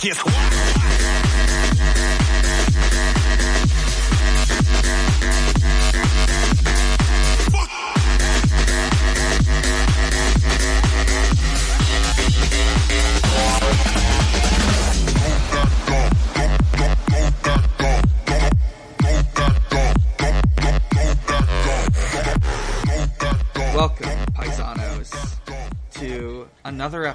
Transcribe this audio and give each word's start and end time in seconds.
can't 0.00 0.16
squat. 0.16 0.79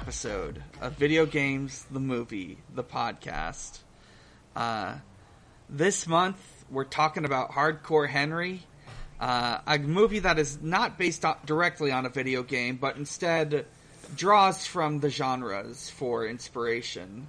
Episode 0.06 0.62
of 0.80 0.92
Video 0.92 1.26
Games, 1.26 1.84
the 1.90 1.98
Movie, 1.98 2.58
the 2.72 2.84
podcast. 2.84 3.80
Uh, 4.54 4.94
this 5.68 6.06
month, 6.06 6.36
we're 6.70 6.84
talking 6.84 7.24
about 7.24 7.50
Hardcore 7.50 8.08
Henry, 8.08 8.62
uh, 9.18 9.58
a 9.66 9.78
movie 9.80 10.20
that 10.20 10.38
is 10.38 10.62
not 10.62 10.96
based 10.96 11.24
directly 11.44 11.90
on 11.90 12.06
a 12.06 12.08
video 12.08 12.44
game, 12.44 12.76
but 12.76 12.96
instead 12.96 13.66
draws 14.14 14.64
from 14.64 15.00
the 15.00 15.10
genres 15.10 15.90
for 15.90 16.24
inspiration. 16.24 17.26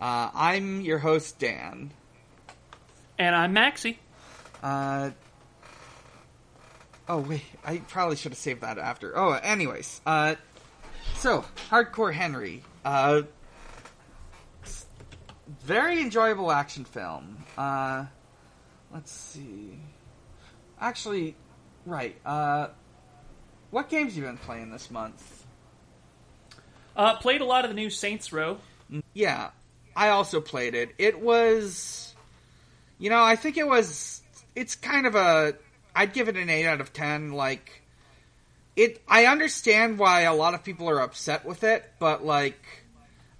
Uh, 0.00 0.28
I'm 0.34 0.80
your 0.80 0.98
host, 0.98 1.38
Dan. 1.38 1.92
And 3.16 3.32
I'm 3.32 3.52
Maxie. 3.52 4.00
Uh, 4.60 5.10
oh 7.08 7.18
wait, 7.18 7.44
I 7.64 7.76
probably 7.76 8.16
should 8.16 8.32
have 8.32 8.40
saved 8.40 8.62
that 8.62 8.78
after. 8.78 9.16
Oh, 9.16 9.30
anyways, 9.30 10.00
uh, 10.04 10.34
so 11.22 11.44
Hardcore 11.70 12.12
Henry, 12.12 12.64
uh, 12.84 13.22
very 15.62 16.00
enjoyable 16.00 16.50
action 16.50 16.84
film. 16.84 17.44
Uh, 17.56 18.06
let's 18.92 19.12
see. 19.12 19.78
Actually, 20.80 21.36
right. 21.86 22.16
Uh, 22.26 22.68
what 23.70 23.88
games 23.88 24.16
you 24.16 24.24
been 24.24 24.36
playing 24.36 24.72
this 24.72 24.90
month? 24.90 25.46
Uh, 26.96 27.14
played 27.14 27.40
a 27.40 27.44
lot 27.44 27.64
of 27.64 27.70
the 27.70 27.76
new 27.76 27.88
Saints 27.88 28.32
Row. 28.32 28.58
Yeah, 29.14 29.50
I 29.94 30.08
also 30.08 30.40
played 30.40 30.74
it. 30.74 30.92
It 30.98 31.20
was, 31.20 32.14
you 32.98 33.10
know, 33.10 33.22
I 33.22 33.36
think 33.36 33.56
it 33.56 33.66
was. 33.66 34.22
It's 34.56 34.74
kind 34.74 35.06
of 35.06 35.14
a. 35.14 35.54
I'd 35.94 36.14
give 36.14 36.28
it 36.28 36.36
an 36.36 36.50
eight 36.50 36.66
out 36.66 36.80
of 36.80 36.92
ten. 36.92 37.30
Like, 37.30 37.81
it. 38.76 39.02
I 39.08 39.26
understand 39.26 39.98
why 39.98 40.22
a 40.22 40.34
lot 40.34 40.54
of 40.54 40.64
people 40.64 40.88
are 40.88 41.00
upset 41.00 41.44
with 41.44 41.64
it, 41.64 41.84
but 41.98 42.24
like, 42.24 42.60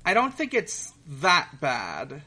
I 0.05 0.15
don't 0.15 0.35
think 0.35 0.55
it's 0.55 0.93
that 1.21 1.49
bad. 1.61 2.23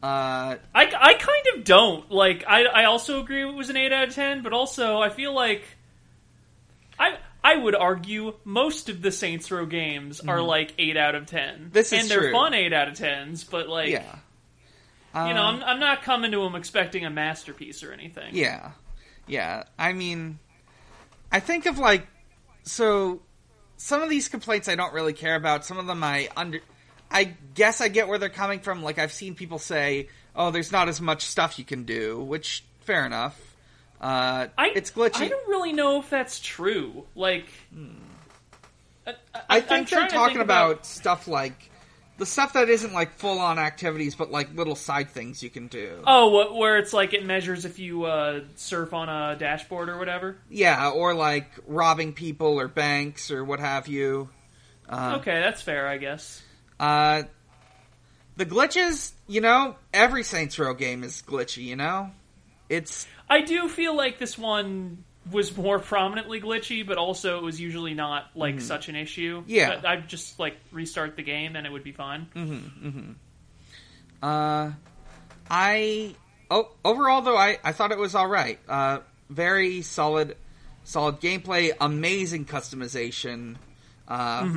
Uh, 0.00 0.56
I, 0.56 0.58
I 0.74 1.14
kind 1.14 1.56
of 1.56 1.64
don't. 1.64 2.10
Like, 2.10 2.44
I, 2.46 2.64
I 2.64 2.84
also 2.84 3.20
agree 3.20 3.42
it 3.42 3.52
was 3.52 3.68
an 3.70 3.76
8 3.76 3.92
out 3.92 4.08
of 4.08 4.14
10, 4.14 4.42
but 4.42 4.52
also 4.52 4.98
I 5.00 5.10
feel 5.10 5.34
like. 5.34 5.62
I 7.00 7.16
I 7.44 7.56
would 7.56 7.76
argue 7.76 8.34
most 8.44 8.88
of 8.88 9.00
the 9.00 9.12
Saints 9.12 9.50
Row 9.50 9.64
games 9.66 10.20
are 10.20 10.42
like 10.42 10.74
8 10.78 10.96
out 10.96 11.14
of 11.14 11.26
10. 11.26 11.54
Mm-hmm. 11.54 11.64
This 11.70 11.92
is 11.92 12.00
And 12.00 12.10
they're 12.10 12.18
true. 12.18 12.32
fun 12.32 12.52
8 12.54 12.72
out 12.72 12.88
of 12.88 12.94
10s, 12.94 13.48
but 13.48 13.68
like. 13.68 13.90
yeah. 13.90 14.16
You 15.14 15.34
know, 15.34 15.42
Uh, 15.42 15.52
I'm, 15.52 15.62
I'm 15.64 15.80
not 15.80 16.02
coming 16.02 16.32
to 16.32 16.40
them 16.42 16.54
expecting 16.54 17.04
a 17.04 17.10
masterpiece 17.10 17.82
or 17.82 17.92
anything. 17.92 18.34
Yeah. 18.36 18.72
Yeah. 19.26 19.64
I 19.78 19.92
mean, 19.94 20.38
I 21.32 21.40
think 21.40 21.66
of 21.66 21.78
like, 21.78 22.06
so 22.68 23.20
some 23.76 24.02
of 24.02 24.10
these 24.10 24.28
complaints 24.28 24.68
I 24.68 24.74
don't 24.74 24.92
really 24.92 25.12
care 25.12 25.34
about. 25.34 25.64
Some 25.64 25.78
of 25.78 25.86
them 25.86 26.02
I 26.04 26.28
under, 26.36 26.60
I 27.10 27.34
guess 27.54 27.80
I 27.80 27.88
get 27.88 28.08
where 28.08 28.18
they're 28.18 28.28
coming 28.28 28.60
from. 28.60 28.82
Like 28.82 28.98
I've 28.98 29.12
seen 29.12 29.34
people 29.34 29.58
say, 29.58 30.08
oh, 30.34 30.50
there's 30.50 30.72
not 30.72 30.88
as 30.88 31.00
much 31.00 31.22
stuff 31.22 31.58
you 31.58 31.64
can 31.64 31.84
do, 31.84 32.20
which 32.20 32.64
fair 32.80 33.06
enough. 33.06 33.38
Uh, 34.00 34.46
I, 34.56 34.68
it's 34.74 34.90
glitchy. 34.90 35.22
I 35.22 35.28
don't 35.28 35.48
really 35.48 35.72
know 35.72 35.98
if 36.00 36.10
that's 36.10 36.40
true. 36.40 37.04
Like. 37.14 37.46
I, 39.06 39.14
I 39.34 39.56
I'm 39.56 39.62
think 39.62 39.88
they're 39.88 40.06
talking 40.06 40.34
think 40.34 40.44
about, 40.44 40.84
stuff 40.84 41.26
like 41.26 41.70
the 42.18 42.26
stuff 42.26 42.52
that 42.54 42.68
isn't 42.68 42.92
like 42.92 43.14
full 43.14 43.38
on 43.38 43.58
activities, 43.58 44.14
but 44.14 44.30
like 44.30 44.54
little 44.54 44.74
side 44.74 45.10
things 45.10 45.42
you 45.42 45.50
can 45.50 45.68
do. 45.68 46.02
Oh, 46.06 46.28
what, 46.28 46.54
where 46.54 46.76
it's 46.76 46.92
like 46.92 47.14
it 47.14 47.24
measures 47.24 47.64
if 47.64 47.78
you 47.78 48.04
uh, 48.04 48.40
surf 48.56 48.92
on 48.92 49.08
a 49.08 49.36
dashboard 49.36 49.88
or 49.88 49.98
whatever. 49.98 50.36
Yeah, 50.50 50.90
or 50.90 51.14
like 51.14 51.50
robbing 51.66 52.12
people 52.12 52.58
or 52.58 52.68
banks 52.68 53.30
or 53.30 53.44
what 53.44 53.60
have 53.60 53.88
you. 53.88 54.28
Uh, 54.88 55.18
Okay, 55.20 55.40
that's 55.40 55.62
fair, 55.62 55.86
I 55.86 55.98
guess. 55.98 56.42
Uh, 56.80 57.22
the 58.36 58.46
glitches, 58.46 59.12
you 59.26 59.40
know, 59.40 59.76
every 59.94 60.22
Saints 60.24 60.58
Row 60.58 60.74
game 60.74 61.04
is 61.04 61.22
glitchy. 61.26 61.64
You 61.64 61.76
know, 61.76 62.10
it's 62.68 63.06
I 63.30 63.42
do 63.42 63.68
feel 63.68 63.96
like 63.96 64.18
this 64.18 64.36
one 64.36 65.04
was 65.30 65.56
more 65.56 65.78
prominently 65.78 66.40
glitchy, 66.40 66.86
but 66.86 66.98
also 66.98 67.38
it 67.38 67.42
was 67.42 67.60
usually 67.60 67.94
not 67.94 68.30
like 68.34 68.60
such 68.60 68.88
an 68.88 68.96
issue. 68.96 69.40
Mm-hmm. 69.40 69.50
Yeah. 69.50 69.76
But 69.76 69.86
I'd 69.86 70.08
just 70.08 70.38
like 70.38 70.56
restart 70.72 71.16
the 71.16 71.22
game 71.22 71.56
and 71.56 71.66
it 71.66 71.72
would 71.72 71.84
be 71.84 71.92
fine. 71.92 73.16
uh, 74.22 74.72
I 75.50 76.14
oh 76.50 76.70
overall 76.84 77.22
though 77.22 77.36
I 77.36 77.58
I 77.62 77.72
thought 77.72 77.92
it 77.92 77.98
was 77.98 78.14
all 78.14 78.28
right. 78.28 78.58
Uh, 78.68 79.00
very 79.30 79.82
solid, 79.82 80.36
solid 80.84 81.20
gameplay, 81.20 81.72
amazing 81.80 82.44
customization. 82.46 83.56
Uh, 84.06 84.48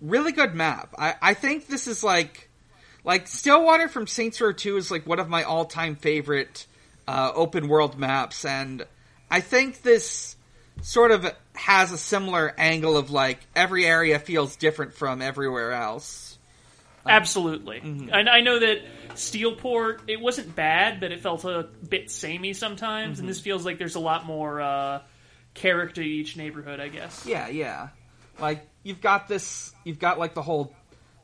really 0.00 0.32
good 0.32 0.54
map. 0.54 0.94
I 0.98 1.14
I 1.20 1.34
think 1.34 1.66
this 1.66 1.86
is 1.86 2.04
like 2.04 2.50
like 3.04 3.26
Stillwater 3.28 3.88
from 3.88 4.06
Saints 4.06 4.40
Row 4.40 4.52
Two 4.52 4.76
is 4.76 4.90
like 4.90 5.06
one 5.06 5.18
of 5.18 5.28
my 5.28 5.42
all 5.42 5.64
time 5.64 5.96
favorite 5.96 6.66
uh, 7.06 7.32
open 7.34 7.68
world 7.68 7.98
maps, 7.98 8.44
and 8.44 8.86
I 9.30 9.40
think 9.40 9.82
this 9.82 10.36
sort 10.82 11.10
of 11.10 11.32
has 11.54 11.92
a 11.92 11.98
similar 11.98 12.52
angle 12.58 12.96
of 12.96 13.10
like 13.10 13.38
every 13.54 13.86
area 13.86 14.18
feels 14.18 14.56
different 14.56 14.94
from 14.94 15.22
everywhere 15.22 15.72
else. 15.72 16.38
Absolutely. 17.06 17.80
Mm-hmm. 17.80 18.08
And 18.12 18.28
I 18.28 18.40
know 18.40 18.58
that 18.58 18.78
Steelport 19.10 20.00
it 20.08 20.20
wasn't 20.20 20.56
bad, 20.56 21.00
but 21.00 21.12
it 21.12 21.20
felt 21.20 21.44
a 21.44 21.68
bit 21.88 22.10
samey 22.10 22.54
sometimes, 22.54 23.16
Mm-hmm. 23.16 23.20
and 23.20 23.28
this 23.28 23.40
feels 23.40 23.64
like 23.64 23.78
there's 23.78 23.94
a 23.94 24.00
lot 24.00 24.24
more 24.24 24.60
uh, 24.60 25.02
character 25.52 26.02
to 26.02 26.08
each 26.08 26.36
neighborhood. 26.36 26.80
I 26.80 26.88
guess. 26.88 27.24
Yeah, 27.26 27.48
yeah. 27.48 27.88
Like 28.40 28.66
you've 28.82 29.00
got 29.00 29.28
this, 29.28 29.72
you've 29.84 29.98
got 29.98 30.18
like 30.18 30.34
the 30.34 30.42
whole, 30.42 30.74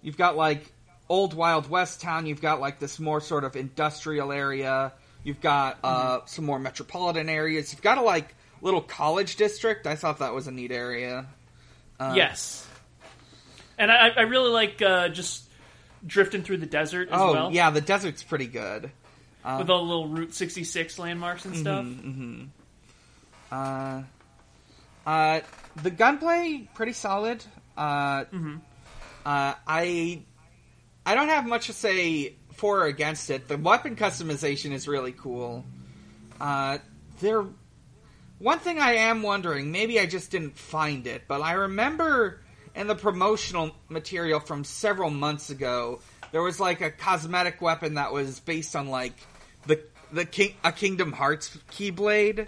you've 0.03 0.19
got 0.19 0.37
like 0.37 0.71
old 1.09 1.35
Wild 1.35 1.69
West 1.69 2.01
town. 2.01 2.27
You've 2.27 2.43
got 2.43 2.61
like 2.61 2.79
this 2.79 3.01
more 3.01 3.21
sort 3.21 3.45
of 3.45 3.57
industrial 3.57 4.33
area. 4.33 4.93
You've 5.25 5.41
got 5.41 5.79
uh, 5.85 6.21
some 6.27 6.45
more 6.47 6.59
metropolitan 6.59 7.29
areas. 7.29 7.73
You've 7.73 7.83
got 7.83 7.99
a 7.99 8.03
like 8.03 8.35
little 8.63 8.81
college 8.81 9.37
district. 9.37 9.87
I 9.87 9.97
thought 9.97 10.19
that 10.21 10.33
was 10.35 10.47
a 10.47 10.51
neat 10.53 10.73
area. 10.73 11.27
Uh, 11.99 12.15
yes. 12.17 12.67
And 13.79 13.91
I, 13.91 14.09
I 14.09 14.21
really 14.23 14.51
like 14.51 14.81
uh, 14.83 15.09
just 15.09 15.45
drifting 16.07 16.43
through 16.43 16.59
the 16.59 16.67
desert 16.67 17.09
as 17.11 17.21
Oh 17.21 17.33
well. 17.33 17.53
yeah, 17.53 17.71
the 17.71 17.81
desert's 17.81 18.23
pretty 18.23 18.47
good. 18.47 18.85
with 18.85 18.91
all 19.45 19.67
the 19.67 19.73
little 19.75 20.09
Route 20.09 20.35
66 20.35 20.99
landmarks 20.99 21.45
and 21.45 21.57
stuff. 21.57 21.85
Mm-hmm. 21.85 22.45
Uh, 23.53 24.03
uh, 25.07 25.41
the 25.83 25.91
gunplay 25.91 26.69
pretty 26.75 26.93
solid. 26.93 27.43
Uh, 27.77 28.25
uh, 29.27 29.55
I 29.67 30.23
I 31.07 31.15
don't 31.15 31.29
have 31.29 31.47
much 31.47 31.67
to 31.67 31.73
say 31.73 32.35
for 32.61 32.81
or 32.83 32.87
against 32.87 33.31
it. 33.31 33.49
The 33.49 33.57
weapon 33.57 33.97
customization 33.97 34.73
is 34.73 34.87
really 34.87 35.13
cool. 35.13 35.65
Uh, 36.41 36.79
there, 37.21 37.45
one 38.39 38.59
thing 38.59 38.79
I 38.79 38.93
am 38.95 39.23
wondering, 39.23 39.73
maybe 39.73 39.99
I 39.99 40.05
just 40.07 40.31
didn't 40.31 40.57
find 40.59 41.07
it, 41.07 41.23
but 41.27 41.41
I 41.41 41.53
remember 41.53 42.41
in 42.75 42.87
the 42.87 42.95
promotional 42.95 43.71
material 43.89 44.41
from 44.41 44.65
several 44.65 45.11
months 45.11 45.49
ago, 45.51 46.01
there 46.33 46.43
was 46.43 46.61
like 46.61 46.83
a 46.83 46.91
cosmetic 46.91 47.61
weapon 47.63 47.95
that 47.95 48.13
was 48.13 48.41
based 48.41 48.77
on 48.77 48.89
like 48.89 49.15
the 49.67 49.81
the 50.13 50.25
king 50.25 50.55
a 50.63 50.71
Kingdom 50.73 51.13
Hearts 51.13 51.57
keyblade, 51.73 52.47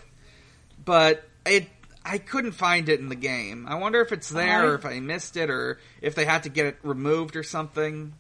but 0.85 1.25
it 1.47 1.69
I 2.05 2.19
couldn't 2.19 2.53
find 2.53 2.89
it 2.89 3.01
in 3.01 3.09
the 3.09 3.15
game. 3.17 3.67
I 3.69 3.77
wonder 3.77 4.01
if 4.01 4.13
it's 4.13 4.29
there 4.29 4.61
I- 4.61 4.65
or 4.67 4.75
if 4.75 4.85
I 4.85 5.01
missed 5.01 5.37
it 5.37 5.49
or 5.51 5.79
if 6.01 6.15
they 6.15 6.25
had 6.25 6.43
to 6.45 6.49
get 6.49 6.67
it 6.67 6.77
removed 6.83 7.35
or 7.35 7.43
something. 7.43 8.13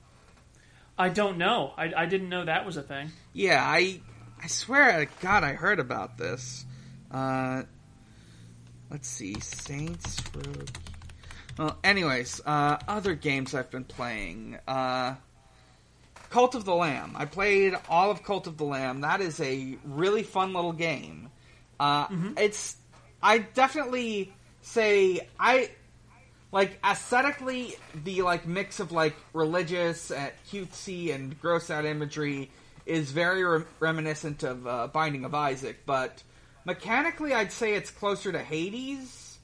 I 1.02 1.08
don't 1.08 1.36
know. 1.36 1.72
I, 1.76 1.92
I 1.96 2.06
didn't 2.06 2.28
know 2.28 2.44
that 2.44 2.64
was 2.64 2.76
a 2.76 2.82
thing. 2.82 3.10
Yeah, 3.32 3.60
I 3.60 4.00
I 4.40 4.46
swear 4.46 5.04
to 5.04 5.12
God 5.20 5.42
I 5.42 5.54
heard 5.54 5.80
about 5.80 6.16
this. 6.16 6.64
Uh, 7.10 7.64
let's 8.88 9.08
see, 9.08 9.34
Saints 9.40 10.22
Row. 10.32 10.64
Well, 11.58 11.78
anyways, 11.82 12.40
uh, 12.46 12.78
other 12.86 13.14
games 13.16 13.52
I've 13.52 13.70
been 13.70 13.84
playing. 13.84 14.58
Uh, 14.66 15.16
Cult 16.30 16.54
of 16.54 16.64
the 16.64 16.74
Lamb. 16.74 17.14
I 17.16 17.24
played 17.24 17.74
all 17.88 18.10
of 18.12 18.22
Cult 18.22 18.46
of 18.46 18.56
the 18.56 18.64
Lamb. 18.64 19.00
That 19.00 19.20
is 19.20 19.40
a 19.40 19.76
really 19.84 20.22
fun 20.22 20.52
little 20.54 20.72
game. 20.72 21.30
Uh, 21.80 22.06
It's 22.38 22.76
I 23.22 23.38
definitely 23.38 24.32
say 24.62 25.28
I 25.38 25.70
like 26.52 26.78
aesthetically, 26.84 27.74
the 28.04 28.22
like 28.22 28.46
mix 28.46 28.78
of 28.78 28.92
like 28.92 29.16
religious, 29.32 30.10
uh, 30.10 30.30
cutesy, 30.50 31.14
and 31.14 31.40
gross 31.40 31.70
out 31.70 31.86
imagery 31.86 32.50
is 32.84 33.10
very 33.10 33.42
re- 33.42 33.64
reminiscent 33.80 34.42
of 34.42 34.66
uh, 34.66 34.86
Binding 34.88 35.24
of 35.24 35.34
Isaac. 35.34 35.80
But 35.86 36.22
mechanically, 36.66 37.32
I'd 37.32 37.52
say 37.52 37.74
it's 37.74 37.90
closer 37.90 38.30
to 38.32 38.38
Hades. 38.38 39.38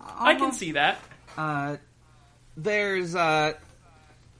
I 0.00 0.34
can 0.34 0.52
see 0.52 0.72
that. 0.72 0.98
Uh, 1.36 1.76
there's 2.56 3.14
uh, 3.14 3.52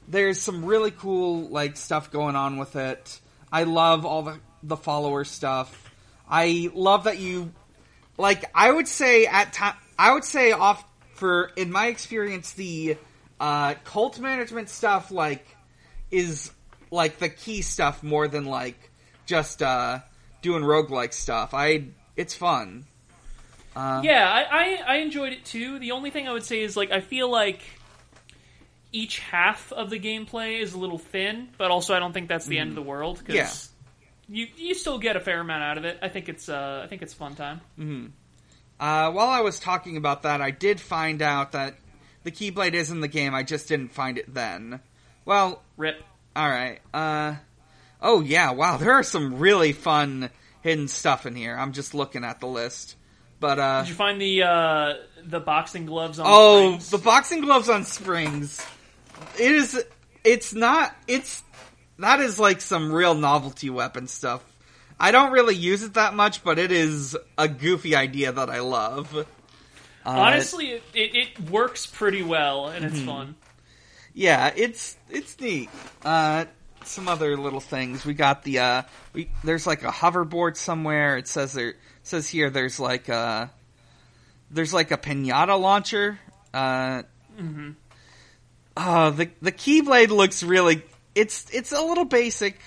there's 0.07 0.41
some 0.41 0.65
really 0.65 0.91
cool 0.91 1.49
like 1.49 1.77
stuff 1.77 2.11
going 2.11 2.35
on 2.35 2.57
with 2.57 2.75
it. 2.75 3.19
I 3.51 3.63
love 3.63 4.05
all 4.05 4.23
the 4.23 4.39
the 4.63 4.77
follower 4.77 5.23
stuff. 5.23 5.91
I 6.27 6.71
love 6.73 7.03
that 7.03 7.19
you 7.19 7.51
like. 8.17 8.43
I 8.55 8.71
would 8.71 8.87
say 8.87 9.27
at 9.27 9.53
time. 9.53 9.75
I 9.99 10.13
would 10.13 10.23
say 10.23 10.51
off 10.51 10.83
for 11.21 11.51
in 11.55 11.71
my 11.71 11.85
experience 11.85 12.53
the 12.53 12.97
uh, 13.39 13.75
cult 13.83 14.19
management 14.19 14.69
stuff 14.69 15.11
like 15.11 15.45
is 16.09 16.51
like 16.89 17.19
the 17.19 17.29
key 17.29 17.61
stuff 17.61 18.01
more 18.01 18.27
than 18.27 18.45
like 18.45 18.89
just 19.27 19.61
uh, 19.61 19.99
doing 20.41 20.63
roguelike 20.63 21.13
stuff. 21.13 21.53
I 21.53 21.89
it's 22.17 22.33
fun. 22.33 22.85
Uh, 23.75 24.01
Yeah, 24.03 24.27
I, 24.27 24.41
I 24.63 24.95
I 24.95 24.95
enjoyed 24.97 25.33
it 25.33 25.45
too. 25.45 25.77
The 25.77 25.91
only 25.91 26.09
thing 26.09 26.27
I 26.27 26.33
would 26.33 26.43
say 26.43 26.61
is 26.63 26.75
like 26.75 26.89
I 26.91 27.01
feel 27.01 27.29
like 27.29 27.61
each 28.91 29.19
half 29.19 29.71
of 29.71 29.91
the 29.91 29.99
gameplay 29.99 30.59
is 30.59 30.73
a 30.73 30.79
little 30.79 30.97
thin, 30.97 31.49
but 31.57 31.69
also 31.69 31.93
I 31.95 31.99
don't 31.99 32.13
think 32.13 32.29
that's 32.29 32.47
the 32.47 32.57
end 32.57 32.69
of 32.69 32.75
the 32.75 32.81
world 32.81 33.19
because 33.19 33.35
Yeah. 33.35 34.37
you 34.37 34.47
you 34.57 34.73
still 34.73 34.97
get 34.97 35.15
a 35.15 35.19
fair 35.19 35.39
amount 35.39 35.61
out 35.63 35.77
of 35.77 35.85
it. 35.85 35.99
I 36.01 36.09
think 36.09 36.29
it's 36.29 36.49
uh 36.49 36.81
I 36.83 36.87
think 36.87 37.03
it's 37.03 37.13
fun 37.13 37.35
time. 37.35 37.61
Uh, 38.81 39.11
while 39.11 39.29
I 39.29 39.41
was 39.41 39.59
talking 39.59 39.95
about 39.95 40.23
that, 40.23 40.41
I 40.41 40.49
did 40.49 40.81
find 40.81 41.21
out 41.21 41.51
that 41.51 41.75
the 42.23 42.31
Keyblade 42.31 42.73
is 42.73 42.89
in 42.89 42.99
the 42.99 43.07
game. 43.07 43.35
I 43.35 43.43
just 43.43 43.67
didn't 43.67 43.93
find 43.93 44.17
it 44.17 44.33
then. 44.33 44.79
Well, 45.23 45.61
Rip. 45.77 46.03
all 46.35 46.49
right. 46.49 46.79
Uh, 46.91 47.35
oh 48.01 48.21
yeah, 48.21 48.51
wow. 48.51 48.77
There 48.77 48.93
are 48.93 49.03
some 49.03 49.37
really 49.37 49.71
fun 49.71 50.31
hidden 50.61 50.87
stuff 50.87 51.27
in 51.27 51.35
here. 51.35 51.55
I'm 51.55 51.73
just 51.73 51.93
looking 51.93 52.23
at 52.23 52.39
the 52.39 52.47
list, 52.47 52.95
but 53.39 53.59
uh, 53.59 53.81
Did 53.83 53.89
you 53.89 53.95
find 53.95 54.19
the 54.19 54.43
uh 54.43 54.93
the 55.25 55.39
boxing 55.39 55.85
gloves 55.85 56.17
on? 56.17 56.25
oh, 56.27 56.69
springs? 56.71 56.89
the 56.89 56.97
boxing 56.97 57.41
gloves 57.41 57.69
on 57.69 57.83
springs. 57.83 58.65
It 59.39 59.51
is. 59.51 59.83
It's 60.23 60.55
not. 60.55 60.95
It's 61.07 61.43
that 61.99 62.19
is 62.19 62.39
like 62.39 62.61
some 62.61 62.91
real 62.91 63.13
novelty 63.13 63.69
weapon 63.69 64.07
stuff. 64.07 64.43
I 65.01 65.11
don't 65.11 65.31
really 65.31 65.55
use 65.55 65.81
it 65.83 65.95
that 65.95 66.13
much, 66.13 66.43
but 66.43 66.59
it 66.59 66.71
is 66.71 67.17
a 67.37 67.47
goofy 67.47 67.95
idea 67.95 68.31
that 68.31 68.49
I 68.49 68.59
love. 68.59 69.15
Uh, 69.15 69.23
Honestly, 70.05 70.71
it, 70.71 70.83
it, 70.93 71.15
it 71.15 71.49
works 71.49 71.85
pretty 71.87 72.21
well 72.23 72.67
and 72.67 72.85
Mm-hmm. 72.85 72.95
it's 72.95 73.05
fun. 73.05 73.35
yeah, 74.13 74.53
it's 74.55 74.95
it's 75.09 75.39
neat. 75.39 75.69
Uh, 76.05 76.45
some 76.83 77.07
other 77.07 77.35
little 77.37 77.59
things. 77.59 78.05
We 78.05 78.13
got 78.13 78.43
the 78.43 78.59
uh, 78.59 78.81
we 79.13 79.29
there's 79.43 79.65
like 79.67 79.83
a 79.83 79.91
hoverboard 79.91 80.55
somewhere. 80.57 81.17
It 81.17 81.27
says 81.27 81.53
there 81.53 81.73
says 82.03 82.27
here 82.27 82.49
there's 82.49 82.79
like 82.79 83.09
a 83.09 83.51
there's 84.49 84.73
like 84.73 84.91
a 84.91 84.97
pinata 84.97 85.59
launcher. 85.59 86.19
Uh, 86.53 87.03
oh, 88.77 89.11
the 89.11 89.29
the 89.41 89.51
keyblade 89.51 90.09
looks 90.09 90.43
really. 90.43 90.83
It's 91.15 91.49
it's 91.53 91.71
a 91.71 91.81
little 91.81 92.05
basic, 92.05 92.57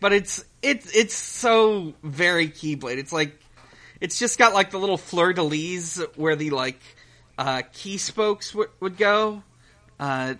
but 0.00 0.12
it's 0.12 0.44
it's 0.62 0.94
it's 0.94 1.14
so 1.14 1.94
very 2.02 2.48
keyblade. 2.48 2.98
It's 2.98 3.12
like 3.12 3.38
it's 4.00 4.18
just 4.18 4.38
got 4.38 4.54
like 4.54 4.70
the 4.70 4.78
little 4.78 4.98
fleur 4.98 5.32
de 5.32 5.42
lis 5.42 6.02
where 6.16 6.36
the 6.36 6.50
like 6.50 6.80
uh, 7.38 7.62
key 7.72 7.98
spokes 7.98 8.54
would 8.54 8.96
go. 8.96 9.42
Uh, 9.98 10.34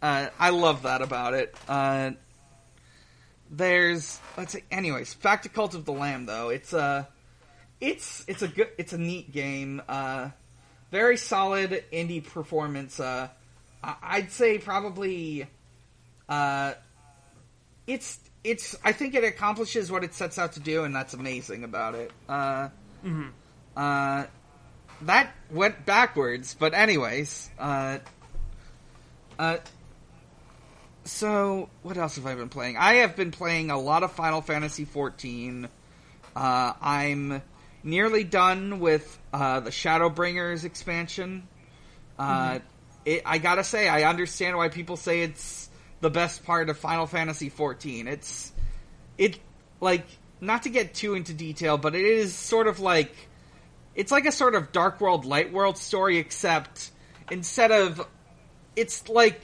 uh, 0.00 0.28
I 0.38 0.50
love 0.50 0.82
that 0.82 1.02
about 1.02 1.34
it. 1.34 1.54
Uh, 1.68 2.12
there's 3.50 4.20
let's 4.36 4.52
see. 4.52 4.62
Anyways, 4.70 5.14
back 5.14 5.42
to 5.42 5.48
Cult 5.48 5.74
of 5.74 5.84
the 5.84 5.92
Lamb 5.92 6.26
though. 6.26 6.50
It's 6.50 6.72
a 6.72 7.08
it's 7.80 8.24
it's 8.28 8.42
a 8.42 8.48
good 8.48 8.68
it's 8.78 8.92
a 8.92 8.98
neat 8.98 9.32
game. 9.32 9.82
Uh, 9.88 10.30
very 10.90 11.16
solid 11.16 11.84
indie 11.92 12.24
performance. 12.24 13.00
Uh, 13.00 13.28
I'd 13.82 14.32
say 14.32 14.58
probably. 14.58 15.46
Uh, 16.28 16.74
it's 17.86 18.18
it's. 18.44 18.76
I 18.84 18.92
think 18.92 19.14
it 19.14 19.24
accomplishes 19.24 19.90
what 19.90 20.04
it 20.04 20.14
sets 20.14 20.38
out 20.38 20.52
to 20.52 20.60
do, 20.60 20.84
and 20.84 20.94
that's 20.94 21.14
amazing 21.14 21.64
about 21.64 21.94
it. 21.94 22.10
Uh, 22.28 22.68
uh, 23.76 24.26
that 25.02 25.32
went 25.50 25.86
backwards, 25.86 26.54
but 26.54 26.74
anyways. 26.74 27.50
Uh, 27.58 27.98
uh, 29.38 29.58
so 31.04 31.70
what 31.82 31.96
else 31.96 32.16
have 32.16 32.26
I 32.26 32.34
been 32.34 32.48
playing? 32.48 32.76
I 32.76 32.94
have 32.94 33.16
been 33.16 33.30
playing 33.30 33.70
a 33.70 33.78
lot 33.78 34.02
of 34.02 34.12
Final 34.12 34.42
Fantasy 34.42 34.84
XIV. 34.84 35.68
Uh, 36.36 36.72
I'm 36.80 37.42
nearly 37.82 38.24
done 38.24 38.80
with 38.80 39.18
uh, 39.32 39.60
the 39.60 39.70
Shadowbringers 39.70 40.64
expansion. 40.64 41.48
Uh, 42.18 42.58
it, 43.04 43.22
I 43.24 43.38
gotta 43.38 43.64
say, 43.64 43.88
I 43.88 44.02
understand 44.02 44.56
why 44.56 44.68
people 44.68 44.96
say 44.96 45.22
it's 45.22 45.70
the 46.00 46.10
best 46.10 46.44
part 46.44 46.68
of 46.70 46.78
Final 46.78 47.06
Fantasy 47.06 47.50
XIV. 47.50 48.06
It's 48.06 48.52
it 49.16 49.38
like 49.80 50.06
not 50.40 50.62
to 50.64 50.70
get 50.70 50.94
too 50.94 51.14
into 51.14 51.32
detail, 51.34 51.78
but 51.78 51.94
it 51.94 52.04
is 52.04 52.34
sort 52.34 52.66
of 52.66 52.80
like 52.80 53.14
it's 53.94 54.12
like 54.12 54.26
a 54.26 54.32
sort 54.32 54.54
of 54.54 54.72
Dark 54.72 55.00
World, 55.00 55.24
Light 55.24 55.52
World 55.52 55.76
story, 55.76 56.18
except 56.18 56.90
instead 57.30 57.72
of 57.72 58.06
it's 58.76 59.08
like 59.08 59.40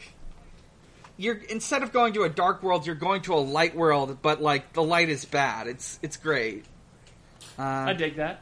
you're 1.16 1.36
instead 1.36 1.82
of 1.82 1.92
going 1.92 2.12
to 2.14 2.22
a 2.22 2.28
dark 2.28 2.62
world, 2.62 2.86
you're 2.86 2.94
going 2.94 3.22
to 3.22 3.34
a 3.34 3.36
light 3.36 3.76
world, 3.76 4.18
but 4.22 4.40
like 4.42 4.72
the 4.72 4.82
light 4.82 5.08
is 5.08 5.24
bad. 5.24 5.66
It's 5.66 5.98
it's 6.02 6.16
great. 6.16 6.64
Uh, 7.58 7.62
I 7.62 7.92
dig 7.92 8.16
that. 8.16 8.40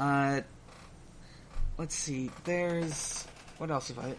uh, 0.00 0.40
let's 1.78 1.94
see. 1.94 2.30
There's 2.44 3.26
what 3.58 3.70
else 3.70 3.88
have 3.88 3.98
I? 3.98 4.14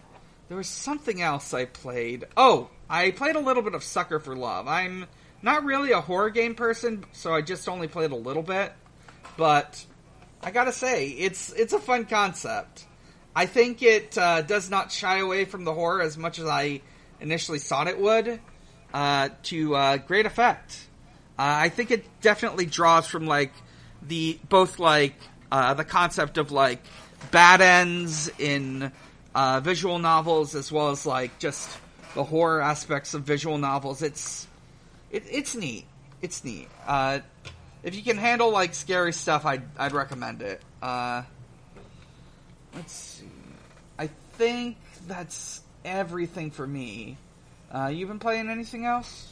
There 0.48 0.58
was 0.58 0.68
something 0.68 1.22
else 1.22 1.54
I 1.54 1.66
played. 1.66 2.26
Oh, 2.36 2.70
I 2.92 3.12
played 3.12 3.38
a 3.38 3.40
little 3.40 3.64
bit 3.64 3.74
of 3.74 3.86
Sucker 3.86 4.20
for 4.20 4.36
Love. 4.36 4.68
I'm 4.68 5.06
not 5.42 5.64
really 5.64 5.94
a 5.94 6.02
horror 6.02 6.30
game 6.30 6.56
person, 6.56 7.06
so 7.14 7.34
I 7.34 7.42
just 7.42 7.70
only 7.70 7.88
played 7.88 8.12
a 8.12 8.18
little 8.18 8.44
bit. 8.44 8.74
But 9.38 9.84
I 10.44 10.52
gotta 10.52 10.74
say, 10.74 11.08
it's 11.08 11.54
it's 11.54 11.72
a 11.72 11.80
fun 11.80 12.04
concept. 12.04 12.86
I 13.34 13.46
think 13.46 13.82
it 13.82 14.18
uh, 14.18 14.42
does 14.42 14.70
not 14.70 14.92
shy 14.92 15.20
away 15.20 15.46
from 15.46 15.64
the 15.64 15.74
horror 15.74 16.02
as 16.02 16.18
much 16.18 16.38
as 16.38 16.46
I 16.46 16.82
initially 17.22 17.60
thought 17.60 17.88
it 17.88 17.98
would. 17.98 18.42
Uh, 18.94 19.30
to 19.44 19.74
uh, 19.74 19.96
great 19.96 20.26
effect. 20.26 20.76
Uh, 21.40 21.44
I 21.44 21.70
think 21.70 21.92
it 21.92 22.04
definitely 22.20 22.66
draws 22.66 23.08
from 23.08 23.26
like 23.26 23.54
the 24.02 24.38
both 24.50 24.80
like 24.80 25.16
uh, 25.50 25.76
the 25.76 25.86
concept 25.86 26.38
of 26.38 26.52
like 26.52 26.84
bad 27.32 27.62
ends 27.62 28.30
in 28.38 28.92
uh, 29.34 29.62
visual 29.62 29.98
novels 29.98 30.56
as 30.56 30.74
well 30.74 30.90
as 30.90 31.06
like 31.06 31.40
just 31.40 31.70
the 32.16 32.24
horror 32.24 32.62
aspects 32.62 33.14
of 33.14 33.24
visual 33.24 33.58
novels. 33.58 34.02
It's 34.02 34.48
it, 35.12 35.24
it's 35.30 35.56
neat. 35.56 35.86
It's 36.22 36.44
neat. 36.44 36.68
Uh, 36.86 37.20
if 37.84 37.96
you 37.96 38.04
can 38.04 38.18
handle 38.18 38.52
like 38.52 38.74
scary 38.76 39.14
stuff, 39.14 39.46
I'd 39.46 39.64
I'd 39.78 39.92
recommend 39.94 40.42
it. 40.42 40.62
Uh, 40.82 41.24
let's 42.76 42.94
see. 42.94 43.26
I 43.98 44.08
think 44.34 44.78
that's 45.08 45.62
everything 45.86 46.52
for 46.52 46.66
me. 46.66 47.18
Uh, 47.74 47.88
you 47.88 48.06
been 48.08 48.20
playing 48.20 48.50
anything 48.50 48.86
else? 48.86 49.28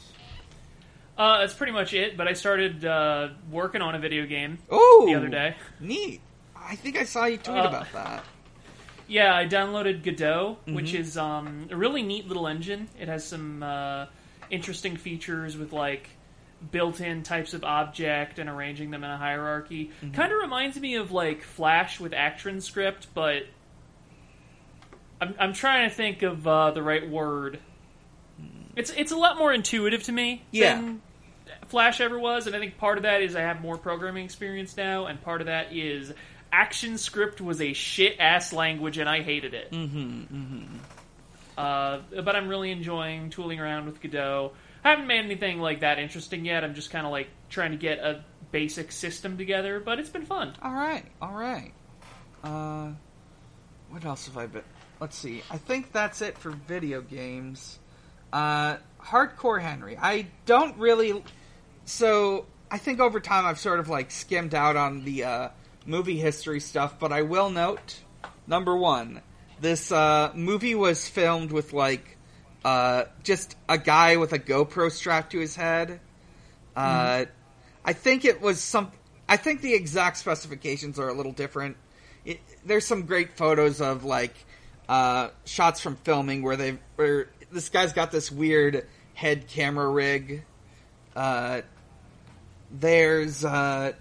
Uh, 1.18 1.38
that's 1.40 1.52
pretty 1.54 1.72
much 1.72 1.92
it. 1.92 2.16
But 2.16 2.28
I 2.28 2.32
started 2.32 2.84
uh, 2.84 3.28
working 3.50 3.82
on 3.82 3.94
a 3.94 3.98
video 3.98 4.24
game 4.26 4.58
Oh, 4.70 5.04
the 5.06 5.14
other 5.14 5.28
day. 5.28 5.54
Neat. 5.78 6.20
I 6.56 6.76
think 6.76 6.96
I 6.96 7.04
saw 7.04 7.26
you 7.26 7.36
tweet 7.36 7.56
Uh, 7.58 7.68
about 7.68 7.92
that. 7.92 8.24
Yeah, 9.10 9.34
I 9.34 9.44
downloaded 9.46 10.04
Godot, 10.04 10.58
which 10.66 10.92
Mm-hmm. 10.92 11.00
is 11.00 11.16
um, 11.18 11.68
a 11.70 11.76
really 11.76 12.02
neat 12.02 12.28
little 12.28 12.46
engine. 12.46 12.88
It 12.98 13.08
has 13.08 13.24
some 13.26 13.60
uh, 13.62 14.06
interesting 14.50 14.96
features 14.96 15.56
with 15.56 15.72
like 15.72 16.08
built-in 16.70 17.24
types 17.24 17.52
of 17.52 17.64
object 17.64 18.38
and 18.38 18.48
arranging 18.48 18.90
them 18.92 19.02
in 19.02 19.10
a 19.10 19.16
hierarchy. 19.18 19.90
Mm-hmm. 20.00 20.14
Kind 20.14 20.32
of 20.32 20.38
reminds 20.38 20.78
me 20.78 20.94
of 20.94 21.10
like 21.10 21.42
Flash 21.42 21.98
with 21.98 22.12
ActionScript, 22.12 23.06
but 23.12 23.46
I'm, 25.20 25.34
I'm 25.38 25.52
trying 25.54 25.88
to 25.88 25.94
think 25.94 26.22
of 26.22 26.46
uh, 26.46 26.70
the 26.70 26.82
right 26.82 27.08
word. 27.08 27.58
It's 28.76 28.90
it's 28.90 29.10
a 29.12 29.16
lot 29.16 29.36
more 29.36 29.52
intuitive 29.52 30.04
to 30.04 30.12
me 30.12 30.44
Yeah. 30.52 30.76
than 30.76 31.02
Flash 31.66 32.00
ever 32.00 32.18
was, 32.18 32.46
and 32.46 32.54
I 32.54 32.58
think 32.60 32.78
part 32.78 32.96
of 32.96 33.02
that 33.02 33.22
is 33.22 33.34
I 33.34 33.40
have 33.40 33.60
more 33.60 33.76
programming 33.76 34.24
experience 34.24 34.76
now, 34.76 35.06
and 35.06 35.20
part 35.20 35.40
of 35.40 35.48
that 35.48 35.72
is 35.74 36.12
ActionScript 36.52 37.40
was 37.40 37.60
a 37.60 37.72
shit 37.72 38.16
ass 38.18 38.52
language, 38.52 38.98
and 38.98 39.08
I 39.08 39.22
hated 39.22 39.54
it. 39.54 39.70
Mm-hmm. 39.70 40.20
Mm-hmm. 40.34 40.76
Uh, 41.56 41.98
but 42.22 42.36
I'm 42.36 42.48
really 42.48 42.70
enjoying 42.70 43.30
tooling 43.30 43.60
around 43.60 43.86
with 43.86 44.00
Godot. 44.00 44.52
I 44.82 44.90
haven't 44.90 45.06
made 45.06 45.24
anything 45.24 45.60
like 45.60 45.80
that 45.80 45.98
interesting 45.98 46.44
yet. 46.44 46.64
I'm 46.64 46.74
just 46.74 46.90
kind 46.90 47.04
of 47.04 47.12
like 47.12 47.28
trying 47.50 47.72
to 47.72 47.76
get 47.76 47.98
a 47.98 48.24
basic 48.50 48.92
system 48.92 49.36
together, 49.36 49.78
but 49.80 49.98
it's 49.98 50.08
been 50.08 50.24
fun. 50.24 50.54
All 50.62 50.72
right, 50.72 51.04
all 51.20 51.34
right. 51.34 51.72
Uh, 52.42 52.92
what 53.90 54.04
else 54.04 54.26
have 54.26 54.38
I 54.38 54.46
been? 54.46 54.62
let's 55.00 55.16
see. 55.16 55.42
I 55.50 55.56
think 55.56 55.92
that's 55.92 56.20
it 56.22 56.38
for 56.38 56.50
video 56.50 57.00
games. 57.00 57.78
Uh, 58.32 58.76
Hardcore 59.00 59.60
Henry. 59.60 59.96
I 60.00 60.26
don't 60.46 60.76
really. 60.76 61.24
So 61.86 62.46
I 62.70 62.78
think 62.78 63.00
over 63.00 63.18
time 63.18 63.46
I've 63.46 63.58
sort 63.58 63.80
of 63.80 63.88
like 63.88 64.10
skimmed 64.10 64.54
out 64.54 64.76
on 64.76 65.04
the 65.04 65.24
uh, 65.24 65.48
movie 65.90 66.18
history 66.18 66.60
stuff, 66.60 66.98
but 66.98 67.12
I 67.12 67.22
will 67.22 67.50
note 67.50 68.00
number 68.46 68.76
one, 68.76 69.20
this 69.60 69.92
uh, 69.92 70.32
movie 70.34 70.74
was 70.74 71.08
filmed 71.08 71.52
with 71.52 71.72
like 71.72 72.16
uh, 72.64 73.04
just 73.22 73.56
a 73.68 73.78
guy 73.78 74.16
with 74.16 74.32
a 74.32 74.38
GoPro 74.38 74.90
strapped 74.90 75.32
to 75.32 75.38
his 75.38 75.56
head. 75.56 76.00
Uh, 76.76 77.24
I 77.84 77.92
think 77.92 78.24
it 78.24 78.40
was 78.40 78.60
some. 78.60 78.90
I 79.28 79.36
think 79.36 79.60
the 79.60 79.74
exact 79.74 80.16
specifications 80.16 80.98
are 80.98 81.08
a 81.08 81.14
little 81.14 81.32
different. 81.32 81.76
It, 82.24 82.40
there's 82.64 82.86
some 82.86 83.06
great 83.06 83.36
photos 83.36 83.80
of 83.80 84.04
like 84.04 84.34
uh, 84.88 85.28
shots 85.44 85.80
from 85.80 85.96
filming 85.96 86.42
where 86.42 86.56
they 86.56 86.78
where 86.96 87.28
this 87.50 87.68
guy's 87.68 87.92
got 87.92 88.10
this 88.12 88.30
weird 88.30 88.86
head 89.14 89.46
camera 89.48 89.88
rig. 89.88 90.44
Uh, 91.14 91.62
there's 92.70 93.44
uh, 93.44 93.92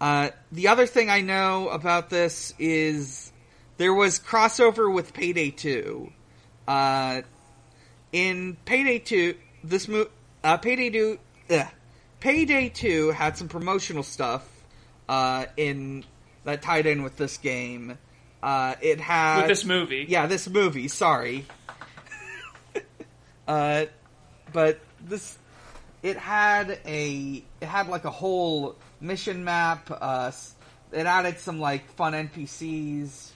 uh, 0.00 0.30
the 0.50 0.68
other 0.68 0.86
thing 0.86 1.10
I 1.10 1.20
know 1.20 1.68
about 1.68 2.10
this 2.10 2.54
is 2.58 3.32
there 3.76 3.92
was 3.94 4.18
crossover 4.18 4.92
with 4.92 5.12
Payday 5.12 5.50
Two. 5.50 6.12
Uh, 6.66 7.22
in 8.12 8.56
Payday 8.64 8.98
Two, 9.00 9.34
this 9.62 9.88
mo- 9.88 10.08
uh, 10.42 10.56
Payday 10.56 10.90
Two, 10.90 11.18
ugh, 11.50 11.66
Payday 12.20 12.68
Two 12.70 13.10
had 13.10 13.36
some 13.36 13.48
promotional 13.48 14.02
stuff 14.02 14.46
uh, 15.08 15.46
in 15.56 16.04
that 16.44 16.62
tied 16.62 16.86
in 16.86 17.02
with 17.02 17.16
this 17.16 17.36
game. 17.36 17.98
Uh, 18.42 18.74
it 18.80 19.00
had 19.00 19.38
With 19.38 19.48
this 19.48 19.64
movie. 19.64 20.06
yeah, 20.08 20.26
this 20.26 20.48
movie. 20.48 20.88
Sorry. 20.88 21.44
uh, 23.48 23.84
but 24.52 24.80
this 25.00 25.38
it 26.02 26.16
had 26.16 26.78
a 26.86 27.44
it 27.60 27.66
had 27.66 27.88
like 27.88 28.04
a 28.04 28.10
whole 28.10 28.76
mission 29.00 29.44
map. 29.44 29.90
Uh, 29.90 30.30
it 30.92 31.06
added 31.06 31.38
some 31.38 31.60
like 31.60 31.90
fun 31.92 32.12
NPCs. 32.12 33.30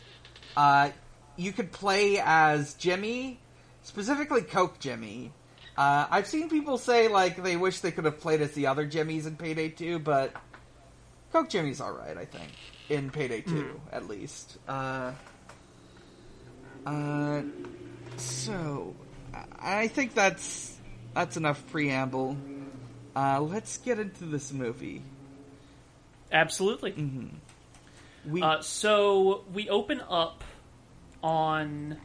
Uh, 0.56 0.90
you 1.36 1.52
could 1.52 1.72
play 1.72 2.20
as 2.22 2.74
Jimmy, 2.74 3.40
specifically 3.82 4.42
Coke 4.42 4.78
Jimmy. 4.78 5.32
Uh, 5.76 6.06
I've 6.08 6.26
seen 6.26 6.48
people 6.48 6.78
say 6.78 7.08
like 7.08 7.42
they 7.42 7.56
wish 7.56 7.80
they 7.80 7.90
could 7.90 8.04
have 8.04 8.20
played 8.20 8.40
as 8.40 8.52
the 8.52 8.68
other 8.68 8.86
Jimmys 8.86 9.26
in 9.26 9.36
Payday 9.36 9.70
2, 9.70 9.98
but 9.98 10.32
Coke 11.32 11.48
Jimmy's 11.48 11.80
alright, 11.80 12.16
I 12.16 12.24
think. 12.24 12.50
In 12.88 13.10
Payday 13.10 13.40
2, 13.40 13.80
at 13.92 14.06
least. 14.08 14.58
Uh, 14.68 15.12
uh, 16.86 17.42
so, 18.16 18.94
I 19.32 19.80
I 19.84 19.88
think 19.88 20.14
that's 20.14 20.76
that's 21.14 21.36
enough 21.36 21.66
preamble. 21.70 22.36
Uh, 23.16 23.40
let's 23.40 23.78
get 23.78 23.98
into 23.98 24.26
this 24.26 24.52
movie. 24.52 25.02
Absolutely. 26.34 26.92
We 28.26 28.42
Uh, 28.42 28.60
so 28.60 29.44
we 29.52 29.68
open 29.68 30.00
up 30.00 30.44
on. 31.22 31.96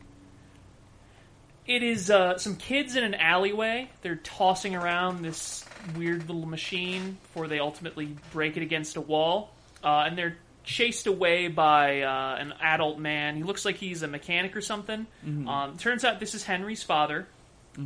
It 1.65 1.83
is 1.83 2.09
uh, 2.09 2.38
some 2.38 2.55
kids 2.55 2.95
in 2.95 3.03
an 3.03 3.13
alleyway. 3.13 3.89
They're 4.01 4.15
tossing 4.15 4.75
around 4.75 5.21
this 5.24 5.65
weird 5.95 6.27
little 6.27 6.48
machine 6.48 7.17
before 7.21 7.48
they 7.48 7.59
ultimately 7.59 8.15
break 8.31 8.57
it 8.57 8.63
against 8.63 8.95
a 8.98 9.01
wall. 9.01 9.53
Uh, 9.83 10.05
and 10.07 10.17
they're 10.17 10.38
chased 10.63 11.05
away 11.07 11.48
by 11.48 12.01
uh, 12.01 12.38
an 12.39 12.53
adult 12.59 12.98
man. 13.00 13.36
He 13.36 13.43
looks 13.43 13.65
like 13.65 13.75
he's 13.75 14.01
a 14.03 14.07
mechanic 14.07 14.55
or 14.55 14.62
something. 14.62 15.05
Um, 15.48 15.77
turns 15.77 16.03
out 16.03 16.19
this 16.19 16.33
is 16.33 16.43
Henry's 16.43 16.81
father. 16.83 17.27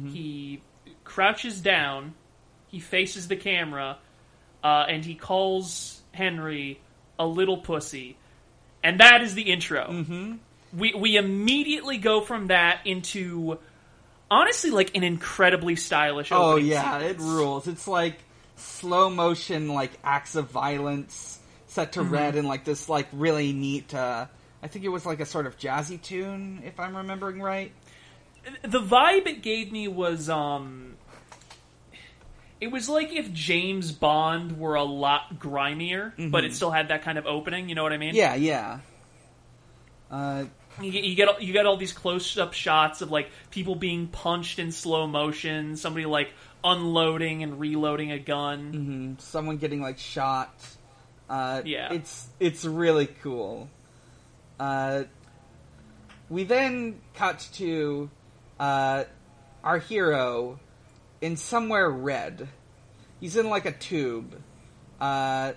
He 0.09 0.61
crouches 1.03 1.59
down, 1.59 2.13
he 2.67 2.79
faces 2.79 3.27
the 3.27 3.35
camera, 3.35 3.97
uh, 4.63 4.85
and 4.89 5.03
he 5.03 5.13
calls 5.15 6.01
Henry 6.13 6.79
a 7.19 7.25
little 7.25 7.57
pussy. 7.57 8.17
And 8.83 8.99
that 8.99 9.21
is 9.21 9.33
the 9.33 9.43
intro. 9.43 9.87
Mm-hmm. 9.87 10.33
We 10.77 10.93
we 10.93 11.17
immediately 11.17 11.97
go 11.97 12.21
from 12.21 12.47
that 12.47 12.81
into 12.85 13.59
honestly 14.29 14.71
like 14.71 14.95
an 14.95 15.03
incredibly 15.03 15.75
stylish. 15.75 16.29
Oh 16.31 16.57
yeah, 16.57 16.99
it 16.99 17.19
rules. 17.19 17.67
It's 17.67 17.87
like 17.87 18.17
slow 18.55 19.09
motion, 19.09 19.69
like 19.69 19.91
acts 20.03 20.35
of 20.35 20.49
violence 20.49 21.39
set 21.67 21.93
to 21.93 22.03
red, 22.03 22.35
and 22.35 22.47
like 22.47 22.65
this 22.65 22.89
like 22.89 23.07
really 23.13 23.53
neat. 23.53 23.93
Uh, 23.93 24.25
I 24.61 24.67
think 24.67 24.83
it 24.83 24.89
was 24.89 25.05
like 25.05 25.19
a 25.19 25.25
sort 25.25 25.45
of 25.45 25.57
jazzy 25.57 26.01
tune, 26.01 26.63
if 26.65 26.79
I'm 26.79 26.97
remembering 26.97 27.41
right. 27.41 27.71
The 28.63 28.79
vibe 28.79 29.27
it 29.27 29.41
gave 29.41 29.71
me 29.71 29.87
was 29.87 30.29
um. 30.29 30.95
It 32.61 32.67
was 32.71 32.87
like 32.87 33.11
if 33.13 33.31
James 33.33 33.91
Bond 33.91 34.57
were 34.57 34.75
a 34.75 34.83
lot 34.83 35.37
grimier, 35.39 36.13
but 36.31 36.45
it 36.45 36.53
still 36.53 36.71
had 36.71 36.87
that 36.89 37.03
kind 37.03 37.17
of 37.17 37.25
opening. 37.25 37.67
You 37.69 37.75
know 37.75 37.83
what 37.83 37.91
I 37.93 37.97
mean? 37.97 38.15
Yeah, 38.15 38.35
yeah. 38.35 38.79
Uh, 40.09 40.45
You 40.81 40.91
get 40.91 41.03
you 41.03 41.15
get 41.15 41.27
all- 41.27 41.39
you 41.41 41.53
get 41.53 41.65
all 41.65 41.77
these 41.77 41.91
close 41.93 42.37
up 42.37 42.53
shots 42.53 43.01
of 43.01 43.11
like 43.11 43.29
people 43.51 43.75
being 43.75 44.07
punched 44.07 44.59
in 44.59 44.71
slow 44.71 45.07
motion, 45.07 45.75
somebody 45.75 46.05
like 46.05 46.31
unloading 46.63 47.43
and 47.43 47.59
reloading 47.59 48.11
a 48.11 48.19
gun. 48.19 49.17
someone 49.19 49.57
getting 49.57 49.81
like 49.81 49.99
shot. 49.99 50.53
Uh, 51.29 51.61
Yeah. 51.65 51.91
it's 51.93 52.27
it's 52.39 52.63
really 52.65 53.07
cool. 53.07 53.69
Uh, 54.59 55.03
we 56.29 56.43
then 56.43 57.01
cut 57.15 57.47
to 57.55 58.09
uh, 58.59 59.03
our 59.63 59.79
hero 59.79 60.59
in 61.23 61.37
somewhere 61.37 61.89
red. 61.89 62.49
He's 63.19 63.37
in 63.37 63.49
like 63.49 63.65
a 63.65 63.71
tube. 63.71 64.35
Uh, 64.99 65.53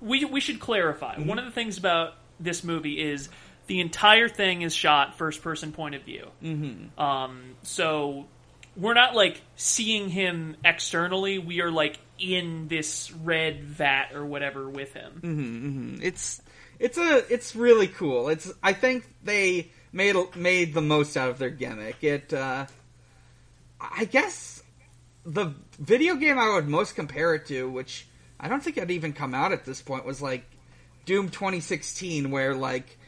We 0.00 0.24
we 0.24 0.40
should 0.40 0.60
clarify. 0.60 1.18
One 1.18 1.38
of 1.38 1.44
the 1.44 1.50
things 1.50 1.78
about 1.78 2.14
this 2.40 2.62
movie 2.62 3.00
is 3.00 3.28
the 3.68 3.80
entire 3.80 4.28
thing 4.28 4.62
is 4.62 4.74
shot 4.74 5.16
first 5.16 5.42
person 5.42 5.72
point 5.72 5.94
of 5.94 6.02
view. 6.02 6.28
Mm-hmm. 6.42 7.00
Um, 7.00 7.56
so 7.62 8.26
we're 8.76 8.94
not 8.94 9.14
like 9.14 9.40
seeing 9.56 10.08
him 10.08 10.56
externally. 10.64 11.38
We 11.38 11.60
are 11.60 11.70
like 11.70 11.98
in 12.18 12.68
this 12.68 13.12
red 13.12 13.64
vat 13.64 14.10
or 14.14 14.24
whatever 14.26 14.68
with 14.68 14.92
him. 14.94 16.00
it's 16.02 16.42
it's 16.78 16.98
a 16.98 17.32
it's 17.32 17.54
really 17.54 17.88
cool. 17.88 18.28
It's 18.28 18.52
I 18.62 18.72
think 18.72 19.04
they 19.22 19.70
made 19.92 20.16
made 20.34 20.74
the 20.74 20.82
most 20.82 21.16
out 21.16 21.30
of 21.30 21.38
their 21.38 21.50
gimmick. 21.50 22.02
It 22.02 22.32
uh, 22.32 22.66
I 23.80 24.04
guess 24.04 24.57
the 25.28 25.54
video 25.78 26.14
game 26.14 26.38
I 26.38 26.54
would 26.54 26.68
most 26.68 26.96
compare 26.96 27.34
it 27.34 27.46
to, 27.46 27.68
which 27.68 28.06
I 28.40 28.48
don't 28.48 28.62
think 28.62 28.76
had 28.76 28.90
even 28.90 29.12
come 29.12 29.34
out 29.34 29.52
at 29.52 29.64
this 29.64 29.82
point, 29.82 30.06
was 30.06 30.22
like 30.22 30.44
Doom 31.04 31.28
2016, 31.28 32.30
where 32.30 32.54
like 32.54 32.98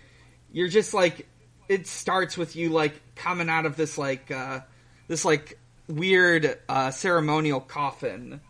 you're 0.53 0.69
just 0.69 0.93
like 0.93 1.27
it 1.69 1.87
starts 1.87 2.37
with 2.37 2.57
you 2.57 2.69
like 2.69 3.01
coming 3.15 3.49
out 3.49 3.65
of 3.65 3.77
this 3.77 3.97
like 3.97 4.31
uh, 4.31 4.61
this 5.09 5.25
like 5.25 5.59
weird 5.89 6.59
uh, 6.69 6.91
ceremonial 6.91 7.61
coffin. 7.61 8.41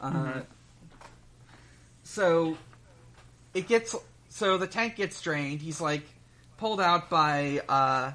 Uh, 0.00 0.40
So 2.04 2.56
it 3.52 3.68
gets 3.68 3.94
so 4.28 4.56
the 4.56 4.66
tank 4.66 4.96
gets 4.96 5.20
drained. 5.20 5.60
He's 5.60 5.80
like 5.80 6.02
pulled 6.56 6.80
out 6.80 7.10
by 7.10 7.60
uh, 7.68 8.12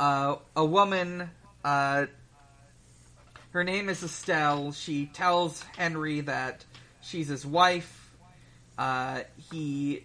uh, 0.00 0.36
a 0.56 0.64
woman. 0.64 1.30
Her 3.56 3.64
name 3.64 3.88
is 3.88 4.02
Estelle. 4.02 4.72
She 4.72 5.06
tells 5.06 5.62
Henry 5.78 6.20
that 6.20 6.66
she's 7.00 7.28
his 7.28 7.46
wife. 7.46 8.14
Uh, 8.76 9.20
he 9.50 10.04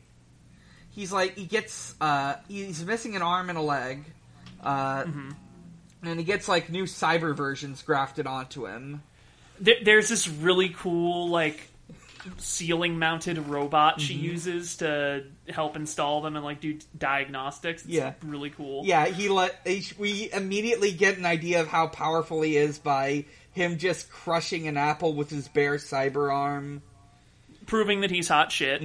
he's 0.92 1.12
like 1.12 1.36
he 1.36 1.44
gets 1.44 1.94
uh, 2.00 2.36
he's 2.48 2.86
missing 2.86 3.14
an 3.18 3.22
arm 3.22 3.50
and 3.50 3.58
a 3.58 3.62
leg, 3.62 4.06
uh, 4.64 5.04
and 6.02 6.18
he 6.18 6.24
gets 6.24 6.48
like 6.48 6.70
new 6.70 6.86
cyber 6.86 7.36
versions 7.36 7.82
grafted 7.82 8.26
onto 8.26 8.68
him. 8.68 9.04
There, 9.60 9.76
there's 9.84 10.08
this 10.08 10.30
really 10.30 10.70
cool 10.70 11.28
like 11.28 11.60
ceiling 12.38 13.00
mounted 13.00 13.38
robot 13.48 14.00
she 14.00 14.14
uses 14.14 14.78
to 14.78 15.26
help 15.50 15.76
install 15.76 16.22
them 16.22 16.36
and 16.36 16.46
like 16.46 16.62
do 16.62 16.80
diagnostics. 16.98 17.84
It's 17.84 17.92
Yeah. 17.92 18.14
really 18.24 18.52
cool. 18.52 18.86
Yeah, 18.86 19.08
he 19.08 19.28
let 19.28 19.68
we 20.00 20.32
immediately 20.32 20.94
get 20.94 21.18
an 21.18 21.26
idea 21.26 21.60
of 21.60 21.68
how 21.68 21.88
powerful 21.88 22.42
he 22.44 22.56
is 22.56 22.80
by 22.80 23.26
him 23.52 23.78
just 23.78 24.10
crushing 24.10 24.68
an 24.68 24.78
apple 24.78 25.14
with 25.14 25.30
his 25.30 25.48
bare 25.48 25.76
cyber 25.76 26.34
arm. 26.34 26.82
proving 27.66 28.02
that 28.02 28.12
he's 28.12 28.28
hot 28.28 28.52
shit. 28.52 28.82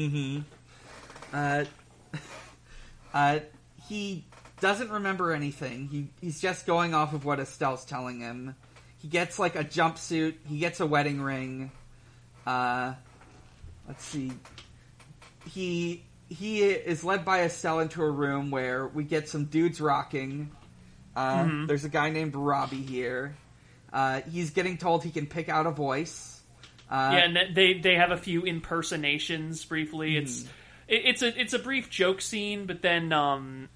Uh, 1.33 1.65
uh, 3.15 3.39
he 3.89 4.25
doesn't 4.61 4.91
remember 4.91 5.33
anything. 5.33 5.89
He 5.89 6.09
he's 6.21 6.41
just 6.41 6.67
going 6.67 6.95
off 6.95 7.13
of 7.13 7.25
what 7.25 7.39
Estelle's 7.39 7.85
telling 7.85 8.21
him. 8.21 8.55
He 8.99 9.09
gets 9.09 9.39
like 9.39 9.55
a 9.57 9.65
jumpsuit. 9.65 10.35
He 10.49 10.59
gets 10.59 10.81
a 10.81 10.87
wedding 10.87 11.21
ring. 11.21 11.71
Uh, 12.47 12.95
let's 13.87 14.05
see. 14.05 14.33
He 15.49 16.05
he 16.29 16.65
is 16.65 17.05
led 17.05 17.25
by 17.25 17.43
Estelle 17.43 17.81
into 17.81 18.03
a 18.03 18.11
room 18.11 18.51
where 18.51 18.87
we 18.89 19.05
get 19.05 19.29
some 19.29 19.45
dudes 19.45 19.81
rocking. 19.81 20.51
Uh, 21.15 21.67
There's 21.67 21.85
a 21.85 21.89
guy 21.89 22.11
named 22.11 22.35
Robbie 22.35 22.83
here. 22.83 23.37
Uh, 23.97 24.21
he's 24.31 24.51
getting 24.51 24.77
told 24.77 25.03
he 25.03 25.11
can 25.11 25.25
pick 25.25 25.49
out 25.49 25.67
a 25.67 25.71
voice. 25.71 26.39
Uh, 26.91 27.13
yeah, 27.15 27.19
and 27.21 27.57
they 27.57 27.73
they 27.79 27.95
have 27.95 28.11
a 28.11 28.19
few 28.19 28.43
impersonations 28.43 29.65
briefly. 29.65 30.19
It's 30.19 30.43
it, 30.87 31.03
it's 31.07 31.23
a 31.23 31.41
it's 31.41 31.55
a 31.55 31.59
brief 31.59 31.89
joke 31.89 32.21
scene, 32.21 32.67
but 32.67 32.83
then 32.83 33.11
um, 33.15 33.71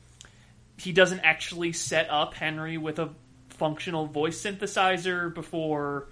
he 0.77 0.93
doesn't 0.93 1.21
actually 1.21 1.73
set 1.73 2.11
up 2.11 2.35
Henry 2.35 2.77
with 2.77 2.99
a 2.99 3.09
functional 3.49 4.05
voice 4.05 4.39
synthesizer 4.43 5.33
before 5.35 6.09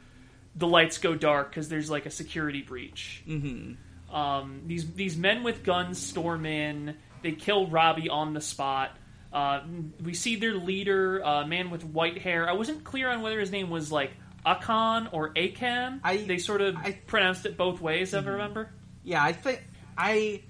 the 0.57 0.67
lights 0.67 0.97
go 0.97 1.15
dark 1.15 1.50
because 1.50 1.69
there's 1.69 1.91
like 1.91 2.07
a 2.07 2.11
security 2.11 2.62
breach. 2.62 3.23
Mm-hmm. 3.29 4.17
Um, 4.17 4.62
these 4.65 4.91
these 4.95 5.19
men 5.19 5.43
with 5.43 5.65
guns 5.65 6.00
storm 6.00 6.47
in. 6.47 6.97
They 7.23 7.33
kill 7.33 7.67
Robbie 7.67 8.09
on 8.09 8.33
the 8.33 8.41
spot. 8.41 8.97
Uh, 9.38 9.62
we 10.02 10.14
see 10.14 10.35
their 10.35 10.54
leader, 10.54 11.21
a 11.21 11.47
man 11.47 11.71
with 11.71 11.85
white 11.85 12.18
hair. 12.18 12.49
I 12.49 12.52
wasn't 12.54 12.83
clear 12.83 13.09
on 13.09 13.23
whether 13.23 13.38
his 13.38 13.52
name 13.52 13.71
was 13.71 13.92
like 13.92 14.11
Akan 14.45 15.09
or 15.12 15.33
Akan. 15.35 16.00
I- 16.02 16.16
they 16.26 16.38
sort 16.38 16.61
of 16.61 16.75
I- 16.76 16.99
pronounced 17.07 17.47
it 17.47 17.57
both 17.57 17.80
ways, 17.80 18.14
if 18.14 18.26
I 18.26 18.30
remember. 18.30 18.71
Yeah, 19.04 19.23
I 19.23 19.33
think 19.33 19.62
I, 19.97 20.42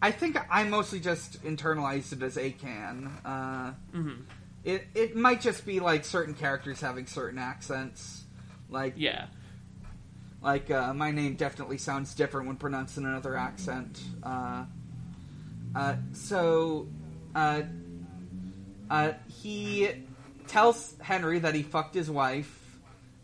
I 0.00 0.12
think 0.12 0.36
I 0.48 0.62
mostly 0.64 1.00
just 1.00 1.42
internalized 1.42 2.12
it 2.12 2.22
as 2.22 2.36
Akan. 2.36 3.10
Uh, 3.24 3.72
It 4.64 4.86
it 4.94 5.16
might 5.16 5.40
just 5.40 5.66
be 5.66 5.80
like 5.80 6.04
certain 6.04 6.34
characters 6.34 6.80
having 6.80 7.06
certain 7.06 7.40
accents, 7.40 8.22
like 8.70 8.94
Yeah. 8.96 9.26
like 10.40 10.70
uh, 10.70 10.94
my 10.94 11.10
name 11.10 11.34
definitely 11.34 11.78
sounds 11.78 12.14
different 12.14 12.46
when 12.46 12.54
pronounced 12.56 12.96
in 12.98 13.04
another 13.04 13.36
accent. 13.36 14.00
Uh, 14.22 14.66
uh, 15.74 15.96
so, 16.12 16.86
uh, 18.92 19.12
he 19.42 19.88
tells 20.48 20.94
Henry 21.00 21.38
that 21.38 21.54
he 21.54 21.62
fucked 21.62 21.94
his 21.94 22.10
wife. 22.10 22.58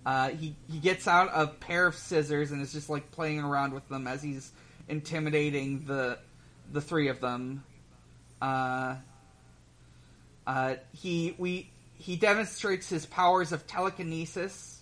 Uh, 0.06 0.30
he 0.30 0.56
he 0.70 0.78
gets 0.78 1.06
out 1.06 1.28
a 1.34 1.46
pair 1.46 1.86
of 1.86 1.94
scissors 1.94 2.50
and 2.50 2.62
is 2.62 2.72
just 2.72 2.88
like 2.88 3.10
playing 3.10 3.40
around 3.40 3.74
with 3.74 3.86
them 3.88 4.06
as 4.06 4.22
he's 4.22 4.50
intimidating 4.88 5.84
the 5.84 6.18
the 6.72 6.80
three 6.80 7.08
of 7.08 7.20
them. 7.20 7.62
Uh, 8.40 8.96
uh, 10.46 10.76
he 10.92 11.34
we 11.36 11.70
he 11.98 12.16
demonstrates 12.16 12.88
his 12.88 13.04
powers 13.04 13.52
of 13.52 13.66
telekinesis. 13.66 14.80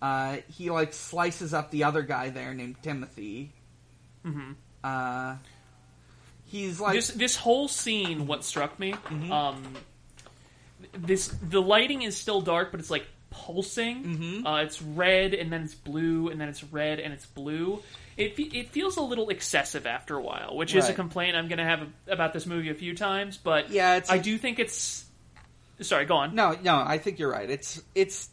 Uh, 0.00 0.36
he 0.48 0.70
like 0.70 0.92
slices 0.92 1.52
up 1.52 1.70
the 1.72 1.82
other 1.84 2.02
guy 2.02 2.28
there 2.30 2.54
named 2.54 2.76
Timothy. 2.82 3.50
hmm 4.22 4.52
Uh, 4.84 5.36
he's 6.44 6.78
like 6.78 6.94
this 6.94 7.08
this 7.08 7.34
whole 7.36 7.66
scene 7.66 8.26
what 8.28 8.44
struck 8.44 8.78
me 8.78 8.94
um 9.32 9.62
this 10.92 11.28
the 11.42 11.60
lighting 11.62 12.02
is 12.02 12.16
still 12.16 12.40
dark 12.40 12.70
but 12.70 12.80
it's 12.80 12.90
like 12.90 13.06
pulsing 13.30 14.44
uh, 14.46 14.62
it's 14.64 14.80
red 14.80 15.34
and 15.34 15.52
then 15.52 15.62
it's 15.62 15.74
blue 15.74 16.28
and 16.28 16.40
then 16.40 16.48
it's 16.48 16.64
red 16.64 16.98
and 17.00 17.12
it's 17.12 17.26
blue 17.26 17.82
it, 18.16 18.32
it 18.38 18.70
feels 18.70 18.96
a 18.96 19.02
little 19.02 19.28
excessive 19.28 19.86
after 19.86 20.16
a 20.16 20.22
while 20.22 20.56
which 20.56 20.74
is 20.74 20.88
a 20.88 20.94
complaint 20.94 21.36
i'm 21.36 21.48
going 21.48 21.58
to 21.58 21.64
have 21.64 21.86
about 22.08 22.32
this 22.32 22.46
movie 22.46 22.70
a 22.70 22.74
few 22.74 22.94
times 22.94 23.36
but 23.36 23.70
Yeah, 23.70 24.00
i 24.08 24.16
a- 24.16 24.22
do 24.22 24.38
think 24.38 24.58
it's 24.58 25.04
sorry 25.80 26.06
go 26.06 26.16
on 26.16 26.34
no 26.34 26.56
no 26.62 26.76
I 26.76 26.96
think 26.98 27.18
you're 27.18 27.30
right. 27.30 27.50
It's 27.50 27.82
it's 27.94 28.30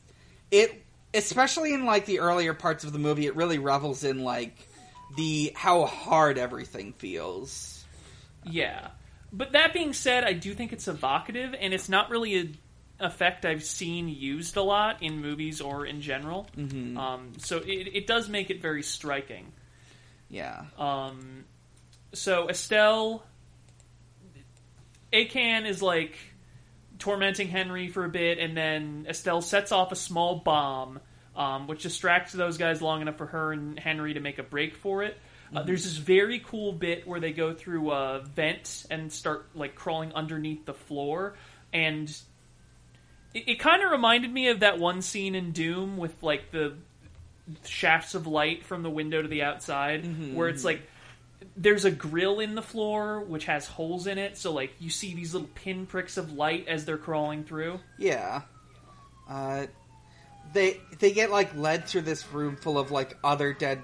it 0.52 0.82
especially 1.14 1.74
in 1.74 1.86
like 1.86 2.06
the 2.06 2.20
earlier 2.22 2.54
parts 2.54 2.86
of 2.86 2.94
the 2.94 3.00
movie. 3.00 3.26
It 3.26 3.36
really 3.36 3.58
revels 3.60 4.04
in 4.06 4.24
like 4.24 4.56
the 5.18 5.52
how 5.54 5.86
hard 5.86 6.38
everything 6.38 6.94
feels. 6.94 7.84
Yeah. 8.46 8.88
But 9.34 9.54
that 9.54 9.74
being 9.74 9.94
said, 9.94 10.24
I 10.24 10.34
do 10.34 10.54
think 10.54 10.72
it's 10.72 10.88
evocative, 10.88 11.56
and 11.60 11.74
it's 11.74 11.90
not 11.90 12.12
really 12.12 12.40
a 12.40 12.46
effect 13.00 13.46
I've 13.46 13.64
seen 13.64 14.08
used 14.08 14.56
a 14.56 14.62
lot 14.62 15.02
in 15.02 15.20
movies 15.20 15.60
or 15.60 15.86
in 15.86 16.02
general. 16.02 16.48
Mm-hmm. 16.56 16.98
Um, 16.98 17.32
so 17.40 17.58
it, 17.58 17.90
it 17.94 18.08
does 18.08 18.30
make 18.30 18.52
it 18.52 18.62
very 18.62 18.84
striking. 18.84 19.52
Yeah. 20.30 20.66
Um, 20.78 21.46
so 22.14 22.48
Estelle, 22.50 23.24
Akan 25.12 25.66
is 25.66 25.82
like 25.82 26.16
tormenting 27.00 27.48
Henry 27.48 27.90
for 27.90 28.06
a 28.06 28.10
bit, 28.10 28.38
and 28.40 28.56
then 28.56 29.06
Estelle 29.10 29.42
sets 29.42 29.72
off 29.72 29.92
a 29.92 29.96
small 29.96 30.36
bomb, 30.36 31.00
um, 31.36 31.68
which 31.68 31.84
distracts 31.84 32.32
those 32.32 32.58
guys 32.58 32.82
long 32.82 33.02
enough 33.02 33.18
for 33.18 33.26
her 33.26 33.52
and 33.52 33.78
Henry 33.80 34.14
to 34.14 34.20
make 34.20 34.38
a 34.38 34.44
break 34.44 34.76
for 34.76 35.04
it. 35.04 35.18
Uh, 35.56 35.64
there's 35.64 35.84
this 35.84 35.98
very 35.98 36.40
cool 36.40 36.72
bit 36.72 37.08
where 37.08 37.20
they 37.20 37.32
go 37.32 37.54
through 37.54 37.92
a 37.92 38.22
vent 38.22 38.86
and 38.90 39.12
start 39.12 39.48
like 39.56 39.76
crawling 39.76 40.14
underneath 40.14 40.66
the 40.66 40.74
floor, 40.74 41.36
and 41.72 42.10
it, 43.34 43.50
it 43.50 43.60
kind 43.60 43.84
of 43.84 43.92
reminded 43.92 44.32
me 44.32 44.50
of 44.50 44.62
that 44.62 44.80
one 44.80 45.02
scene 45.02 45.36
in 45.36 45.52
Doom 45.52 45.98
with 45.98 46.24
like 46.24 46.52
the 46.52 46.76
shafts 47.66 48.16
of 48.16 48.26
light 48.26 48.66
from 48.66 48.84
the 48.84 48.90
window 48.90 49.22
to 49.22 49.28
the 49.28 49.44
outside, 49.44 50.06
where 50.34 50.50
it's 50.50 50.64
like 50.64 50.82
there's 51.58 51.86
a 51.86 51.92
grill 51.92 52.40
in 52.40 52.56
the 52.56 52.62
floor 52.62 53.20
which 53.22 53.46
has 53.46 53.68
holes 53.68 54.08
in 54.08 54.18
it, 54.18 54.38
so 54.38 54.54
like 54.54 54.74
you 54.80 54.90
see 54.90 55.14
these 55.14 55.34
little 55.34 55.50
pinpricks 55.56 56.18
of 56.18 56.34
light 56.34 56.68
as 56.68 56.86
they're 56.86 56.98
crawling 56.98 57.44
through. 57.44 57.80
Yeah. 57.98 58.42
Uh, 59.30 59.68
they 60.54 60.80
they 61.00 61.12
get 61.12 61.32
like 61.32 61.56
led 61.56 61.86
through 61.86 62.02
this 62.02 62.28
room 62.32 62.56
full 62.56 62.78
of 62.78 62.92
like 62.92 63.18
other 63.24 63.54
dead, 63.54 63.82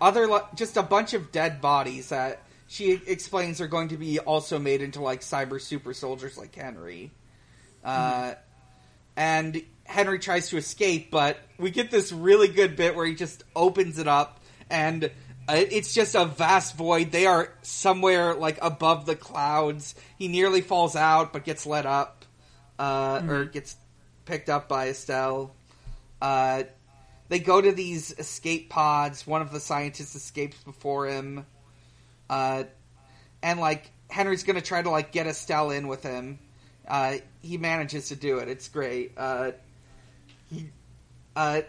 other 0.00 0.28
just 0.54 0.76
a 0.76 0.82
bunch 0.82 1.14
of 1.14 1.32
dead 1.32 1.60
bodies 1.60 2.08
that 2.10 2.42
she 2.66 2.92
explains 2.92 3.60
are 3.60 3.66
going 3.68 3.88
to 3.88 3.96
be 3.96 4.18
also 4.18 4.58
made 4.58 4.82
into 4.82 5.00
like 5.00 5.20
cyber 5.20 5.60
super 5.60 5.92
soldiers 5.94 6.38
like 6.38 6.54
Henry. 6.54 7.10
Uh, 7.84 8.34
and 9.16 9.62
Henry 9.84 10.18
tries 10.18 10.48
to 10.50 10.56
escape, 10.56 11.10
but 11.10 11.38
we 11.58 11.70
get 11.70 11.90
this 11.90 12.12
really 12.12 12.48
good 12.48 12.76
bit 12.76 12.94
where 12.94 13.06
he 13.06 13.14
just 13.14 13.44
opens 13.54 13.98
it 13.98 14.08
up 14.08 14.40
and. 14.70 15.04
uh, 15.48 15.54
It's 15.54 15.92
just 15.92 16.14
a 16.14 16.26
vast 16.26 16.76
void. 16.76 17.10
They 17.10 17.26
are 17.26 17.52
somewhere 17.62 18.34
like 18.34 18.58
above 18.62 19.04
the 19.06 19.16
clouds. 19.16 19.96
He 20.16 20.28
nearly 20.28 20.60
falls 20.60 20.94
out, 20.94 21.32
but 21.32 21.44
gets 21.44 21.66
let 21.66 21.86
up 21.86 22.24
uh, 22.78 23.22
or 23.26 23.44
gets 23.46 23.74
picked 24.26 24.48
up 24.48 24.68
by 24.68 24.90
Estelle. 24.90 25.52
Uh, 26.22 26.64
they 27.30 27.38
go 27.38 27.60
to 27.60 27.70
these 27.70 28.10
escape 28.18 28.68
pods. 28.70 29.24
One 29.24 29.40
of 29.40 29.52
the 29.52 29.60
scientists 29.60 30.16
escapes 30.16 30.56
before 30.64 31.06
him, 31.06 31.46
uh, 32.28 32.64
and 33.40 33.60
like 33.60 33.88
Henry's 34.10 34.42
gonna 34.42 34.60
try 34.60 34.82
to 34.82 34.90
like 34.90 35.12
get 35.12 35.28
Estelle 35.28 35.70
in 35.70 35.86
with 35.86 36.02
him. 36.02 36.40
Uh, 36.86 37.18
he 37.40 37.56
manages 37.56 38.08
to 38.08 38.16
do 38.16 38.38
it. 38.38 38.48
It's 38.48 38.66
great. 38.68 39.12
Uh, 39.16 39.52
he, 40.50 40.70
uh, 41.36 41.62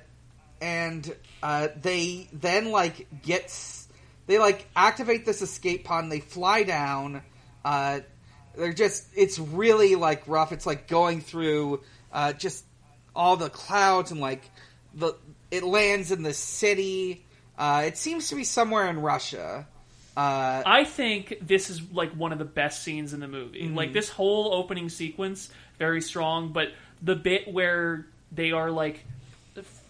and 0.60 1.15
uh, 1.43 1.67
they 1.80 2.28
then 2.34 2.71
like 2.71 3.08
gets 3.21 3.88
they 4.26 4.39
like 4.39 4.67
activate 4.76 5.28
this 5.28 5.43
escape 5.43 5.86
pod 5.86 6.04
and 6.04 6.12
they 6.12 6.21
fly 6.21 6.63
down. 6.63 7.21
Uh, 7.63 8.00
they're 8.58 8.74
just 8.74 9.06
it's 9.15 9.38
really 9.38 9.93
like 9.93 10.28
rough. 10.28 10.52
It's 10.52 10.65
like 10.65 10.88
going 10.88 11.21
through 11.21 11.82
just 12.39 12.65
all 13.15 13.38
the 13.38 13.50
clouds 13.52 14.10
and 14.10 14.19
like 14.19 14.41
the 14.95 15.15
it 15.51 15.63
lands 15.63 16.11
in 16.11 16.23
the 16.23 16.33
city. 16.33 17.23
Uh, 17.57 17.83
it 17.85 17.97
seems 17.97 18.29
to 18.29 18.35
be 18.35 18.43
somewhere 18.43 18.89
in 18.89 19.01
Russia. 19.01 19.67
Uh, 20.17 20.63
I 20.65 20.83
think 20.83 21.37
this 21.41 21.69
is 21.69 21.81
like 21.91 22.11
one 22.11 22.31
of 22.31 22.39
the 22.39 22.45
best 22.45 22.83
scenes 22.83 23.13
in 23.13 23.19
the 23.19 23.27
movie. 23.27 23.67
Like 23.69 23.93
this 23.93 24.09
whole 24.09 24.53
opening 24.53 24.89
sequence, 24.89 25.49
very 25.77 26.01
strong, 26.01 26.51
but 26.51 26.69
the 27.01 27.15
bit 27.15 27.51
where 27.51 28.05
they 28.31 28.51
are 28.51 28.71
like 28.71 29.05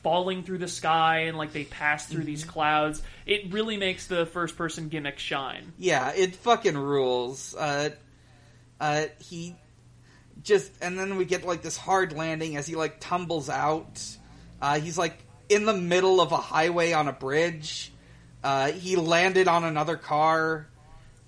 falling 0.03 0.43
through 0.43 0.57
the 0.57 0.67
sky 0.67 1.21
and 1.21 1.37
like 1.37 1.53
they 1.53 1.63
pass 1.63 2.05
through 2.05 2.23
these 2.23 2.43
clouds, 2.43 3.01
it 3.25 3.51
really 3.51 3.77
makes 3.77 4.07
the 4.07 4.25
first 4.25 4.57
person 4.57 4.89
gimmick 4.89 5.19
shine. 5.19 5.73
Yeah, 5.77 6.11
it 6.11 6.35
fucking 6.35 6.77
rules. 6.77 7.55
Uh, 7.55 7.89
uh, 8.79 9.05
he 9.19 9.55
just, 10.43 10.71
and 10.81 10.97
then 10.97 11.17
we 11.17 11.25
get 11.25 11.45
like 11.45 11.61
this 11.61 11.77
hard 11.77 12.13
landing 12.13 12.57
as 12.57 12.67
he 12.67 12.75
like 12.75 12.99
tumbles 12.99 13.49
out. 13.49 14.03
Uh, 14.61 14.79
he's 14.79 14.97
like 14.97 15.17
in 15.51 15.65
the 15.65 15.73
middle 15.73 16.21
of 16.21 16.31
a 16.31 16.37
highway 16.37 16.93
on 16.93 17.07
a 17.07 17.13
bridge. 17.13 17.91
Uh, 18.43 18.71
he 18.71 18.95
landed 18.95 19.47
on 19.47 19.63
another 19.63 19.97
car. 19.97 20.67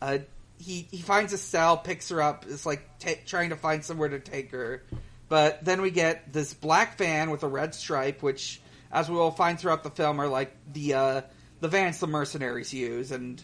Uh, 0.02 0.20
he 0.58 0.88
he 0.92 0.98
finds 0.98 1.34
Estelle, 1.34 1.78
picks 1.78 2.10
her 2.10 2.22
up, 2.22 2.48
is 2.48 2.66
like 2.66 3.00
ta 3.00 3.12
trying 3.26 3.50
to 3.50 3.58
find 3.58 3.84
somewhere 3.84 4.10
to 4.10 4.20
take 4.20 4.52
her. 4.52 4.84
But 5.28 5.66
then 5.66 5.82
we 5.82 5.92
get 5.92 6.32
this 6.32 6.54
black 6.54 6.98
van 6.98 7.32
with 7.32 7.44
a 7.44 7.48
red 7.48 7.76
stripe, 7.76 8.24
which, 8.24 8.62
as 8.92 9.10
we 9.10 9.16
will 9.16 9.32
find 9.32 9.60
throughout 9.60 9.84
the 9.84 9.90
film, 9.90 10.20
are 10.20 10.28
like 10.28 10.56
the 10.72 10.94
uh, 10.94 11.22
the 11.60 11.68
vans 11.68 12.00
the 12.00 12.08
mercenaries 12.08 12.74
use, 12.74 13.12
and 13.12 13.44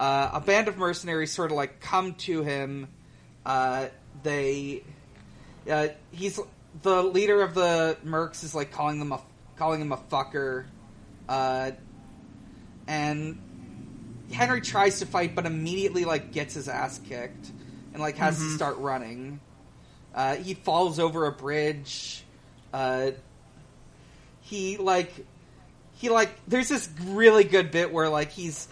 uh, 0.00 0.30
a 0.32 0.40
band 0.40 0.68
of 0.68 0.78
mercenaries 0.78 1.32
sort 1.32 1.50
of 1.50 1.56
like 1.56 1.80
come 1.80 2.14
to 2.14 2.42
him. 2.42 2.88
Uh, 3.44 3.88
they, 4.22 4.82
uh, 5.70 5.88
he's 6.10 6.40
the 6.82 7.02
leader 7.02 7.42
of 7.42 7.54
the 7.54 7.98
mercs 8.04 8.42
is 8.42 8.54
like 8.54 8.72
calling 8.72 8.98
them 8.98 9.12
a 9.12 9.20
calling 9.56 9.80
him 9.80 9.92
a 9.92 9.96
fucker, 9.96 10.64
uh, 11.28 11.72
and 12.86 13.38
Henry 14.32 14.60
tries 14.60 14.98
to 15.00 15.06
fight, 15.06 15.34
but 15.34 15.46
immediately 15.46 16.04
like 16.04 16.32
gets 16.32 16.54
his 16.54 16.68
ass 16.68 16.98
kicked 17.08 17.50
and 17.92 18.02
like 18.02 18.16
has 18.16 18.38
to 18.38 18.50
start 18.50 18.78
running. 18.78 19.40
Uh, 20.14 20.36
he 20.36 20.54
falls 20.54 20.98
over 20.98 21.26
a 21.26 21.32
bridge. 21.32 22.22
Uh, 22.72 23.12
he 24.42 24.76
like 24.76 25.12
he 25.96 26.08
like 26.10 26.30
there's 26.46 26.68
this 26.68 26.88
really 27.04 27.44
good 27.44 27.70
bit 27.70 27.92
where 27.92 28.08
like 28.08 28.30
he's 28.30 28.68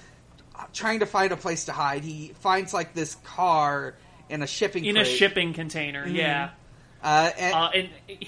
trying 0.73 1.01
to 1.01 1.07
find 1.07 1.33
a 1.33 1.37
place 1.37 1.65
to 1.67 1.73
hide. 1.73 2.03
He 2.05 2.33
finds 2.41 2.75
like 2.75 2.95
this 2.95 3.15
car 3.25 3.95
in 4.29 4.43
a 4.43 4.47
shipping 4.47 4.85
in 4.85 4.97
a 4.97 5.05
shipping 5.05 5.53
container. 5.53 6.07
Yeah, 6.07 6.51
Uh, 7.03 7.31
and, 7.39 7.55
uh, 7.55 7.71
and 7.75 7.89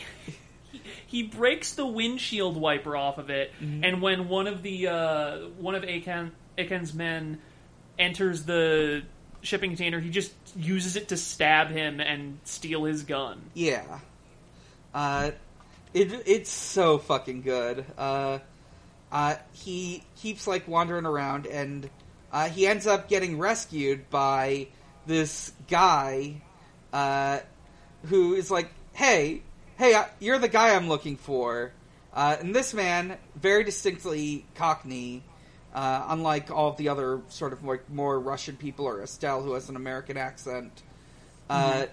he, 0.74 0.80
he 1.06 1.22
breaks 1.22 1.74
the 1.74 1.86
windshield 1.86 2.56
wiper 2.56 2.96
off 2.96 3.18
of 3.18 3.30
it, 3.30 3.52
Mm-hmm. 3.60 3.84
and 3.84 4.02
when 4.02 4.28
one 4.28 4.46
of 4.46 4.62
the 4.62 4.88
uh, 4.88 5.38
one 5.58 5.74
of 5.74 5.82
Akan, 5.84 6.30
Akan's 6.58 6.92
men 6.94 7.38
enters 7.98 8.44
the 8.44 9.02
shipping 9.42 9.70
container, 9.70 10.00
he 10.00 10.10
just 10.10 10.32
uses 10.56 10.96
it 10.96 11.08
to 11.08 11.16
stab 11.16 11.68
him 11.70 12.00
and 12.00 12.38
steal 12.44 12.84
his 12.84 13.02
gun. 13.02 13.40
Yeah. 13.54 14.00
Uh, 14.92 15.30
it 15.92 16.12
it's 16.26 16.50
so 16.50 16.98
fucking 16.98 17.42
good. 17.42 17.84
Uh, 17.98 18.38
uh, 19.12 19.36
he 19.52 20.02
keeps 20.16 20.46
like 20.46 20.66
wandering 20.66 21.06
around, 21.06 21.46
and 21.46 21.88
uh, 22.32 22.48
he 22.48 22.66
ends 22.66 22.86
up 22.86 23.08
getting 23.08 23.38
rescued 23.38 24.08
by 24.10 24.66
this 25.06 25.52
guy, 25.68 26.40
uh, 26.92 27.38
who 28.06 28.34
is 28.34 28.50
like, 28.50 28.70
"Hey, 28.92 29.42
hey, 29.76 30.00
you're 30.20 30.38
the 30.38 30.48
guy 30.48 30.74
I'm 30.74 30.88
looking 30.88 31.16
for." 31.16 31.72
Uh, 32.12 32.36
and 32.38 32.54
this 32.54 32.72
man, 32.72 33.16
very 33.34 33.64
distinctly 33.64 34.46
Cockney, 34.54 35.22
uh, 35.74 36.06
unlike 36.08 36.50
all 36.50 36.68
of 36.68 36.76
the 36.76 36.88
other 36.88 37.20
sort 37.28 37.52
of 37.52 37.62
more, 37.62 37.80
more 37.88 38.18
Russian 38.20 38.56
people 38.56 38.86
or 38.86 39.02
Estelle, 39.02 39.42
who 39.42 39.54
has 39.54 39.68
an 39.68 39.76
American 39.76 40.16
accent. 40.16 40.82
Uh, 41.50 41.86